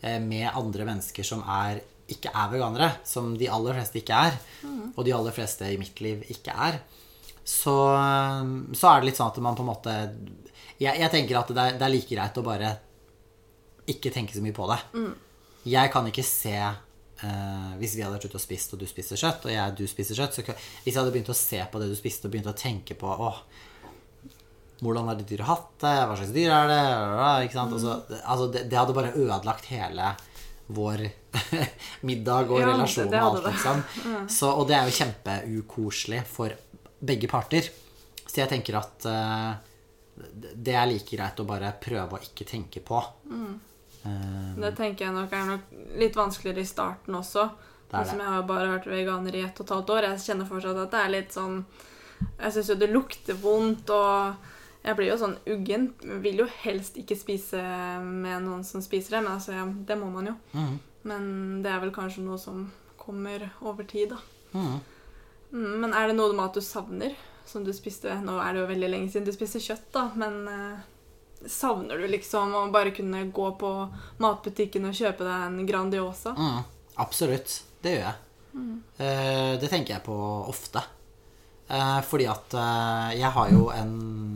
eh, 0.03 0.19
med 0.21 0.51
andre 0.51 0.89
mennesker 0.91 1.27
som 1.27 1.45
er 1.47 1.81
ikke 2.13 2.35
er 2.37 2.51
veganere, 2.53 2.91
som 3.09 3.31
de 3.41 3.47
aller 3.49 3.79
fleste 3.79 4.03
ikke 4.03 4.17
er, 4.29 4.35
og 4.93 5.07
de 5.07 5.15
aller 5.17 5.33
fleste 5.33 5.71
i 5.73 5.79
mitt 5.81 6.03
liv 6.05 6.27
ikke 6.35 6.53
er, 6.67 6.83
så, 7.41 7.77
så 8.77 8.91
er 8.91 9.01
det 9.01 9.09
litt 9.09 9.17
sånn 9.17 9.31
at 9.33 9.41
man 9.45 9.57
på 9.57 9.65
en 9.65 9.69
måte 9.69 9.95
Jeg, 10.81 10.97
jeg 10.97 11.11
tenker 11.13 11.39
at 11.41 11.49
det 11.53 11.63
er, 11.63 11.79
det 11.81 11.87
er 11.87 11.93
like 11.93 12.11
greit 12.11 12.41
å 12.41 12.45
bare 12.45 12.75
ikke 13.89 14.13
tenke 14.13 14.37
så 14.37 14.45
mye 14.45 14.57
på 14.57 14.69
det. 14.69 14.79
Jeg 15.69 15.95
kan 15.95 16.11
ikke 16.11 16.27
se 16.27 16.59
Uh, 17.25 17.77
Hvis 17.79 17.93
vi 17.95 18.03
hadde 18.03 18.17
vært 18.19 18.27
ute 18.27 18.37
og 18.37 18.43
spist, 18.43 18.73
og 18.75 18.81
du 18.83 18.89
spiser 18.91 19.17
kjøtt, 19.17 19.45
og 19.47 19.53
jeg, 19.53 19.75
du 19.79 19.85
spiser 19.89 20.19
kjøtt 20.19 20.35
så 20.35 20.43
kan, 20.45 20.59
Hvis 20.83 20.91
jeg 20.91 20.99
hadde 20.99 21.12
begynt 21.15 21.31
å 21.31 21.37
se 21.39 21.61
på 21.71 21.81
det 21.81 21.87
du 21.89 21.95
spiste, 21.97 22.27
og 22.27 22.35
begynt 22.35 22.51
å 22.51 22.57
tenke 22.59 22.97
på 22.99 23.07
åh, 23.07 23.39
hvordan 24.83 25.09
har 25.09 25.17
det 25.17 25.29
dyret 25.31 25.47
hatt 25.49 25.71
det? 25.81 25.93
Hva 25.95 26.17
slags 26.19 26.33
dyr 26.35 26.53
er 26.53 26.69
det? 26.69 26.81
Ikke 27.47 27.57
sant? 27.57 27.77
Så, 27.81 27.95
altså, 28.19 28.49
det, 28.53 28.65
det 28.69 28.77
hadde 28.81 28.97
bare 28.99 29.15
ødelagt 29.15 29.71
hele 29.71 30.11
vår 30.75 31.05
middag 32.09 32.51
og 32.51 32.61
Ja, 32.61 32.73
relasjon 32.73 33.09
og 33.09 33.21
alt, 33.21 33.47
liksom. 33.47 33.85
Så, 34.37 34.51
og 34.51 34.67
det 34.69 34.77
er 34.77 34.89
jo 34.91 34.99
kjempeukoselig 34.99 36.25
for 36.29 36.57
begge 37.05 37.31
parter. 37.31 37.71
Så 38.27 38.43
jeg 38.43 38.51
tenker 38.51 38.81
at 38.81 39.07
uh, 39.09 39.55
det 40.41 40.75
er 40.75 40.91
like 40.91 41.15
greit 41.15 41.41
å 41.41 41.47
bare 41.49 41.73
prøve 41.81 42.19
å 42.19 42.27
ikke 42.27 42.47
tenke 42.49 42.83
på. 42.85 43.01
Eh, 43.31 43.55
Det 44.05 44.73
tenker 44.77 45.07
jeg 45.07 45.15
nok 45.17 45.33
er 45.33 45.47
nok 45.49 45.73
litt 45.99 46.17
vanskeligere 46.17 46.61
i 46.63 46.69
starten 46.69 47.15
også. 47.19 47.49
Det 47.91 48.01
som 48.09 48.19
jeg 48.19 48.27
har 48.27 48.43
bare 48.49 48.71
vært 48.73 48.87
veganer 48.91 49.35
i 49.39 49.43
ett 49.47 49.61
og 49.61 49.67
et 49.67 49.75
halvt 49.77 49.91
år. 49.95 50.07
Jeg 50.09 50.25
kjenner 50.25 50.49
fortsatt 50.49 50.81
at 50.83 50.91
det 50.95 51.01
er 51.05 51.13
litt 51.15 51.33
sånn 51.37 51.61
Jeg 52.39 52.53
syns 52.55 52.71
jo 52.73 52.77
det 52.81 52.89
lukter 52.91 53.35
vondt, 53.39 53.91
og 53.91 54.35
jeg 54.85 54.97
blir 54.97 55.11
jo 55.11 55.19
sånn 55.21 55.37
uggen. 55.51 55.91
Vil 56.25 56.41
jo 56.43 56.47
helst 56.63 56.97
ikke 57.01 57.17
spise 57.19 57.61
med 58.03 58.43
noen 58.47 58.65
som 58.65 58.83
spiser 58.83 59.17
det, 59.19 59.23
men 59.27 59.35
altså, 59.37 59.53
ja, 59.57 59.65
det 59.67 59.99
må 60.01 60.09
man 60.11 60.31
jo. 60.33 60.35
Mm. 60.55 60.75
Men 61.05 61.29
det 61.63 61.71
er 61.71 61.83
vel 61.85 61.93
kanskje 61.95 62.25
noe 62.25 62.39
som 62.41 62.65
kommer 62.99 63.51
over 63.63 63.85
tid, 63.85 64.15
da. 64.15 64.19
mhm. 64.59 64.81
Mm, 65.55 65.75
Men 65.85 65.93
er 65.95 66.09
det 66.09 66.17
noe 66.17 66.33
med 66.35 66.47
at 66.49 66.57
du 66.57 66.61
savner, 66.65 67.13
som 67.47 67.63
du 67.63 67.71
spiste 67.77 68.11
Nå 68.25 68.39
er 68.43 68.55
det 68.57 68.63
jo 68.63 68.71
veldig 68.73 68.89
lenge 68.91 69.11
siden 69.13 69.27
du 69.29 69.31
spiste 69.37 69.61
kjøtt, 69.63 69.85
da, 69.95 70.09
men 70.19 70.49
eh, 70.51 70.81
savner 71.51 72.01
du 72.01 72.09
liksom 72.09 72.55
å 72.57 72.64
bare 72.74 72.95
kunne 72.97 73.26
gå 73.34 73.49
på 73.61 73.70
matbutikken 74.22 74.88
og 74.88 74.97
kjøpe 74.97 75.26
deg 75.26 75.47
en 75.49 75.68
Grandiosa? 75.68 76.34
Mm, 76.36 76.61
absolutt. 77.05 77.62
Det 77.84 77.97
gjør 77.97 78.07
jeg. 78.07 78.20
Mm. 78.55 78.74
det 79.59 79.66
tenker 79.66 79.97
jeg 79.97 80.05
på 80.07 80.14
ofte. 80.47 80.84
Eh, 81.64 82.01
fordi 82.05 82.26
at 82.28 82.55
eh, 82.61 83.14
jeg 83.22 83.30
har 83.32 83.53
jo 83.55 83.70
en 83.72 83.95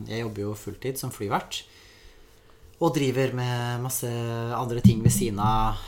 Jeg 0.09 0.23
jobber 0.23 0.47
jo 0.47 0.55
fulltid 0.57 1.01
som 1.01 1.13
flyvert. 1.13 1.63
Og 2.79 2.95
driver 2.95 3.35
med 3.35 3.83
masse 3.83 4.09
andre 4.55 4.81
ting 4.81 5.03
ved 5.03 5.13
siden 5.13 5.41
av. 5.43 5.81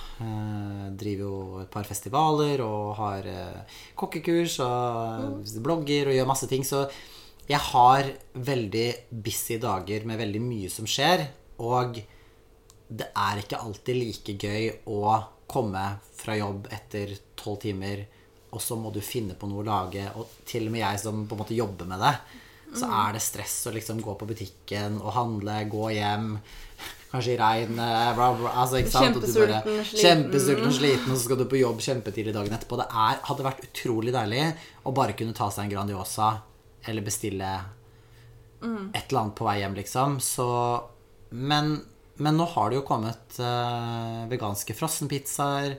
Driver 0.99 1.23
jo 1.23 1.61
et 1.63 1.71
par 1.71 1.87
festivaler 1.87 2.61
og 2.65 2.97
har 2.99 3.29
kokkekurs 3.95 4.57
og 4.65 5.47
blogger 5.63 6.11
og 6.11 6.17
gjør 6.17 6.27
masse 6.27 6.49
ting. 6.51 6.67
Så 6.67 6.83
jeg 7.49 7.59
har 7.73 8.11
veldig 8.35 8.87
busy 9.11 9.59
dager 9.63 10.05
med 10.07 10.21
veldig 10.21 10.43
mye 10.45 10.71
som 10.71 10.87
skjer. 10.89 11.25
Og 11.65 11.99
det 12.91 13.09
er 13.15 13.41
ikke 13.43 13.61
alltid 13.63 13.97
like 14.01 14.37
gøy 14.41 14.71
å 14.91 15.17
komme 15.51 15.83
fra 16.21 16.37
jobb 16.39 16.69
etter 16.75 17.13
tolv 17.39 17.61
timer, 17.65 18.05
og 18.51 18.63
så 18.63 18.77
må 18.79 18.91
du 18.95 19.01
finne 19.03 19.35
på 19.39 19.49
noe 19.51 19.63
å 19.65 19.67
lage. 19.67 20.05
Og 20.19 20.31
til 20.47 20.67
og 20.69 20.75
med 20.75 20.83
jeg 20.85 21.03
som 21.03 21.25
på 21.27 21.37
en 21.37 21.43
måte 21.43 21.59
jobber 21.59 21.89
med 21.91 22.03
det, 22.03 22.15
så 22.79 22.87
er 22.87 23.17
det 23.17 23.23
stress 23.25 23.57
å 23.67 23.73
liksom 23.75 23.99
gå 24.03 24.13
på 24.15 24.29
butikken 24.31 25.01
og 25.03 25.15
handle, 25.17 25.57
gå 25.71 25.89
hjem. 25.97 26.37
Kanskje 27.11 27.33
i 27.35 27.39
regnet, 27.41 28.13
bla, 28.15 28.29
bla. 28.39 28.53
Altså, 28.63 28.79
du 28.79 28.87
bare- 28.87 29.09
Kjempesulten, 29.11 29.81
sliten. 29.83 30.03
Kjempesulten 30.05 30.75
sliten, 30.77 31.09
og 31.11 31.17
så 31.19 31.25
skal 31.25 31.41
du 31.41 31.49
på 31.51 31.59
jobb 31.59 31.81
kjempetidlig 31.83 32.35
dagen 32.37 32.55
etterpå. 32.55 32.79
Det 32.79 32.87
er, 32.87 33.19
hadde 33.27 33.47
vært 33.49 33.65
utrolig 33.67 34.15
deilig 34.15 34.45
å 34.87 34.93
bare 34.95 35.17
kunne 35.19 35.35
ta 35.35 35.49
seg 35.51 35.67
en 35.67 35.73
Grandiosa 35.75 36.29
eller 36.89 37.05
bestille 37.05 37.51
et 38.61 39.09
eller 39.09 39.21
annet 39.23 39.37
på 39.39 39.47
vei 39.47 39.59
hjem, 39.63 39.75
liksom. 39.79 40.21
Så 40.21 40.47
Men, 41.31 41.79
men 42.17 42.37
nå 42.37 42.45
har 42.55 42.71
det 42.71 42.81
jo 42.81 42.87
kommet 42.87 43.39
uh, 43.41 44.27
veganske 44.31 44.75
frossenpizzaer. 44.77 45.77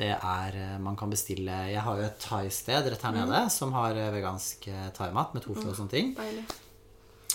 Det 0.00 0.10
er 0.14 0.54
eh, 0.56 0.76
Man 0.80 0.94
kan 0.96 1.10
bestille 1.10 1.52
Jeg 1.68 1.82
har 1.82 1.98
jo 1.98 2.04
et 2.06 2.20
thaisted 2.22 2.86
rett 2.88 3.02
her 3.04 3.12
nede 3.12 3.40
som 3.52 3.72
har 3.74 3.96
eh, 3.98 4.12
vegansk 4.14 4.68
thaimat 4.96 5.34
med 5.34 5.42
tofu 5.44 5.66
og 5.66 5.74
sånne 5.76 5.92
ting. 5.92 6.12
Deilig. 6.16 6.44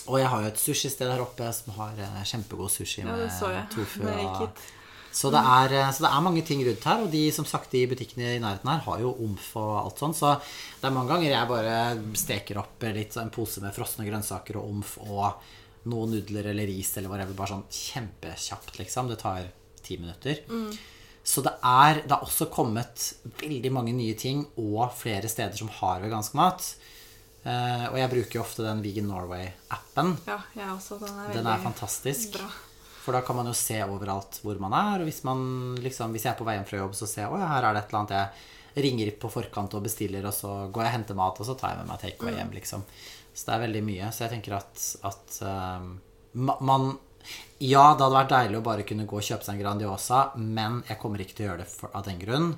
Og 0.06 0.16
jeg 0.18 0.30
har 0.32 0.42
jo 0.42 0.48
et 0.48 0.62
sushisted 0.62 1.12
her 1.12 1.22
oppe 1.22 1.50
som 1.54 1.76
har 1.76 2.00
kjempegod 2.26 2.72
sushi 2.72 3.04
Ja, 3.04 3.12
med 3.12 3.26
det 3.28 3.62
tofu. 3.74 4.02
Og. 4.08 4.64
Så, 5.16 5.30
det 5.32 5.40
er, 5.40 5.74
eh, 5.78 5.90
så 5.96 6.04
det 6.04 6.10
er 6.12 6.24
mange 6.26 6.42
ting 6.44 6.60
rundt 6.66 6.86
her, 6.90 7.04
og 7.06 7.12
de 7.12 7.22
som 7.32 7.46
sagt 7.48 7.72
i 7.78 7.86
butikkene 7.88 8.34
i 8.34 8.40
nærheten 8.42 8.68
her 8.68 8.82
har 8.84 8.98
jo 9.00 9.14
omf 9.24 9.52
og 9.56 9.70
alt 9.80 10.02
sånn. 10.02 10.16
Så 10.16 10.34
det 10.80 10.90
er 10.90 10.96
mange 10.96 11.14
ganger 11.14 11.30
jeg 11.32 11.52
bare 11.52 11.76
steker 12.20 12.60
opp 12.60 12.84
litt 12.92 13.16
en 13.20 13.32
pose 13.32 13.62
med 13.64 13.72
frosne 13.76 14.04
grønnsaker 14.08 14.60
og 14.60 14.74
omf 14.74 14.98
og 15.06 15.46
noen 15.88 16.16
nudler 16.16 16.50
eller 16.50 16.68
ris 16.68 16.90
eller 16.98 17.12
whatever, 17.12 17.38
bare 17.38 17.54
sånn 17.54 17.64
kjempekjapt, 17.70 18.76
liksom. 18.82 19.08
Det 19.08 19.18
tar 19.22 19.48
ti 19.86 19.96
minutter. 20.02 20.42
Mm. 20.50 20.76
Så 21.26 21.42
det 21.42 21.56
er, 21.64 22.02
det 22.04 22.12
er 22.12 22.26
også 22.26 22.50
kommet 22.52 23.08
veldig 23.40 23.72
mange 23.74 23.96
nye 23.96 24.14
ting 24.18 24.44
og 24.60 24.92
flere 24.98 25.30
steder 25.30 25.56
som 25.58 25.72
har 25.80 26.04
vegansk 26.04 26.36
mat. 26.38 26.68
Uh, 27.46 27.88
og 27.92 27.96
jeg 27.98 28.10
bruker 28.12 28.38
jo 28.38 28.44
ofte 28.44 28.66
den 28.66 28.82
Vegan 28.82 29.08
Norway-appen. 29.08 30.16
Ja, 30.26 30.40
jeg 30.58 30.70
også. 30.74 31.00
Den 31.02 31.18
er 31.24 31.34
Den 31.34 31.50
er 31.50 31.62
fantastisk. 31.62 32.36
bra. 32.36 32.50
For 33.06 33.14
da 33.14 33.22
kan 33.22 33.36
man 33.38 33.46
jo 33.46 33.54
se 33.54 33.78
overalt 33.84 34.40
hvor 34.42 34.58
man 34.58 34.74
er. 34.74 34.98
Og 34.98 35.06
hvis, 35.06 35.22
man, 35.26 35.40
liksom, 35.78 36.10
hvis 36.10 36.24
jeg 36.26 36.32
er 36.32 36.38
på 36.40 36.46
vei 36.46 36.56
hjem 36.56 36.66
fra 36.66 36.80
jobb, 36.80 36.96
så 36.98 37.06
ser 37.06 37.22
jeg 37.22 37.36
at 37.38 37.52
her 37.52 37.66
er 37.68 37.76
det 37.76 37.84
et 37.84 37.92
eller 37.92 38.00
annet 38.00 38.16
jeg 38.16 38.86
ringer 38.86 39.12
på 39.22 39.30
forkant 39.30 39.76
og 39.78 39.84
bestiller, 39.86 40.26
og 40.26 40.34
så 40.34 40.50
går 40.74 40.82
jeg 40.82 40.90
og 40.90 40.96
henter 40.98 41.16
mat, 41.16 41.38
og 41.40 41.46
så 41.48 41.54
tar 41.56 41.72
jeg 41.72 41.78
med 41.80 41.90
meg 41.92 42.02
takeaway 42.02 42.34
hjem, 42.36 42.50
liksom. 42.58 42.82
Så 43.30 43.46
det 43.46 43.54
er 43.54 43.62
veldig 43.62 43.82
mye. 43.86 44.10
Så 44.10 44.24
jeg 44.24 44.32
tenker 44.34 44.56
at, 44.58 44.82
at 45.06 45.38
um, 45.46 45.94
man 46.66 46.90
Ja, 47.62 47.94
det 47.94 48.04
hadde 48.04 48.12
vært 48.18 48.34
deilig 48.34 48.58
å 48.58 48.66
bare 48.66 48.84
kunne 48.90 49.06
gå 49.08 49.20
og 49.20 49.24
kjøpe 49.30 49.46
seg 49.46 49.54
en 49.54 49.62
Grandiosa, 49.62 50.20
men 50.36 50.82
jeg 50.90 51.00
kommer 51.02 51.22
ikke 51.22 51.38
til 51.38 51.46
å 51.46 51.50
gjøre 51.52 51.62
det 51.62 51.70
for, 51.70 51.94
av 51.94 52.04
den 52.10 52.20
grunn. 52.20 52.52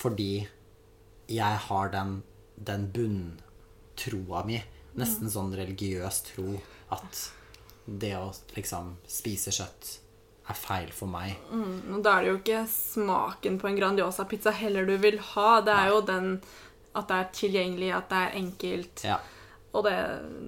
Fordi 0.00 0.32
jeg 1.36 1.62
har 1.68 1.92
den, 1.92 2.20
den 2.56 2.88
bunntroa 2.96 4.42
mi, 4.48 4.58
nesten 4.96 5.32
sånn 5.32 5.52
religiøs 5.56 6.24
tro, 6.32 6.56
at 6.96 7.26
det 7.86 8.16
å 8.18 8.32
liksom 8.56 8.96
spise 9.08 9.54
kjøtt 9.54 9.92
er 10.46 10.58
feil 10.58 10.90
for 10.94 11.10
meg. 11.10 11.38
Mm, 11.50 11.96
og 11.96 12.02
da 12.06 12.16
er 12.16 12.24
det 12.24 12.30
jo 12.30 12.38
ikke 12.40 12.64
smaken 12.70 13.56
på 13.58 13.70
en 13.70 13.78
Grandiosa-pizza 13.78 14.52
heller 14.54 14.86
du 14.86 14.94
vil 15.02 15.18
ha. 15.32 15.60
Det 15.66 15.74
er 15.74 15.88
jo 15.90 16.02
den 16.06 16.28
at 16.96 17.08
det 17.10 17.16
er 17.16 17.32
tilgjengelig, 17.36 17.88
at 17.96 18.12
det 18.12 18.20
er 18.20 18.36
enkelt. 18.40 19.02
Ja. 19.04 19.16
Og 19.76 19.82
det, 19.84 19.96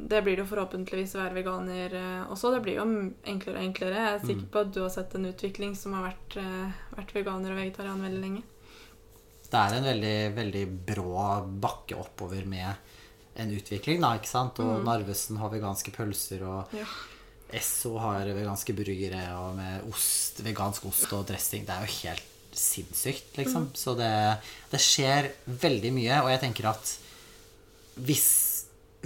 det 0.09 0.23
blir 0.25 0.39
det 0.39 0.45
jo 0.47 0.51
forhåpentligvis 0.55 1.17
å 1.17 1.21
være 1.21 1.37
veganer 1.37 1.97
eh, 1.99 2.31
også. 2.33 2.53
Det 2.55 2.63
blir 2.65 2.79
jo 2.79 2.87
enklere 3.29 3.59
og 3.59 3.67
enklere. 3.67 4.05
Jeg 4.05 4.15
er 4.15 4.23
sikker 4.31 4.47
på 4.55 4.63
at 4.63 4.71
du 4.73 4.79
har 4.81 4.95
sett 4.95 5.17
en 5.19 5.29
utvikling 5.29 5.75
som 5.77 5.99
har 5.99 6.07
vært, 6.07 6.39
eh, 6.41 6.79
vært 6.97 7.13
veganer 7.19 7.53
og 7.53 7.61
vegetarian 7.61 8.07
veldig 8.07 8.23
lenge. 8.23 8.47
Det 9.49 9.61
er 9.61 9.77
en 9.77 9.91
veldig, 9.91 10.17
veldig 10.37 10.65
brå 10.89 11.13
bakke 11.61 11.99
oppover 12.01 12.49
med 12.49 12.97
en 13.39 13.53
utvikling, 13.55 14.01
da, 14.03 14.15
ikke 14.17 14.31
sant? 14.31 14.59
Og 14.65 14.83
Narvesen 14.87 15.39
har 15.41 15.53
veganske 15.53 15.93
pølser, 15.95 16.43
og 16.49 16.75
Ja. 16.77 16.89
Esso 17.55 17.95
har 18.03 18.29
veganske 18.37 18.75
burgere 18.77 19.23
og 19.39 19.55
med 19.57 19.87
ost, 19.89 20.43
vegansk 20.45 20.89
ost 20.91 21.13
og 21.17 21.25
dressing. 21.31 21.65
Det 21.65 21.75
er 21.75 21.87
jo 21.87 21.97
helt 22.03 22.35
sinnssykt, 22.59 23.37
liksom. 23.39 23.71
Så 23.75 23.95
det, 23.99 24.11
det 24.71 24.81
skjer 24.83 25.31
veldig 25.47 25.93
mye, 25.97 26.23
og 26.25 26.33
jeg 26.33 26.43
tenker 26.43 26.69
at 26.73 26.95
hvis, 28.05 28.29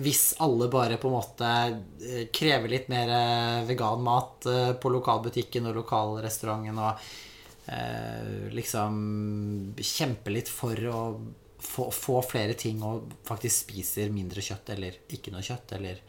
hvis 0.02 0.24
alle 0.42 0.68
bare 0.72 0.98
på 1.00 1.10
en 1.10 1.16
måte 1.16 1.50
eh, 2.04 2.24
krever 2.34 2.72
litt 2.72 2.90
mer 2.92 3.12
eh, 3.16 3.60
vegan 3.68 4.02
mat 4.04 4.48
eh, 4.50 4.72
på 4.80 4.92
lokalbutikken 4.92 5.70
og 5.70 5.78
lokalrestauranten 5.80 6.82
og 6.82 7.06
eh, 7.72 8.50
liksom 8.52 8.98
kjemper 9.78 10.36
litt 10.36 10.52
for 10.52 10.90
å 10.92 11.04
få, 11.62 11.88
få 11.94 12.18
flere 12.26 12.58
ting 12.58 12.82
og 12.84 13.14
faktisk 13.28 13.68
spiser 13.68 14.12
mindre 14.12 14.44
kjøtt 14.44 14.74
eller 14.74 14.98
ikke 15.14 15.32
noe 15.32 15.44
kjøtt 15.46 15.76
eller 15.78 16.02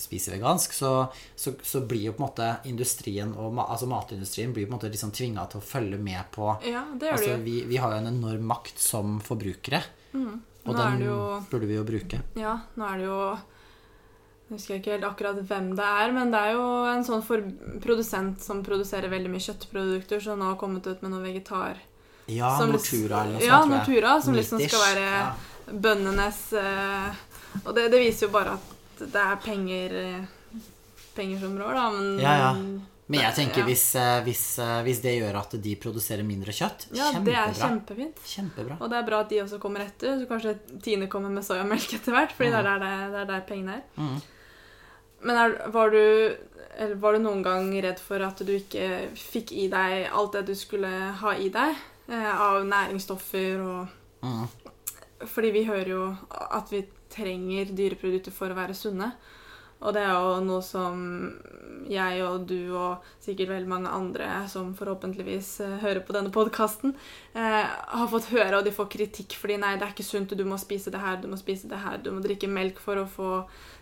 spiser 0.00 0.36
vegansk, 0.36 0.72
så, 0.72 0.92
så, 1.36 1.52
så 1.62 1.80
blir 1.84 2.06
jo 2.06 2.12
på 2.16 2.22
en 2.22 2.28
måte 2.28 2.48
industrien 2.70 3.34
og 3.34 3.58
altså 3.66 3.88
matindustrien 3.90 4.52
blir 4.54 4.66
på 4.66 4.72
en 4.72 4.78
måte 4.78 4.90
liksom 4.92 5.12
tvinga 5.12 5.44
til 5.52 5.60
å 5.60 5.66
følge 5.66 5.98
med 6.00 6.24
på 6.32 6.48
Ja, 6.64 6.84
det 6.94 7.10
gjør 7.10 7.18
Altså, 7.18 7.30
det 7.36 7.44
vi, 7.44 7.56
vi 7.68 7.80
har 7.82 7.92
jo 7.92 8.00
en 8.02 8.10
enorm 8.14 8.46
makt 8.52 8.80
som 8.80 9.18
forbrukere, 9.24 9.82
og 10.14 10.72
er 10.72 10.78
den 10.78 11.04
jo- 11.06 11.40
burde 11.50 11.66
vi 11.66 11.74
jo 11.76 11.84
bruke. 11.84 12.22
Ja, 12.38 12.58
nå 12.76 12.88
er 12.88 12.98
det 12.98 13.06
jo 13.08 13.20
Jeg 14.52 14.58
husker 14.58 14.74
ikke 14.76 14.92
helt 14.92 15.04
akkurat 15.08 15.38
hvem 15.48 15.70
det 15.76 15.84
er, 16.02 16.10
men 16.12 16.30
det 16.30 16.40
er 16.40 16.52
jo 16.52 16.66
en 16.84 17.04
sånn 17.06 17.22
for 17.24 17.40
produsent 17.80 18.42
som 18.44 18.60
produserer 18.62 19.08
veldig 19.08 19.30
mye 19.32 19.40
kjøttprodukter, 19.40 20.20
som 20.20 20.38
nå 20.38 20.50
har 20.50 20.58
kommet 20.60 20.84
ut 20.86 21.00
med 21.00 21.10
noe 21.14 21.22
vegetar. 21.24 21.78
Ja, 22.28 22.50
som 22.58 22.70
Nortura 22.70 23.22
eller 23.24 23.38
noe 23.38 23.46
ja, 23.46 23.62
sånt, 23.62 23.72
jeg. 23.72 23.78
Nortura, 23.78 24.12
som 24.22 24.36
liksom 24.36 24.60
skal 24.60 24.84
være 24.84 25.06
ja. 25.08 25.32
bøndenes 25.72 26.52
eh, 26.52 27.22
Og 27.64 27.74
det, 27.74 27.88
det 27.92 27.98
viser 28.00 28.28
jo 28.28 28.32
bare 28.36 28.54
at 28.58 28.76
det 29.12 29.20
er 29.22 29.36
penger 29.44 29.94
eh, 30.02 30.24
Penger 31.16 31.42
som 31.42 31.58
rår, 31.60 31.74
da, 31.76 31.90
men 31.92 32.18
Ja, 32.22 32.32
ja. 32.40 32.52
Men 33.12 33.20
jeg 33.20 33.34
tenker 33.36 33.60
Ja. 33.60 33.64
hvis, 33.66 33.82
eh, 33.98 34.20
hvis, 34.24 34.42
eh, 34.62 34.78
hvis 34.86 35.00
det 35.04 35.12
gjør 35.18 35.36
at 35.42 35.56
de 35.60 35.72
produserer 35.76 36.24
mindre 36.24 36.52
kjøtt, 36.56 36.86
Ja, 36.96 37.10
det 37.20 37.34
er 37.36 37.52
kjempefint. 37.52 38.22
Kjempebra. 38.24 38.78
Og 38.80 38.88
det 38.88 38.96
er 38.96 39.08
bra 39.10 39.18
at 39.20 39.28
de 39.28 39.40
også 39.42 39.58
kommer 39.60 39.84
etter. 39.84 40.16
Så 40.22 40.28
kanskje 40.30 40.54
Tine 40.80 41.08
kommer 41.12 41.28
med 41.28 41.44
soyamelk 41.44 41.92
etter 41.98 42.14
hvert, 42.14 42.32
fordi 42.32 42.50
det, 42.54 42.60
er 42.62 42.78
der, 42.78 43.10
det, 43.12 43.20
er 43.20 43.26
der 43.26 43.40
pengene 43.48 43.74
er. 43.74 43.82
Mm. 43.98 44.22
Men 45.22 45.36
er, 45.36 45.70
var, 45.70 45.90
du, 45.90 46.36
eller 46.78 46.94
var 46.96 47.12
du 47.12 47.18
noen 47.18 47.42
gang 47.44 47.68
redd 47.84 48.00
for 48.00 48.22
at 48.24 48.38
du 48.38 48.52
ikke 48.56 49.10
fikk 49.14 49.52
i 49.52 49.68
deg 49.70 50.08
alt 50.10 50.32
det 50.32 50.46
du 50.48 50.54
skulle 50.58 50.88
ha 51.20 51.34
i 51.36 51.50
deg 51.52 51.76
eh, 52.08 52.32
av 52.32 52.62
næringsstoffer 52.64 53.60
og 53.66 53.98
Mm. 54.22 54.46
Fordi 55.26 55.48
vi 55.50 55.64
hører 55.66 55.88
jo 55.90 56.16
at 56.30 56.68
vi 56.70 56.84
trenger 57.12 57.72
dyreprodukter 57.76 58.34
for 58.34 58.52
å 58.52 58.58
være 58.58 58.76
sunne. 58.76 59.12
Og 59.82 59.94
det 59.96 60.02
er 60.06 60.12
jo 60.14 60.34
noe 60.46 60.62
som 60.62 61.00
jeg 61.90 62.20
og 62.22 62.44
du 62.46 62.70
og 62.78 63.06
sikkert 63.22 63.50
veldig 63.50 63.70
mange 63.70 63.90
andre 63.90 64.28
som 64.50 64.70
forhåpentligvis 64.78 65.48
eh, 65.64 65.78
hører 65.82 66.04
på 66.06 66.14
denne 66.14 66.30
podkasten, 66.34 66.94
eh, 67.34 67.64
har 67.66 68.10
fått 68.12 68.30
høre, 68.30 68.60
og 68.60 68.66
de 68.66 68.74
får 68.74 68.90
kritikk 68.94 69.34
fordi 69.40 69.56
nei, 69.58 69.74
det 69.78 69.88
er 69.88 69.94
ikke 69.94 70.06
sunt, 70.06 70.36
du 70.38 70.44
må 70.46 70.58
spise 70.60 70.92
det 70.94 71.02
her, 71.02 71.18
du 71.18 71.26
må 71.32 71.38
spise 71.40 71.70
det 71.70 71.80
her, 71.82 71.98
du 71.98 72.12
må 72.14 72.22
drikke 72.22 72.50
melk 72.50 72.78
for 72.82 73.02
å 73.02 73.08
få 73.10 73.32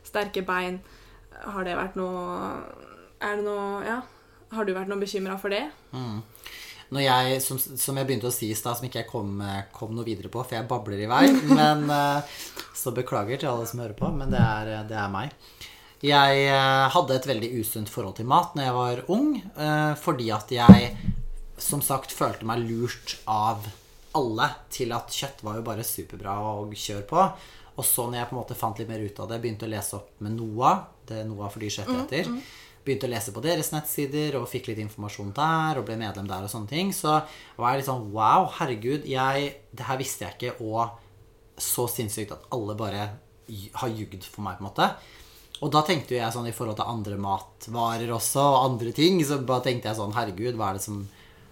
sterke 0.06 0.44
bein. 0.46 0.80
Har 1.40 1.68
det 1.68 1.76
vært 1.78 1.94
noe 1.96 2.56
Er 3.20 3.36
det 3.38 3.44
noe 3.46 3.84
Ja. 3.86 4.00
Har 4.50 4.66
du 4.66 4.72
vært 4.74 4.90
noe 4.90 4.98
bekymra 4.98 5.36
for 5.38 5.52
det? 5.52 5.62
Mm. 5.94 6.24
Når 6.90 7.04
jeg, 7.04 7.40
som, 7.44 7.58
som 7.58 7.98
jeg 7.98 8.08
begynte 8.08 8.30
å 8.30 8.34
si 8.34 8.48
i 8.50 8.58
stad, 8.58 8.78
som 8.78 8.86
ikke 8.88 9.04
jeg 9.04 9.10
kom, 9.10 9.38
kom 9.74 9.92
noe 9.94 10.06
videre 10.06 10.30
på, 10.32 10.42
for 10.42 10.58
jeg 10.58 10.66
babler 10.70 11.04
i 11.04 11.10
vei, 11.10 11.24
men 11.52 11.84
eh, 12.00 12.38
Så 12.74 12.90
beklager 12.96 13.38
til 13.38 13.50
alle 13.52 13.68
som 13.70 13.82
hører 13.82 13.94
på, 13.98 14.10
men 14.16 14.32
det 14.32 14.40
er, 14.42 14.72
det 14.88 14.98
er 14.98 15.12
meg. 15.12 15.36
Jeg 16.00 16.44
eh, 16.48 16.86
hadde 16.94 17.16
et 17.16 17.28
veldig 17.28 17.50
usunt 17.60 17.90
forhold 17.92 18.16
til 18.16 18.28
mat 18.28 18.54
når 18.56 18.64
jeg 18.66 18.76
var 18.76 19.02
ung, 19.12 19.34
eh, 19.36 19.92
fordi 20.00 20.30
at 20.32 20.52
jeg 20.54 20.94
som 21.60 21.82
sagt 21.84 22.14
følte 22.16 22.48
meg 22.48 22.64
lurt 22.64 23.18
av 23.28 23.66
alle 24.16 24.46
til 24.72 24.94
at 24.96 25.12
kjøtt 25.12 25.44
var 25.46 25.58
jo 25.58 25.66
bare 25.66 25.84
superbra 25.86 26.38
å 26.40 26.64
kjøre 26.72 27.04
på. 27.10 27.26
Og 27.76 27.86
så 27.86 28.06
når 28.08 28.18
jeg 28.18 28.30
på 28.30 28.34
en 28.34 28.40
måte 28.40 28.56
fant 28.58 28.80
litt 28.80 28.88
mer 28.90 29.04
ut 29.04 29.20
av 29.22 29.28
det, 29.30 29.38
begynte 29.44 29.68
å 29.68 29.72
lese 29.72 29.98
opp 30.00 30.24
med 30.24 30.34
NOAH, 30.38 30.80
det 31.08 31.20
er 31.20 31.28
NOAH 31.28 31.52
for 31.52 31.62
dyrs 31.62 31.78
rettigheter, 31.82 32.32
begynte 32.90 33.08
å 33.08 33.12
lese 33.14 33.32
på 33.34 33.42
deres 33.44 33.70
nettsider 33.72 34.36
og 34.40 34.48
fikk 34.50 34.68
litt 34.72 34.82
informasjon 34.82 35.30
der 35.36 35.78
og 35.80 35.86
ble 35.88 35.96
medlem 36.00 36.28
der 36.28 36.44
og 36.44 36.52
sånne 36.52 36.70
ting, 36.70 36.92
så 36.96 37.20
var 37.56 37.72
jeg 37.72 37.80
litt 37.80 37.88
sånn 37.88 38.10
wow, 38.12 38.50
herregud, 38.58 39.06
jeg, 39.08 39.54
det 39.70 39.86
her 39.88 40.00
visste 40.00 40.26
jeg 40.26 40.36
ikke, 40.36 40.66
og 40.66 41.60
så 41.60 41.86
sinnssykt 41.90 42.34
at 42.34 42.50
alle 42.56 42.76
bare 42.78 43.06
har 43.80 43.94
jugd 43.94 44.24
for 44.26 44.44
meg, 44.46 44.58
på 44.58 44.64
en 44.64 44.68
måte. 44.68 44.90
Og 45.60 45.72
da 45.74 45.82
tenkte 45.84 46.14
jo 46.14 46.20
jeg 46.20 46.32
sånn 46.32 46.48
i 46.48 46.54
forhold 46.56 46.78
til 46.78 46.88
andre 46.88 47.16
matvarer 47.20 48.12
også, 48.16 48.40
og 48.40 48.60
andre 48.64 48.92
ting, 48.96 49.20
så 49.26 49.40
bare 49.44 49.66
tenkte 49.66 49.90
jeg 49.90 49.98
sånn, 49.98 50.14
herregud, 50.16 50.56
hva 50.56 50.70
er 50.72 50.80
det 50.80 50.86
som 50.86 51.00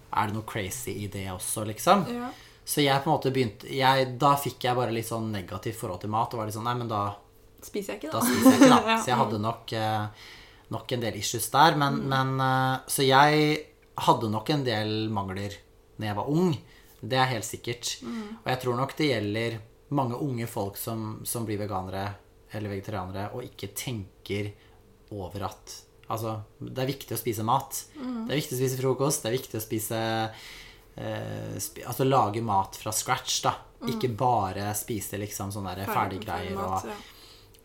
Er 0.09 0.25
det 0.25 0.33
noe 0.33 0.47
crazy 0.49 0.95
i 1.03 1.07
det 1.13 1.27
også, 1.29 1.67
liksom? 1.69 2.07
Ja. 2.09 2.31
Så 2.65 2.81
jeg 2.81 3.03
på 3.03 3.09
en 3.11 3.13
måte 3.13 3.29
begynte 3.33 3.69
jeg, 3.69 4.07
Da 4.17 4.31
fikk 4.41 4.65
jeg 4.65 4.77
bare 4.77 4.93
litt 4.93 5.05
sånn 5.05 5.27
negativt 5.33 5.77
forhold 5.77 6.01
til 6.01 6.09
mat, 6.09 6.33
og 6.33 6.41
var 6.41 6.49
litt 6.49 6.57
sånn 6.57 6.65
Nei, 6.65 6.73
men 6.79 6.89
da, 6.89 7.03
Spiser 7.61 7.93
jeg 7.93 8.01
ikke, 8.01 8.13
da 8.15 8.19
da. 8.19 8.25
spiser 8.25 8.55
jeg 8.55 8.61
ikke, 8.63 8.71
da. 8.73 8.97
Så 9.03 9.11
jeg 9.11 9.19
hadde 9.19 9.39
nok, 9.43 9.73
eh, 9.77 10.27
nok 10.71 10.91
en 10.95 11.01
del 11.01 11.17
issues 11.19 11.49
der. 11.53 11.75
Men, 11.79 12.01
men 12.09 12.35
eh, 12.39 12.79
Så 12.87 13.05
jeg 13.07 13.57
hadde 14.05 14.29
nok 14.31 14.49
en 14.53 14.63
del 14.63 15.09
mangler 15.13 15.57
når 15.99 16.07
jeg 16.07 16.17
var 16.21 16.29
ung. 16.31 16.53
Det 17.01 17.17
er 17.19 17.33
helt 17.33 17.47
sikkert. 17.47 17.97
Og 18.43 18.47
jeg 18.51 18.59
tror 18.63 18.75
nok 18.79 18.95
det 18.97 19.09
gjelder 19.11 19.59
mange 19.95 20.15
unge 20.21 20.47
folk 20.47 20.77
som, 20.77 21.21
som 21.25 21.45
blir 21.47 21.59
veganere 21.59 22.07
eller 22.53 22.69
vegetarianere 22.73 23.29
og 23.35 23.45
ikke 23.45 23.71
tenker 23.77 24.51
over 25.11 25.47
at 25.49 25.77
Altså, 26.09 26.31
det 26.57 26.81
er 26.81 26.87
viktig 26.89 27.13
å 27.13 27.19
spise 27.21 27.43
mat. 27.45 27.83
Det 28.25 28.33
er 28.33 28.39
viktig 28.39 28.55
å 28.55 28.59
spise 28.63 28.77
frokost. 28.79 29.21
Det 29.21 29.29
er 29.29 29.35
viktig 29.35 29.59
å 29.59 29.61
spise 29.61 29.99
eh, 30.97 31.57
spi, 31.61 31.83
Altså 31.85 32.07
lage 32.07 32.41
mat 32.41 32.79
fra 32.81 32.89
scratch, 32.89 33.35
da. 33.45 33.51
Ikke 33.93 34.09
bare 34.17 34.71
spise 34.73 35.19
liksom 35.21 35.51
sånne 35.53 35.75
ferdiggreier 35.85 36.57
og 36.57 36.87
ja. 36.89 36.95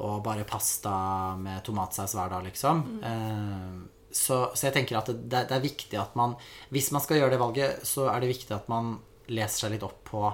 Og 0.02 0.22
bare 0.24 0.46
pasta 0.48 0.94
med 1.38 1.62
tomatsaus 1.66 2.14
hver 2.16 2.32
dag, 2.32 2.46
liksom. 2.48 2.80
Eh, 3.04 3.74
så, 4.14 4.38
så 4.54 4.68
jeg 4.68 4.76
tenker 4.76 4.98
at 4.98 5.10
det, 5.10 5.44
det 5.50 5.56
er 5.56 5.62
viktig 5.62 5.98
at 5.98 6.12
man 6.14 6.36
Hvis 6.70 6.92
man 6.94 7.02
skal 7.02 7.18
gjøre 7.18 7.32
det 7.34 7.40
valget, 7.40 7.82
så 7.86 8.06
er 8.12 8.22
det 8.22 8.30
viktig 8.30 8.54
at 8.54 8.70
man 8.70 8.96
leser 9.26 9.64
seg 9.64 9.74
litt 9.74 9.86
opp 9.86 10.02
på 10.06 10.24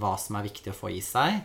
hva 0.00 0.14
som 0.20 0.36
er 0.36 0.46
viktig 0.48 0.72
å 0.72 0.76
få 0.76 0.90
i 0.92 1.00
seg. 1.04 1.42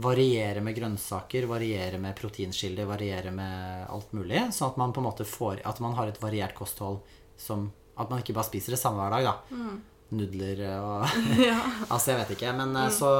Variere 0.00 0.60
med 0.64 0.76
grønnsaker, 0.76 1.46
variere 1.48 2.00
med 2.00 2.16
proteinkilder, 2.18 2.88
variere 2.88 3.32
med 3.32 3.86
alt 3.92 4.12
mulig. 4.16 4.42
Sånn 4.52 4.72
at 4.72 4.80
man 4.80 4.92
på 4.92 5.00
en 5.00 5.08
måte 5.08 5.28
får 5.28 5.62
At 5.64 5.80
man 5.84 5.96
har 5.96 6.10
et 6.10 6.20
variert 6.20 6.56
kosthold 6.56 7.00
som 7.40 7.70
At 7.96 8.10
man 8.12 8.20
ikke 8.20 8.36
bare 8.36 8.48
spiser 8.48 8.76
det 8.76 8.80
samme 8.80 9.00
hver 9.00 9.16
dag, 9.16 9.30
da. 9.30 9.68
Nudler 10.16 10.64
og. 10.80 11.06
Altså, 11.92 12.12
jeg 12.12 12.18
vet 12.20 12.34
ikke, 12.36 12.52
men 12.56 12.76
mm. 12.76 12.90
så 12.92 13.12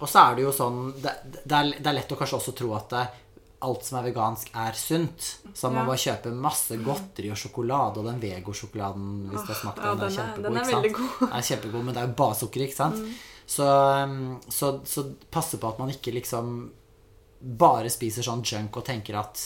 Og 0.00 0.06
så 0.08 0.20
er 0.30 0.36
det 0.38 0.44
jo 0.44 0.52
sånn 0.54 0.92
Det, 1.02 1.12
det, 1.44 1.52
er, 1.58 1.70
det 1.78 1.86
er 1.90 1.96
lett 1.96 2.12
å 2.14 2.18
kanskje 2.20 2.36
også 2.38 2.52
tro 2.54 2.74
at 2.76 2.88
det, 2.94 3.06
alt 3.66 3.82
som 3.82 3.96
er 3.98 4.04
vegansk, 4.12 4.52
er 4.54 4.76
sunt. 4.78 5.24
Så 5.58 5.66
man 5.72 5.80
Ja. 5.82 5.86
bare 5.88 5.98
kjøper 5.98 6.34
masse 6.38 6.76
godteri 6.78 7.32
og 7.34 7.36
sjokolade, 7.40 7.98
og 7.98 8.06
den 8.06 8.20
vegosjokoladen, 8.22 9.08
hvis 9.32 9.42
du 9.42 9.50
har 9.52 9.58
smakt 9.58 9.78
Ja, 9.82 9.94
den, 9.94 9.98
den 9.98 10.06
er 10.06 10.12
er, 10.12 10.16
kjempegod. 10.18 10.44
den 10.44 10.56
er 10.62 10.70
veldig 10.72 10.92
god. 10.94 11.16
Den 11.24 11.32
er 11.40 11.46
kjempegod, 11.48 11.84
men 11.84 11.94
det 11.94 12.02
er 12.04 12.06
jo 12.06 12.14
bare 12.20 12.38
sukker, 12.38 12.62
ikke 12.68 12.78
sant? 12.78 13.02
Så, 13.48 13.66
um, 14.04 14.40
så, 14.48 14.70
så 14.86 15.04
passe 15.34 15.58
på 15.58 15.68
at 15.72 15.78
man 15.82 15.90
ikke 15.90 16.12
liksom 16.14 16.52
bare 17.40 17.90
spiser 17.90 18.22
sånn 18.26 18.42
junk 18.46 18.76
og 18.76 18.84
tenker 18.86 19.18
at 19.18 19.42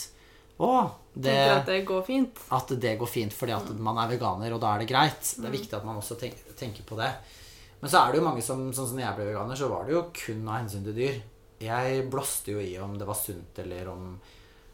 å, 0.61 0.69
det, 1.15 1.33
Tenker 1.33 1.55
at 1.57 1.65
det 1.69 1.79
går 1.85 2.03
fint. 2.05 2.39
at 2.53 2.69
det 2.81 2.91
går 2.99 3.09
fint 3.09 3.33
fordi 3.33 3.53
at 3.55 3.69
man 3.81 3.97
er 3.97 4.11
veganer, 4.13 4.53
og 4.53 4.61
da 4.61 4.75
er 4.75 4.83
det 4.83 4.89
greit. 4.93 5.33
Det 5.39 5.45
er 5.49 5.53
viktig 5.57 5.73
at 5.79 5.85
man 5.87 5.97
også 5.97 6.17
tenk, 6.21 6.37
tenker 6.59 6.85
på 6.85 6.97
det. 7.01 7.09
Men 7.83 7.91
så 7.91 7.99
er 7.99 8.13
det 8.13 8.21
jo 8.21 8.27
mange 8.29 8.43
som 8.45 8.61
Sånn 8.71 8.87
som 8.93 8.99
jeg 9.01 9.15
ble 9.17 9.27
veganer, 9.27 9.59
så 9.59 9.67
var 9.67 9.83
det 9.83 9.91
jo 9.91 10.05
kun 10.15 10.45
av 10.47 10.61
hensyn 10.61 10.85
til 10.85 10.95
dyr. 10.95 11.17
Jeg 11.63 12.05
blåste 12.11 12.55
jo 12.55 12.63
i 12.63 12.77
om 12.79 12.95
det 12.99 13.07
var 13.07 13.19
sunt, 13.19 13.59
eller 13.59 13.91
om 13.91 14.13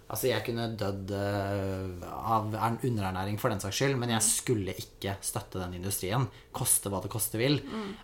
Altså, 0.10 0.26
jeg 0.32 0.42
kunne 0.42 0.72
dødd 0.74 1.12
eh, 1.14 2.06
av 2.10 2.48
underernæring 2.50 3.36
for 3.38 3.54
den 3.54 3.60
saks 3.62 3.78
skyld, 3.78 3.94
men 4.02 4.10
jeg 4.16 4.26
skulle 4.26 4.74
ikke 4.74 5.14
støtte 5.22 5.62
den 5.62 5.76
industrien. 5.78 6.26
Koste 6.50 6.90
hva 6.90 6.98
det 7.04 7.12
koste 7.14 7.38
vil. 7.38 7.60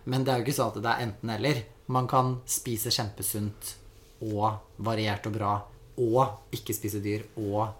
Men 0.06 0.22
det 0.22 0.30
er 0.30 0.38
jo 0.38 0.46
ikke 0.46 0.54
sånn 0.54 0.70
at 0.70 0.78
det 0.84 0.92
er 0.92 1.02
enten-eller. 1.08 1.58
Man 1.90 2.06
kan 2.06 2.36
spise 2.46 2.94
kjempesunt 2.94 3.72
og 4.22 4.78
variert 4.86 5.26
og 5.26 5.34
bra, 5.34 5.56
og 5.98 6.54
ikke 6.54 6.78
spise 6.78 7.02
dyr, 7.02 7.26
og 7.42 7.74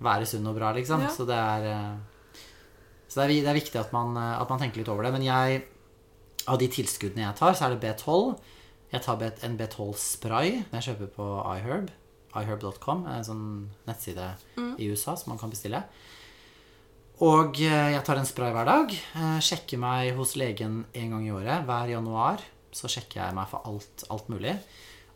være 0.00 0.24
sunn 0.32 0.48
og 0.48 0.56
bra, 0.56 0.72
liksom. 0.72 1.04
Ja. 1.04 1.12
Så 1.12 1.28
det 1.28 1.36
er 1.36 1.68
eh, 1.74 2.40
Så 3.04 3.20
det 3.20 3.26
er, 3.26 3.36
det 3.36 3.52
er 3.52 3.60
viktig 3.60 3.84
at 3.84 3.92
man, 3.92 4.16
at 4.16 4.48
man 4.48 4.64
tenker 4.64 4.80
litt 4.80 4.88
over 4.88 5.04
det. 5.04 5.12
Men 5.12 5.28
jeg 5.28 5.66
Av 6.48 6.58
de 6.60 6.68
tilskuddene 6.72 7.26
jeg 7.26 7.36
tar, 7.38 7.54
så 7.58 7.66
er 7.68 7.74
det 7.76 7.82
B12. 7.84 8.38
Jeg 8.94 9.04
tar 9.04 9.24
en 9.44 9.56
B12-spray 9.60 10.54
jeg 10.72 10.84
kjøper 10.86 11.10
på 11.18 11.24
iHerb. 11.58 11.90
iHerb.com, 12.32 13.02
er 13.08 13.18
en 13.20 13.26
sånn 13.26 13.46
nettside 13.88 14.30
i 14.80 14.88
USA 14.88 15.14
som 15.20 15.34
man 15.34 15.40
kan 15.40 15.52
bestille. 15.52 15.82
Og 17.24 17.58
eh, 17.66 17.88
jeg 17.96 18.04
tar 18.06 18.20
en 18.20 18.28
spray 18.28 18.52
hver 18.54 18.68
dag. 18.68 18.92
eh, 18.94 19.38
Sjekker 19.42 19.80
meg 19.82 20.12
hos 20.16 20.36
legen 20.38 20.84
en 20.94 21.14
gang 21.16 21.24
i 21.26 21.32
året. 21.34 21.64
Hver 21.66 21.90
januar 21.96 22.44
så 22.70 22.86
sjekker 22.90 23.24
jeg 23.24 23.34
meg 23.34 23.48
for 23.50 23.64
alt, 23.66 24.04
alt 24.12 24.28
mulig. 24.30 24.54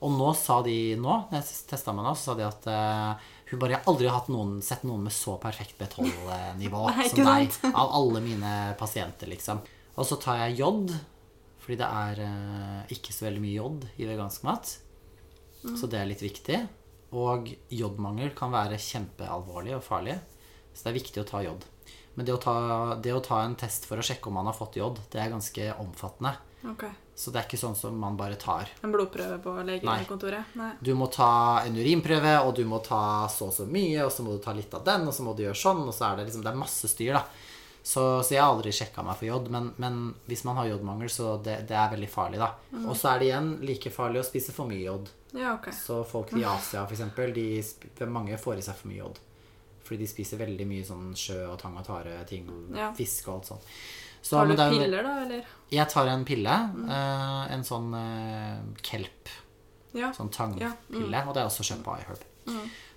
Og 0.02 0.10
nå 0.16 0.32
sa 0.34 0.56
de 0.66 0.96
nå, 0.98 1.12
når 1.30 1.36
jeg 1.38 1.68
testa 1.70 1.94
meg 1.94 2.08
nå, 2.08 2.16
så 2.18 2.32
sa 2.32 2.34
de 2.40 2.46
at 2.48 2.66
eh, 2.72 3.28
hun 3.52 3.60
bare 3.60 3.74
Jeg 3.76 3.82
har 3.84 3.90
aldri 3.92 4.08
hatt 4.10 4.28
noen, 4.32 4.56
sett 4.64 4.82
noen 4.88 5.04
med 5.06 5.14
så 5.14 5.36
perfekt 5.38 5.76
B12-nivå 5.78 6.82
som 7.12 7.22
deg. 7.28 7.54
Av 7.70 7.94
alle 8.00 8.22
mine 8.24 8.52
pasienter, 8.80 9.30
liksom. 9.30 9.62
Og 9.94 10.08
så 10.08 10.16
tar 10.18 10.40
jeg 10.46 10.58
jod, 10.64 10.90
fordi 11.62 11.78
det 11.80 11.88
er 11.88 12.22
eh, 12.26 12.94
ikke 12.96 13.14
så 13.14 13.28
veldig 13.28 13.42
mye 13.44 13.56
jod 13.56 13.84
i 13.96 14.08
vegansk 14.08 14.46
mat. 14.46 14.72
Så 15.62 15.86
det 15.86 16.00
er 16.00 16.08
litt 16.10 16.24
viktig. 16.24 16.58
Og 17.14 17.52
jodmangel 17.70 18.32
kan 18.34 18.50
være 18.54 18.80
kjempealvorlig 18.82 19.76
og 19.76 19.84
farlig. 19.86 20.16
Så 20.72 20.86
det 20.86 20.90
er 20.90 20.98
viktig 20.98 21.22
å 21.22 21.28
ta 21.28 21.42
jod. 21.44 21.66
Men 22.16 22.26
det 22.28 22.34
å 22.34 22.40
ta, 22.40 22.56
det 23.00 23.12
å 23.14 23.22
ta 23.24 23.42
en 23.44 23.54
test 23.56 23.86
for 23.88 24.00
å 24.00 24.04
sjekke 24.04 24.28
om 24.28 24.36
man 24.40 24.48
har 24.50 24.56
fått 24.56 24.76
jod, 24.80 24.98
det 25.12 25.20
er 25.20 25.30
ganske 25.32 25.68
omfattende. 25.80 26.34
Okay. 26.72 26.90
Så 27.14 27.32
det 27.32 27.40
er 27.40 27.46
ikke 27.46 27.60
sånn 27.60 27.76
som 27.76 27.96
man 27.98 28.16
bare 28.18 28.36
tar. 28.40 28.70
En 28.84 28.92
blodprøve 28.94 29.38
på 29.42 29.54
legekontoret? 29.66 30.54
Nei. 30.58 30.70
Du 30.80 30.92
må 30.98 31.08
ta 31.12 31.62
en 31.66 31.76
urinprøve, 31.76 32.34
og 32.46 32.54
du 32.56 32.62
må 32.68 32.80
ta 32.84 33.28
så 33.32 33.50
og 33.50 33.56
så 33.56 33.66
mye, 33.68 34.04
og 34.06 34.12
så 34.14 34.24
må 34.26 34.36
du 34.36 34.42
ta 34.44 34.54
litt 34.56 34.72
av 34.76 34.84
den, 34.86 35.06
og 35.08 35.16
så 35.16 35.26
må 35.26 35.34
du 35.36 35.44
gjøre 35.44 35.58
sånn, 35.58 35.82
og 35.86 35.96
så 35.96 36.08
er 36.08 36.20
det 36.20 36.28
liksom 36.28 36.44
Det 36.44 36.52
er 36.52 36.60
masse 36.62 36.90
styr, 36.90 37.18
da. 37.18 37.24
Så, 37.82 38.22
så 38.22 38.36
jeg 38.36 38.38
har 38.42 38.52
aldri 38.52 38.70
sjekka 38.70 39.02
meg 39.02 39.16
for 39.18 39.26
jod, 39.26 39.48
men, 39.50 39.72
men 39.82 39.96
hvis 40.28 40.44
man 40.46 40.60
har 40.60 40.68
jodmangel, 40.70 41.10
så 41.10 41.34
det, 41.42 41.64
det 41.66 41.74
er 41.74 41.90
veldig 41.90 42.08
farlig, 42.10 42.38
da. 42.38 42.52
Og 42.84 42.94
så 42.94 43.10
er 43.10 43.18
det 43.18 43.26
igjen 43.32 43.48
like 43.66 43.90
farlig 43.90 44.20
å 44.22 44.26
spise 44.28 44.54
for 44.54 44.70
mye 44.70 44.84
jod. 44.84 45.10
Ja, 45.34 45.56
okay. 45.56 45.74
Så 45.74 46.02
folk 46.06 46.30
i 46.38 46.44
Asia, 46.46 46.84
for 46.86 46.94
eksempel, 46.94 47.34
de, 47.34 48.06
mange 48.06 48.38
får 48.38 48.60
i 48.60 48.64
seg 48.68 48.78
for 48.78 48.92
mye 48.92 49.00
jod. 49.00 49.18
Fordi 49.82 49.98
de 50.04 50.08
spiser 50.12 50.38
veldig 50.38 50.66
mye 50.70 50.86
sånn 50.86 51.10
sjø 51.18 51.40
og 51.48 51.58
tang 51.58 51.74
og 51.80 51.86
tare 51.88 52.20
ting, 52.30 52.46
Ja. 52.76 52.92
fisk 52.94 53.28
og 53.28 53.40
alt 53.40 53.50
sånt. 53.50 53.66
Så, 54.22 54.36
Tar 54.38 54.46
du 54.46 54.54
er 54.54 54.70
piller, 54.70 55.02
da, 55.02 55.14
eller? 55.24 55.46
Jeg 55.74 55.88
tar 55.90 56.06
en 56.12 56.24
pille. 56.24 56.58
eh, 56.86 57.54
en 57.56 57.64
sånn 57.66 57.88
uh, 57.90 58.62
kelp. 58.86 59.32
Ja. 59.92 60.12
Sånn 60.14 60.30
Ja, 60.30 60.70
mm. 60.70 60.70
tangpille. 60.70 61.24
Og 61.26 61.34
det 61.34 61.42
er 61.42 61.50
også 61.50 61.66
kjøpt 61.66 61.82
på 61.84 61.96
iHerb. 61.98 62.22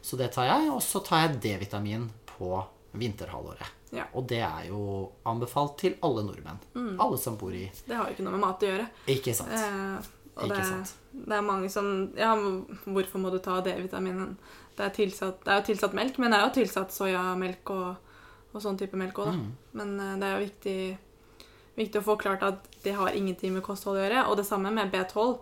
Så 0.06 0.20
det 0.22 0.30
tar 0.36 0.46
jeg. 0.46 0.70
Og 0.70 0.84
så 0.86 1.02
tar 1.04 1.26
jeg 1.26 1.40
D-vitamin 1.42 2.06
på 2.30 2.60
vinterhalvåret. 2.94 3.75
Ja. 3.94 4.06
Og 4.14 4.26
det 4.28 4.40
er 4.42 4.66
jo 4.70 5.12
anbefalt 5.26 5.78
til 5.78 5.96
alle 6.04 6.24
nordmenn. 6.26 6.58
Mm. 6.74 6.96
Alle 7.00 7.18
som 7.22 7.38
bor 7.38 7.54
i 7.54 7.72
Det 7.88 7.96
har 7.96 8.08
jo 8.10 8.16
ikke 8.16 8.24
noe 8.26 8.34
med 8.36 8.42
mat 8.42 8.64
å 8.66 8.70
gjøre. 8.72 8.88
Ikke 9.14 9.34
sant? 9.38 9.52
Eh, 9.54 10.12
og 10.36 10.44
Ikke 10.50 10.58
det, 10.58 10.66
sant. 10.68 10.96
det 11.30 11.36
er 11.38 11.42
mange 11.46 11.70
som 11.72 11.92
Ja, 12.18 12.34
hvorfor 12.36 13.22
må 13.24 13.32
du 13.32 13.38
ta 13.40 13.62
D-vitaminen? 13.64 14.36
Det 14.76 14.90
det 14.98 15.48
er 15.48 15.62
jo 15.62 15.68
tilsatt 15.70 15.94
melk, 15.96 16.18
men 16.20 16.32
det 16.32 16.40
er 16.40 16.48
jo 16.50 16.54
tilsatt 16.58 16.92
soyamelk 16.92 17.70
og, 17.72 17.96
og 18.54 18.62
sånn 18.62 18.78
type 18.78 18.98
melk 19.00 19.16
òg, 19.24 19.30
da. 19.30 19.38
Mm. 19.38 19.52
Men 19.80 20.00
eh, 20.00 20.16
det 20.20 20.28
er 20.28 20.34
jo 20.36 20.46
viktig, 20.50 20.98
viktig 21.78 22.02
å 22.02 22.08
få 22.10 22.18
klart 22.20 22.44
at 22.44 22.68
det 22.84 22.96
har 22.98 23.16
ingenting 23.16 23.54
med 23.56 23.64
kosthold 23.64 24.02
å 24.02 24.04
gjøre. 24.04 24.26
Og 24.28 24.36
det 24.42 24.46
samme 24.50 24.72
med 24.76 24.92
B12. 24.92 25.38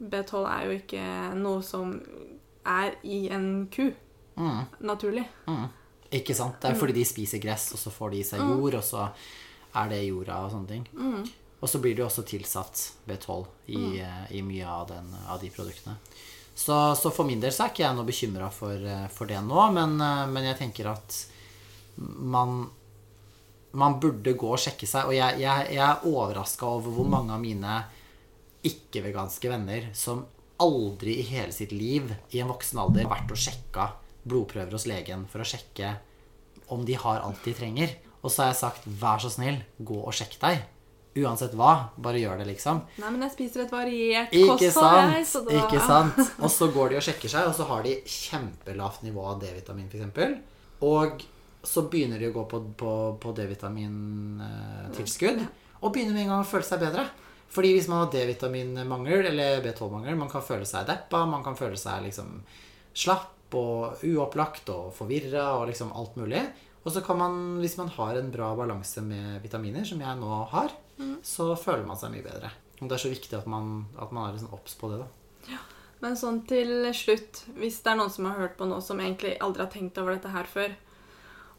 B12 0.00 0.46
er 0.48 0.64
jo 0.64 0.78
ikke 0.78 1.04
noe 1.36 1.60
som 1.66 1.98
er 2.64 2.94
i 3.04 3.26
en 3.34 3.66
ku, 3.74 3.90
Mm. 4.38 4.64
naturlig. 4.86 5.24
Mm. 5.48 5.64
Ikke 6.12 6.34
sant? 6.34 6.60
Det 6.60 6.70
er 6.70 6.74
Mm. 6.74 6.80
fordi 6.80 6.92
de 6.94 7.04
spiser 7.04 7.38
gress, 7.42 7.72
og 7.72 7.78
så 7.78 7.90
får 7.92 8.10
de 8.10 8.20
i 8.20 8.24
seg 8.24 8.40
jord, 8.40 8.74
og 8.74 8.82
så 8.84 9.10
er 9.76 9.88
det 9.88 10.06
jorda 10.08 10.38
og 10.46 10.50
sånne 10.52 10.68
ting. 10.68 10.86
Mm. 10.94 11.26
Og 11.60 11.68
så 11.68 11.78
blir 11.82 11.94
det 11.94 12.00
jo 12.00 12.06
også 12.06 12.24
tilsatt 12.24 12.92
B12 13.06 13.46
i, 13.68 13.98
eh, 14.00 14.24
i 14.38 14.42
mye 14.42 14.64
av, 14.66 14.86
den, 14.88 15.12
av 15.28 15.40
de 15.40 15.50
produktene. 15.50 15.96
Så, 16.54 16.94
så 16.96 17.10
for 17.12 17.24
min 17.24 17.40
del 17.40 17.50
så 17.52 17.64
er 17.66 17.70
ikke 17.70 17.84
jeg 17.84 17.94
noe 17.96 18.06
bekymra 18.08 18.48
for, 18.50 18.72
eh, 18.74 19.08
for 19.08 19.26
det 19.26 19.42
nå, 19.44 19.72
men, 19.72 20.00
eh, 20.00 20.26
men 20.26 20.44
jeg 20.44 20.58
tenker 20.58 20.90
at 20.92 21.26
man 21.98 22.70
man 23.72 23.98
burde 24.00 24.32
gå 24.32 24.48
og 24.48 24.58
sjekke 24.58 24.86
seg. 24.88 25.04
Og 25.10 25.12
jeg, 25.14 25.40
jeg, 25.42 25.66
jeg 25.74 25.84
er 25.84 26.06
overraska 26.08 26.64
over 26.66 26.90
hvor 26.90 27.06
mange 27.06 27.34
av 27.34 27.40
mine 27.42 27.84
ikke-veganske 28.64 29.50
venner 29.52 29.90
som 29.94 30.24
aldri 30.58 31.18
i 31.20 31.26
hele 31.28 31.52
sitt 31.54 31.70
liv 31.76 32.08
i 32.34 32.40
en 32.42 32.48
voksen 32.50 32.80
alder 32.82 33.04
har 33.06 33.12
vært 33.12 33.34
og 33.34 33.38
sjekka 33.38 33.84
blodprøver 34.28 34.72
hos 34.76 34.86
legen 34.90 35.20
for 35.30 35.38
å 35.42 35.48
sjekke 35.48 35.88
om 36.74 36.80
de 36.88 36.94
har 37.00 37.18
alt 37.24 37.42
de 37.44 37.52
trenger. 37.56 37.90
Og 38.22 38.28
så 38.32 38.38
har 38.42 38.48
jeg 38.52 38.62
sagt 38.62 38.82
vær 39.00 39.18
så 39.22 39.30
snill, 39.32 39.58
gå 39.78 39.98
og 40.02 40.14
sjekk 40.16 40.34
deg. 40.42 40.56
Uansett 41.18 41.54
hva. 41.58 41.72
Bare 41.98 42.20
gjør 42.20 42.36
det, 42.42 42.48
liksom. 42.52 42.76
Nei, 43.00 43.10
men 43.14 43.22
jeg 43.26 43.32
spiser 43.34 43.58
et 43.64 43.72
variert 43.72 44.34
Ikke 44.34 44.56
kosthold, 44.60 45.12
jeg, 45.16 45.24
så 45.26 45.38
da 45.46 45.50
Ikke 45.62 45.80
sant? 45.82 46.16
Og 46.44 46.50
så 46.52 46.64
går 46.74 46.86
de 46.92 46.96
og 47.00 47.06
sjekker 47.06 47.30
seg, 47.32 47.42
og 47.48 47.54
så 47.56 47.62
har 47.70 47.80
de 47.86 47.92
kjempelavt 48.04 49.00
nivå 49.06 49.22
av 49.32 49.36
D-vitamin, 49.42 49.88
f.eks. 49.90 50.04
Og 50.86 51.10
så 51.66 51.80
begynner 51.90 52.18
de 52.22 52.28
å 52.28 52.36
gå 52.36 52.42
på, 52.50 52.56
på, 52.78 52.92
på 53.22 53.28
D-vitamintilskudd, 53.38 55.40
og 55.78 55.92
begynner 55.94 56.14
med 56.14 56.22
en 56.26 56.32
gang 56.34 56.44
å 56.44 56.52
føle 56.52 56.66
seg 56.66 56.78
bedre. 56.84 57.04
Fordi 57.48 57.70
hvis 57.74 57.88
man 57.88 58.04
har 58.04 58.10
D-vitaminmangel 58.12 59.20
eller 59.30 59.62
B12-mangel, 59.64 60.14
man 60.20 60.30
kan 60.30 60.42
føle 60.44 60.66
seg 60.68 60.86
deppa, 60.88 61.18
man 61.26 61.44
kan 61.46 61.56
føle 61.58 61.78
seg 61.80 62.04
liksom 62.04 62.28
slapp 62.98 63.37
og 63.56 64.02
uopplagt 64.04 64.68
og 64.74 64.90
forvirra 64.96 65.54
og 65.58 65.68
liksom 65.70 65.92
alt 65.96 66.16
mulig. 66.20 66.42
Og 66.84 66.92
så 66.94 67.02
kan 67.04 67.18
man, 67.20 67.38
hvis 67.60 67.76
man 67.78 67.88
har 67.88 68.16
en 68.16 68.30
bra 68.32 68.52
balanse 68.56 69.02
med 69.04 69.42
vitaminer, 69.42 69.84
som 69.84 70.00
jeg 70.00 70.16
nå 70.20 70.44
har, 70.52 70.72
så 71.22 71.52
føler 71.58 71.86
man 71.86 71.98
seg 72.00 72.12
mye 72.14 72.24
bedre. 72.24 72.50
Og 72.80 72.88
det 72.88 72.94
er 72.96 73.02
så 73.02 73.10
viktig 73.12 73.34
at 73.38 73.46
man, 73.50 73.86
at 73.98 74.12
man 74.14 74.28
er 74.28 74.36
liksom 74.36 74.54
obs 74.54 74.74
på 74.78 74.90
det, 74.92 75.00
da. 75.02 75.08
Men 76.00 76.14
sånn 76.14 76.44
til 76.46 76.86
slutt, 76.94 77.42
hvis 77.58 77.80
det 77.82 77.90
er 77.90 77.98
noen 77.98 78.12
som 78.14 78.28
har 78.28 78.38
hørt 78.38 78.56
på 78.58 78.68
noe 78.70 78.80
som 78.84 79.00
egentlig 79.02 79.34
aldri 79.42 79.64
har 79.64 79.72
tenkt 79.72 79.98
over 79.98 80.14
dette 80.14 80.30
her 80.30 80.46
før, 80.46 80.76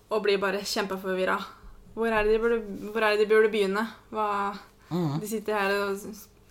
og 0.10 0.24
blir 0.24 0.40
bare 0.42 0.64
kjempeforvirra, 0.64 1.36
hvor, 1.94 2.08
er 2.08 2.24
det 2.24 2.38
de 2.38 2.40
burde- 2.40 2.92
hvor 2.94 3.04
er 3.04 3.18
det 3.18 3.26
de 3.26 3.34
burde 3.34 3.52
begynne? 3.52 3.84
Hva, 4.16 4.56
mm. 4.90 5.20
De 5.20 5.28
sitter 5.28 5.60
her 5.60 5.76
og 5.84 6.00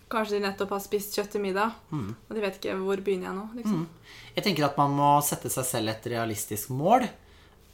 kanskje 0.09 0.37
de 0.37 0.45
nettopp 0.47 0.73
har 0.73 0.81
spist 0.83 1.15
kjøtt 1.17 1.35
til 1.35 1.43
middag, 1.43 1.75
mm. 1.93 2.09
og 2.27 2.35
de 2.35 2.43
vet 2.43 2.57
ikke 2.57 2.77
hvor 2.81 3.01
begynner 3.05 3.29
jeg 3.29 3.37
nå. 3.37 3.45
liksom. 3.59 3.83
Jeg 4.35 4.45
tenker 4.45 4.65
at 4.69 4.79
man 4.79 4.95
må 4.97 5.11
sette 5.25 5.51
seg 5.53 5.67
selv 5.67 5.93
et 5.93 6.09
realistisk 6.15 6.73
mål. 6.73 7.05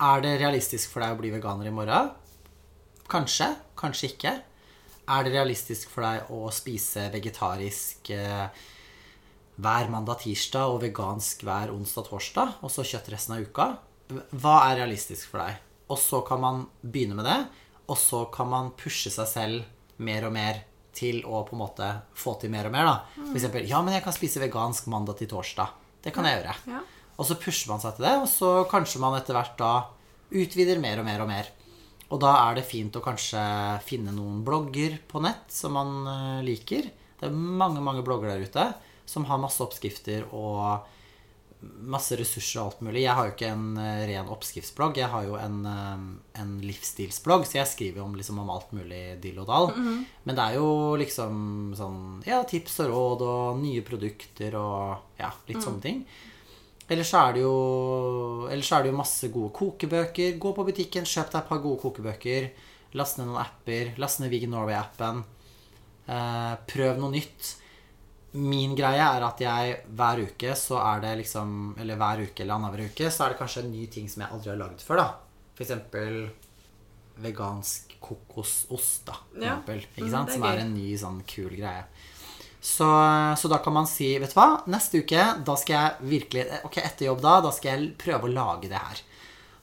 Er 0.04 0.24
det 0.26 0.36
realistisk 0.42 0.92
for 0.92 1.06
deg 1.06 1.16
å 1.16 1.20
bli 1.22 1.32
veganer 1.32 1.70
i 1.70 1.74
morgen? 1.76 2.12
Kanskje, 3.12 3.54
kanskje 3.80 4.12
ikke. 4.12 4.34
Er 5.16 5.26
det 5.26 5.36
realistisk 5.36 5.92
for 5.94 6.04
deg 6.04 6.32
å 6.34 6.50
spise 6.54 7.08
vegetarisk 7.14 8.10
eh, 8.12 8.48
hver 9.62 9.92
mandag-tirsdag 9.94 10.74
og 10.74 10.82
vegansk 10.84 11.46
hver 11.48 11.72
onsdag-torsdag, 11.72 12.58
og 12.66 12.74
så 12.74 12.84
kjøtt 12.84 13.14
resten 13.14 13.38
av 13.38 13.46
uka? 13.46 13.70
Hva 14.36 14.58
er 14.68 14.82
realistisk 14.82 15.32
for 15.32 15.46
deg? 15.46 15.62
Og 15.94 16.02
så 16.02 16.20
kan 16.26 16.42
man 16.42 16.66
begynne 16.82 17.16
med 17.16 17.30
det, 17.30 17.40
og 17.86 18.00
så 18.02 18.26
kan 18.34 18.50
man 18.52 18.74
pushe 18.76 19.14
seg 19.14 19.30
selv 19.30 20.02
mer 20.02 20.26
og 20.28 20.34
mer 20.36 20.66
til 20.96 21.22
å 21.28 21.44
på 21.48 21.56
en 21.56 21.62
måte 21.62 21.90
få 22.18 22.36
til 22.42 22.54
mer 22.54 22.70
og 22.70 22.76
mer. 22.76 22.88
da. 22.88 22.96
For 23.18 23.38
eksempel, 23.40 23.68
ja, 23.70 23.82
men 23.86 23.98
jeg 23.98 24.06
kan 24.06 24.16
spise 24.16 24.42
vegansk 24.44 24.88
mandag 24.92 25.20
til 25.20 25.30
torsdag. 25.32 25.76
Det 26.06 26.14
kan 26.16 26.28
jeg 26.28 26.40
gjøre. 26.40 26.56
Ja. 26.72 26.82
Og 27.16 27.28
så 27.28 27.38
pusher 27.40 27.72
man 27.72 27.84
seg 27.84 27.98
til 27.98 28.08
det, 28.08 28.16
og 28.22 28.28
så 28.32 28.56
kanskje 28.72 29.02
man 29.04 29.16
etter 29.18 29.38
hvert 29.38 29.56
da 29.60 29.74
utvider 30.36 30.82
mer 30.84 31.02
og 31.02 31.08
mer 31.08 31.24
og 31.24 31.30
mer. 31.30 31.52
Og 32.14 32.20
da 32.22 32.34
er 32.46 32.60
det 32.60 32.68
fint 32.68 32.96
å 32.96 33.04
kanskje 33.04 33.42
finne 33.86 34.14
noen 34.14 34.44
blogger 34.46 35.00
på 35.10 35.22
nett 35.26 35.50
som 35.52 35.74
man 35.76 35.96
eh, 36.12 36.44
liker. 36.46 36.92
Det 37.20 37.30
er 37.30 37.34
mange, 37.34 37.82
mange 37.82 38.04
blogger 38.06 38.34
der 38.34 38.46
ute 38.46 38.68
som 39.10 39.26
har 39.30 39.42
masse 39.42 39.62
oppskrifter 39.64 40.28
og 40.34 40.86
masse 41.86 42.18
ressurser 42.20 42.62
og 42.62 42.68
alt 42.68 42.84
mulig. 42.88 43.04
Jeg 43.04 43.18
har 43.18 43.28
jo 43.28 43.34
ikke 43.36 43.50
en 43.54 43.80
eh, 43.82 44.04
ren 44.12 44.30
oppskriftsblogg, 44.34 45.00
jeg 45.02 45.12
har 45.12 45.26
jo 45.28 45.38
en, 45.40 45.58
eh, 45.70 46.06
en 46.42 46.54
livsstilsblogg, 46.66 47.48
så 47.48 47.60
jeg 47.60 47.72
skriver 47.72 48.04
om, 48.04 48.16
liksom, 48.18 48.40
om 48.42 48.52
alt 48.54 48.72
mulig 48.76 49.04
dill 49.24 49.42
og 49.44 49.50
dall. 49.50 49.72
Men 50.26 50.38
det 50.38 50.46
er 50.46 50.60
jo 50.60 50.70
liksom 51.00 51.74
sånn 51.78 52.00
ja, 52.28 52.44
tips 52.48 52.80
og 52.86 52.94
råd 52.94 53.26
og 53.28 53.60
nye 53.64 53.84
produkter 53.86 54.58
og 54.60 55.20
ja, 55.22 55.34
litt 55.50 55.64
sånne 55.64 55.86
ting. 55.86 56.06
Ellers 56.86 57.12
er 57.18 57.34
det 57.34 57.42
jo 57.42 57.54
Ellers 58.52 58.70
er 58.76 58.84
det 58.84 58.92
jo 58.92 58.98
masse 59.00 59.30
gode 59.34 59.54
kokebøker. 59.58 60.36
Gå 60.42 60.54
på 60.54 60.66
butikken, 60.68 61.08
kjøp 61.10 61.32
deg 61.32 61.40
et 61.42 61.50
par 61.50 61.62
gode 61.64 61.82
kokebøker. 61.82 62.50
Last 62.96 63.18
ned 63.20 63.30
noen 63.30 63.42
apper. 63.42 63.96
Last 64.02 64.22
ned 64.22 64.30
Vegan 64.34 64.54
Norway-appen. 64.54 65.24
Eh, 66.06 66.54
prøv 66.70 67.02
noe 67.02 67.14
nytt. 67.16 67.56
Min 68.36 68.76
greie 68.76 69.00
er 69.00 69.24
at 69.24 69.40
jeg 69.40 69.78
hver 69.96 70.20
uke 70.26 70.56
så 70.60 70.78
er 70.82 71.00
det 71.04 71.14
liksom 71.24 71.76
Eller 71.80 71.96
hver 71.96 72.24
uke 72.26 72.42
eller 72.44 72.56
annenhver 72.58 72.86
uke 72.90 73.08
så 73.12 73.26
er 73.26 73.30
det 73.34 73.40
kanskje 73.40 73.64
en 73.64 73.72
ny 73.72 73.86
ting 73.88 74.10
som 74.12 74.22
jeg 74.26 74.32
aldri 74.36 74.50
har 74.52 74.58
lagd 74.60 74.82
før. 74.84 74.98
da 74.98 75.08
eksempel 75.64 76.18
vegansk 77.24 77.94
kokosost, 78.04 79.06
da. 79.08 79.14
For 79.32 79.42
Ja. 79.42 79.56
eksempel, 79.56 79.80
Mm, 79.80 79.96
ikke 80.04 80.12
sant? 80.12 80.30
Mm, 80.30 80.34
Som 80.34 80.44
er 80.44 80.58
en 80.60 80.74
ny 80.76 80.98
sånn 80.98 81.22
kul 81.26 81.50
greie. 81.56 81.86
Så, 82.62 82.86
så 83.38 83.48
da 83.50 83.60
kan 83.60 83.74
man 83.74 83.86
si, 83.88 84.18
vet 84.20 84.34
du 84.34 84.40
hva, 84.40 84.64
neste 84.68 85.00
uke, 85.04 85.44
da 85.46 85.56
skal 85.56 85.76
jeg 85.76 86.10
virkelig 86.10 86.64
Ok, 86.66 86.78
etter 86.78 87.06
jobb 87.06 87.22
da, 87.22 87.40
da 87.42 87.52
skal 87.52 87.78
jeg 87.80 87.98
prøve 87.98 88.24
å 88.28 88.34
lage 88.34 88.68
det 88.68 88.78
her. 88.78 89.00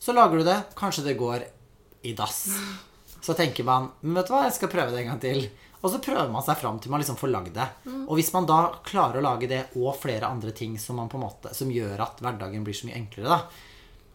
Så 0.01 0.15
lager 0.15 0.39
du 0.39 0.45
det. 0.45 0.65
Kanskje 0.77 1.05
det 1.05 1.19
går 1.19 1.45
i 2.05 2.13
dass. 2.15 2.49
Så 3.21 3.35
tenker 3.37 3.65
man 3.65 3.91
men 4.03 4.15
vet 4.15 4.27
du 4.29 4.33
hva, 4.33 4.45
jeg 4.45 4.55
skal 4.55 4.69
prøve 4.69 4.91
det 4.91 5.01
en 5.05 5.11
gang 5.13 5.21
til. 5.21 5.51
Og 5.83 5.91
så 5.91 5.99
prøver 5.99 6.31
man 6.31 6.45
seg 6.47 6.61
fram 6.61 6.79
til 6.79 6.93
man 6.95 7.03
liksom 7.03 7.19
får 7.19 7.31
lagd 7.33 7.57
det. 7.57 7.67
Og 8.07 8.15
hvis 8.19 8.31
man 8.35 8.47
da 8.47 8.61
klarer 8.87 9.19
å 9.19 9.25
lage 9.25 9.49
det 9.51 9.65
og 9.75 9.97
flere 9.99 10.31
andre 10.31 10.55
ting 10.55 10.77
som, 10.79 10.97
man 11.01 11.11
på 11.11 11.19
en 11.19 11.25
måte, 11.27 11.51
som 11.59 11.73
gjør 11.75 12.05
at 12.05 12.23
hverdagen 12.23 12.63
blir 12.67 12.77
så 12.79 12.87
mye 12.89 13.01
enklere, 13.01 13.35
da. 13.35 13.69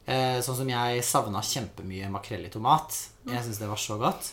Eh, 0.07 0.37
sånn 0.39 0.55
som 0.61 0.69
jeg 0.71 1.03
savna 1.03 1.41
kjempemye 1.43 2.07
makrell 2.13 2.45
i 2.47 2.51
tomat. 2.53 2.95
Jeg 3.27 3.43
syns 3.43 3.59
det 3.59 3.67
var 3.67 3.81
så 3.83 3.99
godt. 3.99 4.31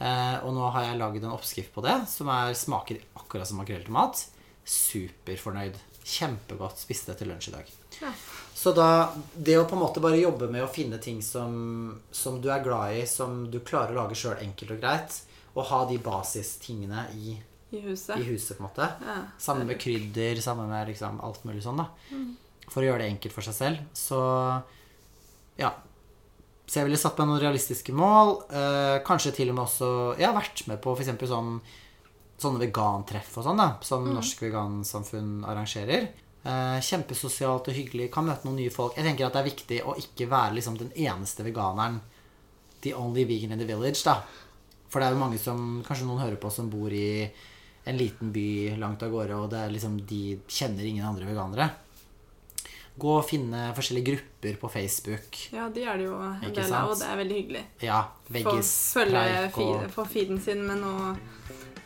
Eh, 0.00 0.36
og 0.46 0.54
nå 0.56 0.70
har 0.72 0.86
jeg 0.86 1.00
laget 1.02 1.26
en 1.26 1.34
oppskrift 1.36 1.74
på 1.74 1.84
det 1.84 1.98
som 2.08 2.30
er, 2.32 2.56
smaker 2.56 3.02
akkurat 3.20 3.48
som 3.48 3.60
makrell 3.60 3.84
i 3.84 3.88
tomat. 3.90 4.24
Superfornøyd. 4.64 5.76
Kjempegodt. 6.00 6.80
Spiste 6.80 7.12
det 7.12 7.20
til 7.20 7.28
lunsj 7.28 7.50
i 7.50 7.56
dag. 7.58 7.74
Ja. 8.00 8.14
Så 8.56 8.72
da 8.72 9.12
Det 9.34 9.58
å 9.60 9.66
på 9.68 9.76
en 9.76 9.84
måte 9.84 10.00
bare 10.00 10.20
jobbe 10.20 10.48
med 10.48 10.64
å 10.64 10.72
finne 10.72 10.96
ting 11.02 11.20
som, 11.24 12.00
som 12.10 12.40
du 12.40 12.48
er 12.48 12.64
glad 12.64 12.96
i, 12.96 13.04
som 13.08 13.44
du 13.52 13.60
klarer 13.60 13.92
å 13.92 14.06
lage 14.06 14.16
sjøl 14.16 14.40
enkelt 14.40 14.72
og 14.78 14.80
greit, 14.80 15.20
og 15.54 15.66
ha 15.70 15.80
de 15.90 15.98
basistingene 16.02 17.06
i, 17.18 17.36
I 17.74 17.82
huset. 17.84 18.16
i 18.18 18.26
huset, 18.28 18.56
på 18.56 18.62
en 18.62 18.68
måte. 18.68 18.86
Ja. 19.06 19.16
Sammen 19.38 19.66
med 19.66 19.80
krydder, 19.82 20.40
sammen 20.44 20.70
med 20.70 20.90
liksom 20.92 21.20
alt 21.26 21.44
mulig 21.48 21.64
sånn, 21.64 21.82
da. 21.82 21.90
For 22.70 22.82
å 22.82 22.90
gjøre 22.90 23.02
det 23.02 23.10
enkelt 23.16 23.34
for 23.34 23.46
seg 23.46 23.56
selv. 23.56 23.84
Så 23.98 24.20
ja. 25.58 25.74
Så 26.70 26.78
jeg 26.78 26.86
ville 26.86 27.00
satt 27.02 27.18
meg 27.18 27.26
noen 27.26 27.42
realistiske 27.42 27.92
mål. 27.96 28.36
Eh, 28.54 28.96
kanskje 29.06 29.34
til 29.40 29.50
og 29.50 29.56
med 29.56 29.64
også 29.64 29.88
Jeg 30.20 30.28
har 30.28 30.36
vært 30.36 30.66
med 30.70 30.78
på 30.84 30.94
f.eks. 30.94 31.10
sånn 31.30 31.56
sånne 32.40 32.62
vegantreff 32.62 33.34
og 33.36 33.44
sånn, 33.44 33.58
da, 33.60 33.66
som 33.84 34.06
Norsk 34.08 34.38
Vegansamfunn 34.46 35.42
arrangerer. 35.44 36.06
Eh, 36.40 36.78
kjempesosialt 36.86 37.68
og 37.68 37.76
hyggelig. 37.76 38.08
Kan 38.14 38.30
møte 38.30 38.46
noen 38.48 38.62
nye 38.62 38.72
folk. 38.72 38.94
Jeg 38.96 39.04
tenker 39.04 39.26
at 39.26 39.36
det 39.36 39.42
er 39.42 39.50
viktig 39.50 39.80
å 39.84 39.96
ikke 40.00 40.28
være 40.30 40.56
liksom 40.56 40.78
den 40.80 40.94
eneste 40.96 41.44
veganeren. 41.44 42.00
The 42.80 42.94
only 42.96 43.26
vegan 43.28 43.52
in 43.52 43.60
the 43.60 43.68
village, 43.68 44.00
da. 44.06 44.22
For 44.90 45.00
det 45.00 45.08
er 45.08 45.14
jo 45.14 45.22
mange 45.22 45.38
som 45.38 45.80
Kanskje 45.86 46.08
noen 46.08 46.22
hører 46.24 46.40
på 46.40 46.50
som 46.52 46.70
bor 46.72 46.90
i 46.92 47.28
en 47.88 47.96
liten 47.96 48.32
by 48.34 48.76
langt 48.78 49.02
av 49.02 49.12
gårde, 49.14 49.36
og 49.38 49.52
det 49.52 49.60
er 49.62 49.72
liksom 49.72 49.94
de 50.06 50.36
kjenner 50.50 50.84
ingen 50.84 51.06
andre 51.06 51.30
veganere. 51.30 51.70
Gå 53.00 53.14
og 53.16 53.24
finne 53.28 53.70
forskjellige 53.76 54.10
grupper 54.10 54.29
på 54.60 54.68
Facebook. 54.72 55.36
Ja, 55.52 55.68
de 55.68 55.82
er 55.84 55.96
det 56.00 56.06
jo 56.08 56.16
en 56.20 56.40
Ikke 56.48 56.62
del 56.62 56.72
av, 56.74 56.90
og 56.90 56.98
det 56.98 57.08
er 57.12 57.16
veldig 57.20 57.36
hyggelig. 57.42 57.64
Ja, 57.84 58.00
Få 58.30 58.32
veggis, 58.38 58.72
følge 58.94 59.26
preik 59.52 59.58
og 59.66 59.90
få 59.98 60.06
feeden 60.08 60.40
sin 60.40 60.64
med 60.66 60.80
noe 60.80 61.12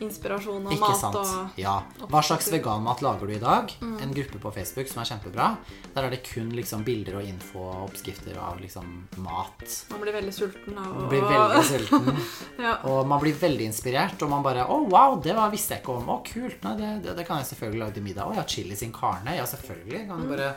inspirasjon 0.03 0.65
og 0.67 0.73
Ikke 0.75 0.89
mat 0.91 0.99
sant. 0.99 1.15
og 1.17 1.59
Ja. 1.61 1.75
Hva 2.11 2.21
slags 2.27 2.49
veganmat 2.51 3.01
lager 3.01 3.29
du 3.31 3.33
i 3.33 3.39
dag? 3.39 3.71
En 3.81 4.13
gruppe 4.13 4.41
på 4.43 4.51
Facebook 4.53 4.89
som 4.91 5.01
er 5.03 5.07
kjempebra. 5.07 5.57
Der 5.95 6.03
er 6.09 6.11
det 6.11 6.25
kun 6.27 6.51
liksom 6.51 6.83
bilder 6.85 7.21
og 7.21 7.29
info 7.31 7.61
og 7.63 7.85
oppskrifter 7.89 8.37
av 8.43 8.59
liksom 8.61 8.89
mat. 9.23 9.63
Man 9.93 10.01
blir 10.03 10.13
veldig 10.17 10.35
sulten 10.35 10.77
av 10.83 10.91
Man 10.99 11.09
blir 11.13 11.23
veldig 11.23 11.65
sulten. 11.73 12.19
ja. 12.59 12.75
Og 12.91 13.07
man 13.07 13.21
blir 13.23 13.39
veldig 13.39 13.69
inspirert, 13.71 14.21
og 14.27 14.31
man 14.35 14.43
bare 14.43 14.67
Å, 14.67 14.81
wow, 14.91 15.21
det 15.23 15.35
var, 15.39 15.51
visste 15.55 15.75
jeg 15.79 15.85
ikke 15.85 15.97
om. 16.01 16.11
Å, 16.11 16.19
kult. 16.27 16.59
Nei, 16.67 16.75
det, 16.83 16.93
det, 17.07 17.17
det 17.17 17.27
kan 17.31 17.39
jeg 17.39 17.53
selvfølgelig 17.55 17.85
lage 17.87 17.95
til 18.01 18.03
middag. 18.11 18.27
Å 18.27 18.35
ja, 18.43 18.45
chili 18.51 18.77
sin 18.77 18.93
carne. 18.93 19.37
Ja, 19.39 19.47
selvfølgelig. 19.47 20.09
Kan 20.11 20.27
du 20.27 20.35
bare 20.35 20.55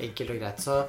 Enkelt 0.00 0.30
og 0.34 0.38
greit. 0.40 0.60
Så, 0.64 0.82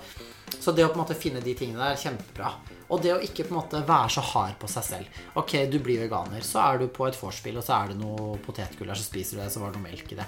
så 0.60 0.74
det 0.76 0.86
å 0.86 0.92
på 0.92 1.00
en 1.00 1.04
måte 1.04 1.18
finne 1.18 1.42
de 1.44 1.54
tingene 1.58 1.80
der 1.82 1.96
er 1.96 2.02
kjempebra. 2.02 2.52
Og 2.92 3.00
det 3.04 3.14
å 3.16 3.22
ikke 3.24 3.46
på 3.48 3.54
en 3.54 3.60
måte 3.62 3.84
være 3.88 4.12
så 4.18 4.24
hard 4.34 4.58
på 4.60 4.70
seg 4.72 4.84
selv. 4.84 5.20
Ok, 5.40 5.56
du 5.72 5.78
blir 5.84 6.02
veganer, 6.04 6.44
så 6.44 6.60
er 6.66 6.82
du 6.82 6.90
på 6.92 7.08
et 7.08 7.18
vorspiel, 7.18 7.60
og 7.62 7.66
så 7.66 7.78
er 7.78 7.94
det 7.94 8.02
noe 8.02 8.36
potetgull 8.44 8.92
så 8.92 9.06
spiser 9.06 9.38
du 9.38 9.44
det, 9.46 9.52
så 9.54 9.64
var 9.64 9.72
det 9.72 9.80
noe 9.80 9.88
melk 9.88 10.12
i 10.12 10.20
det. 10.20 10.28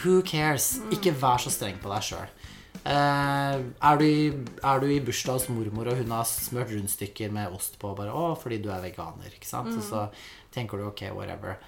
Who 0.00 0.20
cares? 0.26 0.78
Ikke 0.94 1.14
vær 1.14 1.42
så 1.42 1.52
streng 1.52 1.78
på 1.82 1.92
deg 1.92 2.06
sjøl. 2.08 2.30
er, 2.90 3.98
du 4.00 4.06
er 4.64 4.80
du 4.80 4.86
i 4.88 5.00
bursdag 5.04 5.38
hos 5.38 5.48
mormor, 5.52 5.92
og 5.92 6.00
hun 6.00 6.14
har 6.16 6.26
smurt 6.28 6.72
rundstykker 6.72 7.30
med 7.34 7.54
ost 7.54 7.78
på, 7.78 7.92
bare, 7.94 8.14
å, 8.14 8.32
fordi 8.40 8.58
du 8.64 8.70
er 8.72 8.82
veganer, 8.82 9.30
ikke 9.36 9.48
sant? 9.48 9.74
Og 9.76 9.84
så 9.84 10.08
tenker 10.54 10.80
du 10.80 10.88
ok, 10.88 11.06
whatever. 11.14 11.60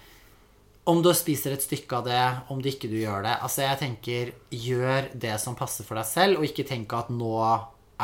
Om 0.89 0.99
du 1.03 1.13
spiser 1.15 1.55
et 1.55 1.63
stykke 1.63 1.95
av 1.95 2.07
det, 2.09 2.23
om 2.51 2.59
du 2.59 2.67
ikke 2.67 2.89
du 2.91 2.97
gjør 2.99 3.23
det 3.23 3.37
Altså, 3.45 3.63
jeg 3.63 3.79
tenker, 3.79 4.33
gjør 4.51 5.07
det 5.15 5.37
som 5.39 5.55
passer 5.55 5.87
for 5.87 5.95
deg 5.99 6.07
selv, 6.09 6.41
og 6.41 6.47
ikke 6.49 6.67
tenk 6.67 6.91
at 6.97 7.11
nå 7.13 7.33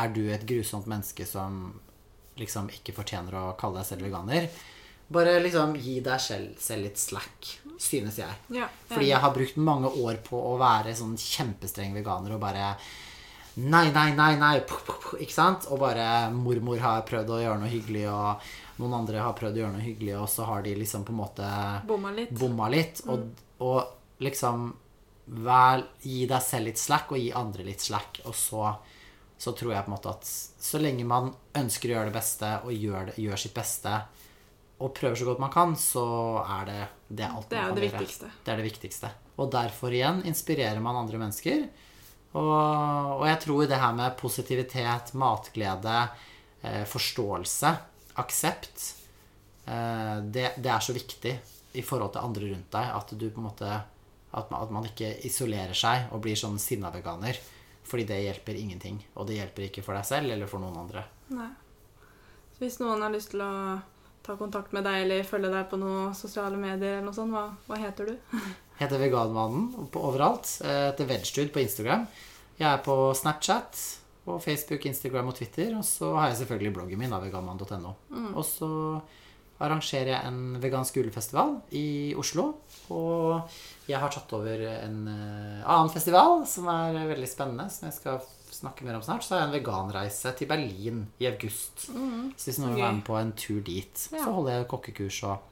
er 0.00 0.12
du 0.14 0.22
et 0.32 0.46
grusomt 0.48 0.88
menneske 0.88 1.26
som 1.28 1.74
liksom 2.40 2.70
ikke 2.72 2.94
fortjener 2.96 3.36
å 3.36 3.44
kalle 3.60 3.82
deg 3.82 3.88
selv 3.90 4.06
veganer. 4.06 4.48
Bare 5.10 5.40
liksom 5.42 5.74
gi 5.82 5.98
deg 6.06 6.22
selv, 6.22 6.54
selv 6.62 6.86
litt 6.86 7.00
slack, 7.00 7.48
synes 7.82 8.20
jeg. 8.22 8.40
Ja, 8.54 8.68
Fordi 8.88 9.10
jeg 9.10 9.20
har 9.20 9.34
brukt 9.34 9.60
mange 9.60 9.90
år 10.00 10.20
på 10.24 10.38
å 10.38 10.56
være 10.60 10.94
sånn 10.96 11.16
kjempestreng 11.18 11.96
veganer 11.98 12.36
og 12.36 12.42
bare 12.42 12.74
Nei, 13.60 13.88
nei, 13.90 14.12
nei, 14.14 14.36
nei, 14.38 14.60
puh, 14.62 14.78
puh, 14.86 14.94
puh, 15.02 15.16
ikke 15.20 15.34
sant? 15.34 15.66
Og 15.74 15.80
bare 15.82 16.30
mormor 16.32 16.78
har 16.80 17.02
prøvd 17.04 17.32
å 17.34 17.40
gjøre 17.42 17.58
noe 17.58 17.68
hyggelig, 17.72 18.04
og 18.08 18.44
noen 18.80 18.96
andre 19.02 19.22
har 19.22 19.36
prøvd 19.36 19.58
å 19.58 19.62
gjøre 19.64 19.74
noe 19.76 19.84
hyggelig, 19.84 20.14
og 20.18 20.28
så 20.32 20.46
har 20.48 20.62
de 20.64 20.76
liksom 20.78 21.04
på 21.06 21.12
en 21.14 21.20
måte 21.20 21.48
Bomma 21.88 22.12
litt. 22.16 22.32
bomma 22.36 22.68
litt. 22.72 23.02
Og, 23.12 23.26
og 23.66 24.22
liksom 24.24 24.70
vær, 25.44 25.84
Gi 26.02 26.24
deg 26.30 26.42
selv 26.42 26.70
litt 26.70 26.80
slack, 26.80 27.12
og 27.12 27.20
gi 27.20 27.28
andre 27.36 27.66
litt 27.66 27.84
slack. 27.84 28.22
Og 28.26 28.34
så, 28.36 28.70
så 29.38 29.54
tror 29.56 29.74
jeg 29.74 29.86
på 29.86 29.92
en 29.92 29.96
måte 29.98 30.14
at 30.14 30.30
så 30.30 30.80
lenge 30.80 31.06
man 31.08 31.30
ønsker 31.60 31.92
å 31.92 31.98
gjøre 31.98 32.10
det 32.10 32.16
beste, 32.16 32.54
og 32.64 32.72
gjør, 32.74 33.10
det, 33.10 33.18
gjør 33.20 33.44
sitt 33.44 33.54
beste, 33.56 34.00
og 34.80 34.94
prøver 34.96 35.20
så 35.20 35.28
godt 35.28 35.42
man 35.42 35.52
kan, 35.52 35.76
så 35.76 36.06
er 36.40 36.66
det 36.70 36.80
det 37.10 37.26
er 37.26 37.36
alt 37.36 37.50
Det 37.50 37.58
man 37.60 37.68
kan 37.68 37.76
det 37.76 37.90
gjøre. 37.90 38.32
Det 38.46 38.52
er 38.52 38.60
det 38.62 38.68
viktigste. 38.70 39.12
Og 39.40 39.52
derfor 39.52 39.92
igjen 39.92 40.22
inspirerer 40.28 40.80
man 40.84 40.98
andre 41.02 41.20
mennesker. 41.20 41.64
Og, 42.38 43.18
og 43.18 43.24
jeg 43.26 43.40
tror 43.42 43.64
det 43.66 43.80
her 43.82 43.94
med 43.98 44.16
positivitet, 44.16 45.12
matglede, 45.18 45.96
eh, 46.62 46.84
forståelse, 46.88 47.72
aksept 48.20 48.84
eh, 49.66 50.18
det, 50.22 50.52
det 50.60 50.70
er 50.70 50.84
så 50.84 50.94
viktig 50.96 51.34
i 51.78 51.84
forhold 51.86 52.14
til 52.14 52.26
andre 52.26 52.50
rundt 52.52 52.70
deg 52.74 52.92
at 52.98 53.14
du 53.14 53.26
på 53.30 53.40
en 53.40 53.48
måte 53.48 53.70
at 54.30 54.50
man, 54.50 54.62
at 54.62 54.70
man 54.74 54.86
ikke 54.86 55.10
isolerer 55.26 55.74
seg 55.74 56.12
og 56.14 56.22
blir 56.24 56.38
sånn 56.38 56.58
sinna 56.62 56.92
veganer. 56.94 57.38
Fordi 57.90 58.04
det 58.06 58.20
hjelper 58.22 58.58
ingenting. 58.58 59.00
Og 59.18 59.26
det 59.26 59.40
hjelper 59.40 59.66
ikke 59.66 59.82
for 59.82 59.98
deg 59.98 60.06
selv 60.06 60.30
eller 60.30 60.50
for 60.50 60.62
noen 60.62 60.76
andre. 60.84 61.02
Nei. 61.34 61.48
Så 62.54 62.62
hvis 62.62 62.78
noen 62.82 63.02
har 63.02 63.10
lyst 63.10 63.32
til 63.32 63.42
å 63.42 63.50
ta 64.22 64.36
kontakt 64.38 64.74
med 64.76 64.84
deg 64.86 65.04
eller 65.04 65.26
følge 65.26 65.50
deg 65.50 65.66
på 65.70 65.78
noen 65.80 66.14
sosiale 66.14 66.58
medier, 66.60 66.98
eller 66.98 67.08
noe 67.08 67.16
sånt, 67.16 67.34
hva, 67.34 67.48
hva 67.66 67.78
heter 67.80 68.12
du? 68.12 68.36
Heter 68.80 69.00
Veganmannen 69.02 69.72
overalt. 69.90 70.46
etter 70.60 70.92
Heter 70.92 71.08
Vegstude 71.10 71.52
på 71.52 71.60
Instagram. 71.64 72.06
Jeg 72.60 72.68
er 72.70 72.80
på 72.84 72.94
Snapchat, 73.16 73.80
på 74.24 74.36
Facebook, 74.42 74.84
Instagram 74.86 75.28
og 75.32 75.36
Twitter. 75.38 75.72
Og 75.78 75.84
så 75.84 76.12
har 76.16 76.28
jeg 76.30 76.42
selvfølgelig 76.42 76.74
bloggen 76.76 76.98
min, 77.00 77.10
veganmann.no. 77.10 77.94
Og 78.34 78.44
så 78.46 78.70
arrangerer 79.60 80.08
jeg 80.14 80.24
en 80.30 80.56
vegansk 80.62 80.96
julefestival 80.96 81.58
i 81.76 82.14
Oslo. 82.16 82.46
Og 82.96 83.50
jeg 83.90 84.00
har 84.00 84.12
tatt 84.14 84.32
over 84.32 84.62
en 84.70 85.00
eh, 85.12 85.64
annen 85.68 85.90
festival 85.92 86.46
som 86.48 86.68
er 86.72 86.96
veldig 87.10 87.28
spennende, 87.28 87.66
som 87.72 87.90
jeg 87.90 87.98
skal 87.98 88.22
snakke 88.50 88.86
mer 88.86 88.96
om 88.96 89.04
snart. 89.04 89.22
Så 89.26 89.34
har 89.36 89.42
jeg 89.44 89.50
en 89.50 89.58
veganreise 89.58 90.32
til 90.38 90.48
Berlin 90.50 91.02
i 91.20 91.28
august. 91.28 91.86
Så 91.90 92.48
hvis 92.48 92.58
noen 92.62 92.74
vil 92.78 92.84
være 92.86 92.96
med 93.02 93.06
på 93.10 93.18
en 93.20 93.32
tur 93.36 93.60
dit, 93.66 94.08
Ja. 94.14 94.24
så 94.24 94.32
holder 94.32 94.56
jeg 94.58 94.68
kokkekurs 94.72 95.20
og 95.28 95.46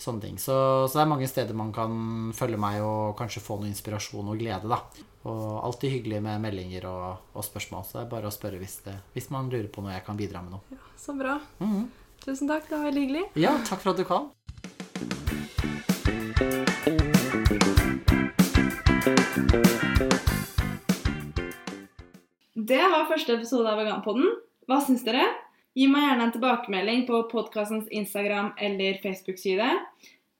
sånne 0.00 0.24
ting. 0.24 0.36
Så, 0.40 0.54
så 0.88 0.96
det 0.98 1.02
er 1.04 1.10
mange 1.12 1.28
steder 1.30 1.54
man 1.54 1.70
kan 1.76 2.32
følge 2.34 2.58
meg 2.60 2.80
og 2.82 3.14
kanskje 3.18 3.42
få 3.44 3.58
noe 3.60 3.68
inspirasjon 3.70 4.30
og 4.32 4.38
glede, 4.40 4.66
da. 4.70 4.80
Og 5.28 5.64
alltid 5.66 5.92
hyggelig 5.92 6.22
med 6.24 6.40
meldinger 6.40 6.86
og, 6.88 7.26
og 7.36 7.44
spørsmål. 7.44 7.84
Så 7.84 7.98
det 7.98 8.04
er 8.06 8.12
bare 8.14 8.30
å 8.30 8.34
spørre 8.34 8.60
hvis, 8.62 8.78
det, 8.86 8.96
hvis 9.12 9.28
man 9.34 9.50
lurer 9.52 9.68
på 9.72 9.84
noe 9.84 9.92
jeg 9.92 10.06
kan 10.06 10.16
bidra 10.20 10.40
med 10.44 10.56
noe. 10.56 10.62
Ja, 10.72 10.80
Så 10.96 11.16
bra. 11.18 11.38
Mhm. 11.60 11.88
Tusen 12.20 12.48
takk, 12.48 12.66
det 12.68 12.76
var 12.76 12.84
veldig 12.90 13.04
hyggelig. 13.06 13.24
Ja, 13.40 13.54
takk 13.64 13.80
for 13.80 13.94
at 13.94 14.00
du 14.00 14.04
kom. 14.04 14.28
Det 22.54 22.80
var 22.92 23.08
første 23.08 23.34
episode 23.38 23.70
av 23.70 23.80
Veganpodden. 23.80 24.26
Hva 24.68 24.80
syns 24.84 25.04
dere? 25.06 25.24
Gi 25.78 25.86
meg 25.90 26.04
gjerne 26.04 26.26
en 26.26 26.32
tilbakemelding 26.34 27.04
på 27.08 27.22
podkastens 27.30 27.88
Instagram 27.94 28.52
eller 28.60 28.98
Facebook-side. 29.02 29.68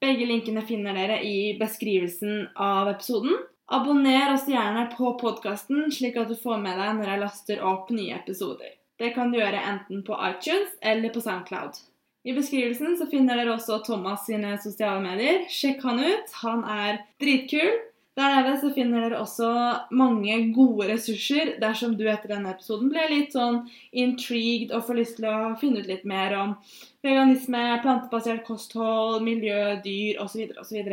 Begge 0.03 0.26
linkene 0.28 0.64
finner 0.66 0.97
dere 0.97 1.20
i 1.24 1.55
beskrivelsen 1.61 2.49
av 2.61 2.91
episoden. 2.93 3.37
Abonner 3.73 4.33
oss 4.35 4.49
gjerne 4.49 4.89
på 4.97 5.12
podkasten, 5.14 5.93
slik 5.95 6.16
at 6.18 6.27
du 6.27 6.35
får 6.35 6.57
med 6.59 6.75
deg 6.75 6.97
når 6.97 7.07
jeg 7.07 7.21
laster 7.21 7.61
opp 7.62 7.93
nye 7.95 8.16
episoder. 8.16 8.73
Det 8.99 9.12
kan 9.14 9.31
du 9.31 9.39
gjøre 9.39 9.61
enten 9.62 10.01
på 10.03 10.16
iTunes 10.27 10.73
eller 10.83 11.12
på 11.14 11.23
Soundcloud. 11.23 11.79
I 12.27 12.35
beskrivelsen 12.35 12.97
så 12.99 13.07
finner 13.12 13.39
dere 13.39 13.53
også 13.55 13.79
Thomas 13.87 14.25
sine 14.27 14.57
sosiale 14.59 14.99
medier. 15.05 15.45
Sjekk 15.55 15.87
han 15.87 16.03
ut. 16.03 16.35
Han 16.41 16.64
er 16.66 16.99
dritkul. 17.23 17.79
Der 18.18 18.35
nede 18.35 18.57
så 18.59 18.73
finner 18.75 19.07
dere 19.07 19.23
også 19.23 19.53
mange 19.95 20.41
gode 20.57 20.91
ressurser 20.91 21.55
dersom 21.62 21.95
du 21.95 22.03
etter 22.11 22.35
denne 22.35 22.57
episoden 22.57 22.91
ble 22.91 23.07
litt 23.12 23.39
sånn 23.39 23.62
intrigued 23.95 24.75
og 24.75 24.83
får 24.89 24.99
lyst 24.99 25.21
til 25.21 25.31
å 25.31 25.55
finne 25.62 25.85
ut 25.85 25.89
litt 25.89 26.03
mer 26.11 26.35
om 26.43 26.59
veganisme, 27.07 27.62
plantebasert 27.87 28.43
kosthold, 28.51 29.23
miljø, 29.23 29.79
dyr 29.87 30.18
osv. 30.27 30.59
osv. 30.59 30.93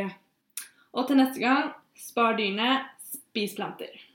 Og 0.94 1.10
til 1.10 1.24
neste 1.26 1.42
gang 1.42 1.74
spar 1.98 2.38
dyrene, 2.38 2.86
spis 3.02 3.56
planter. 3.56 4.07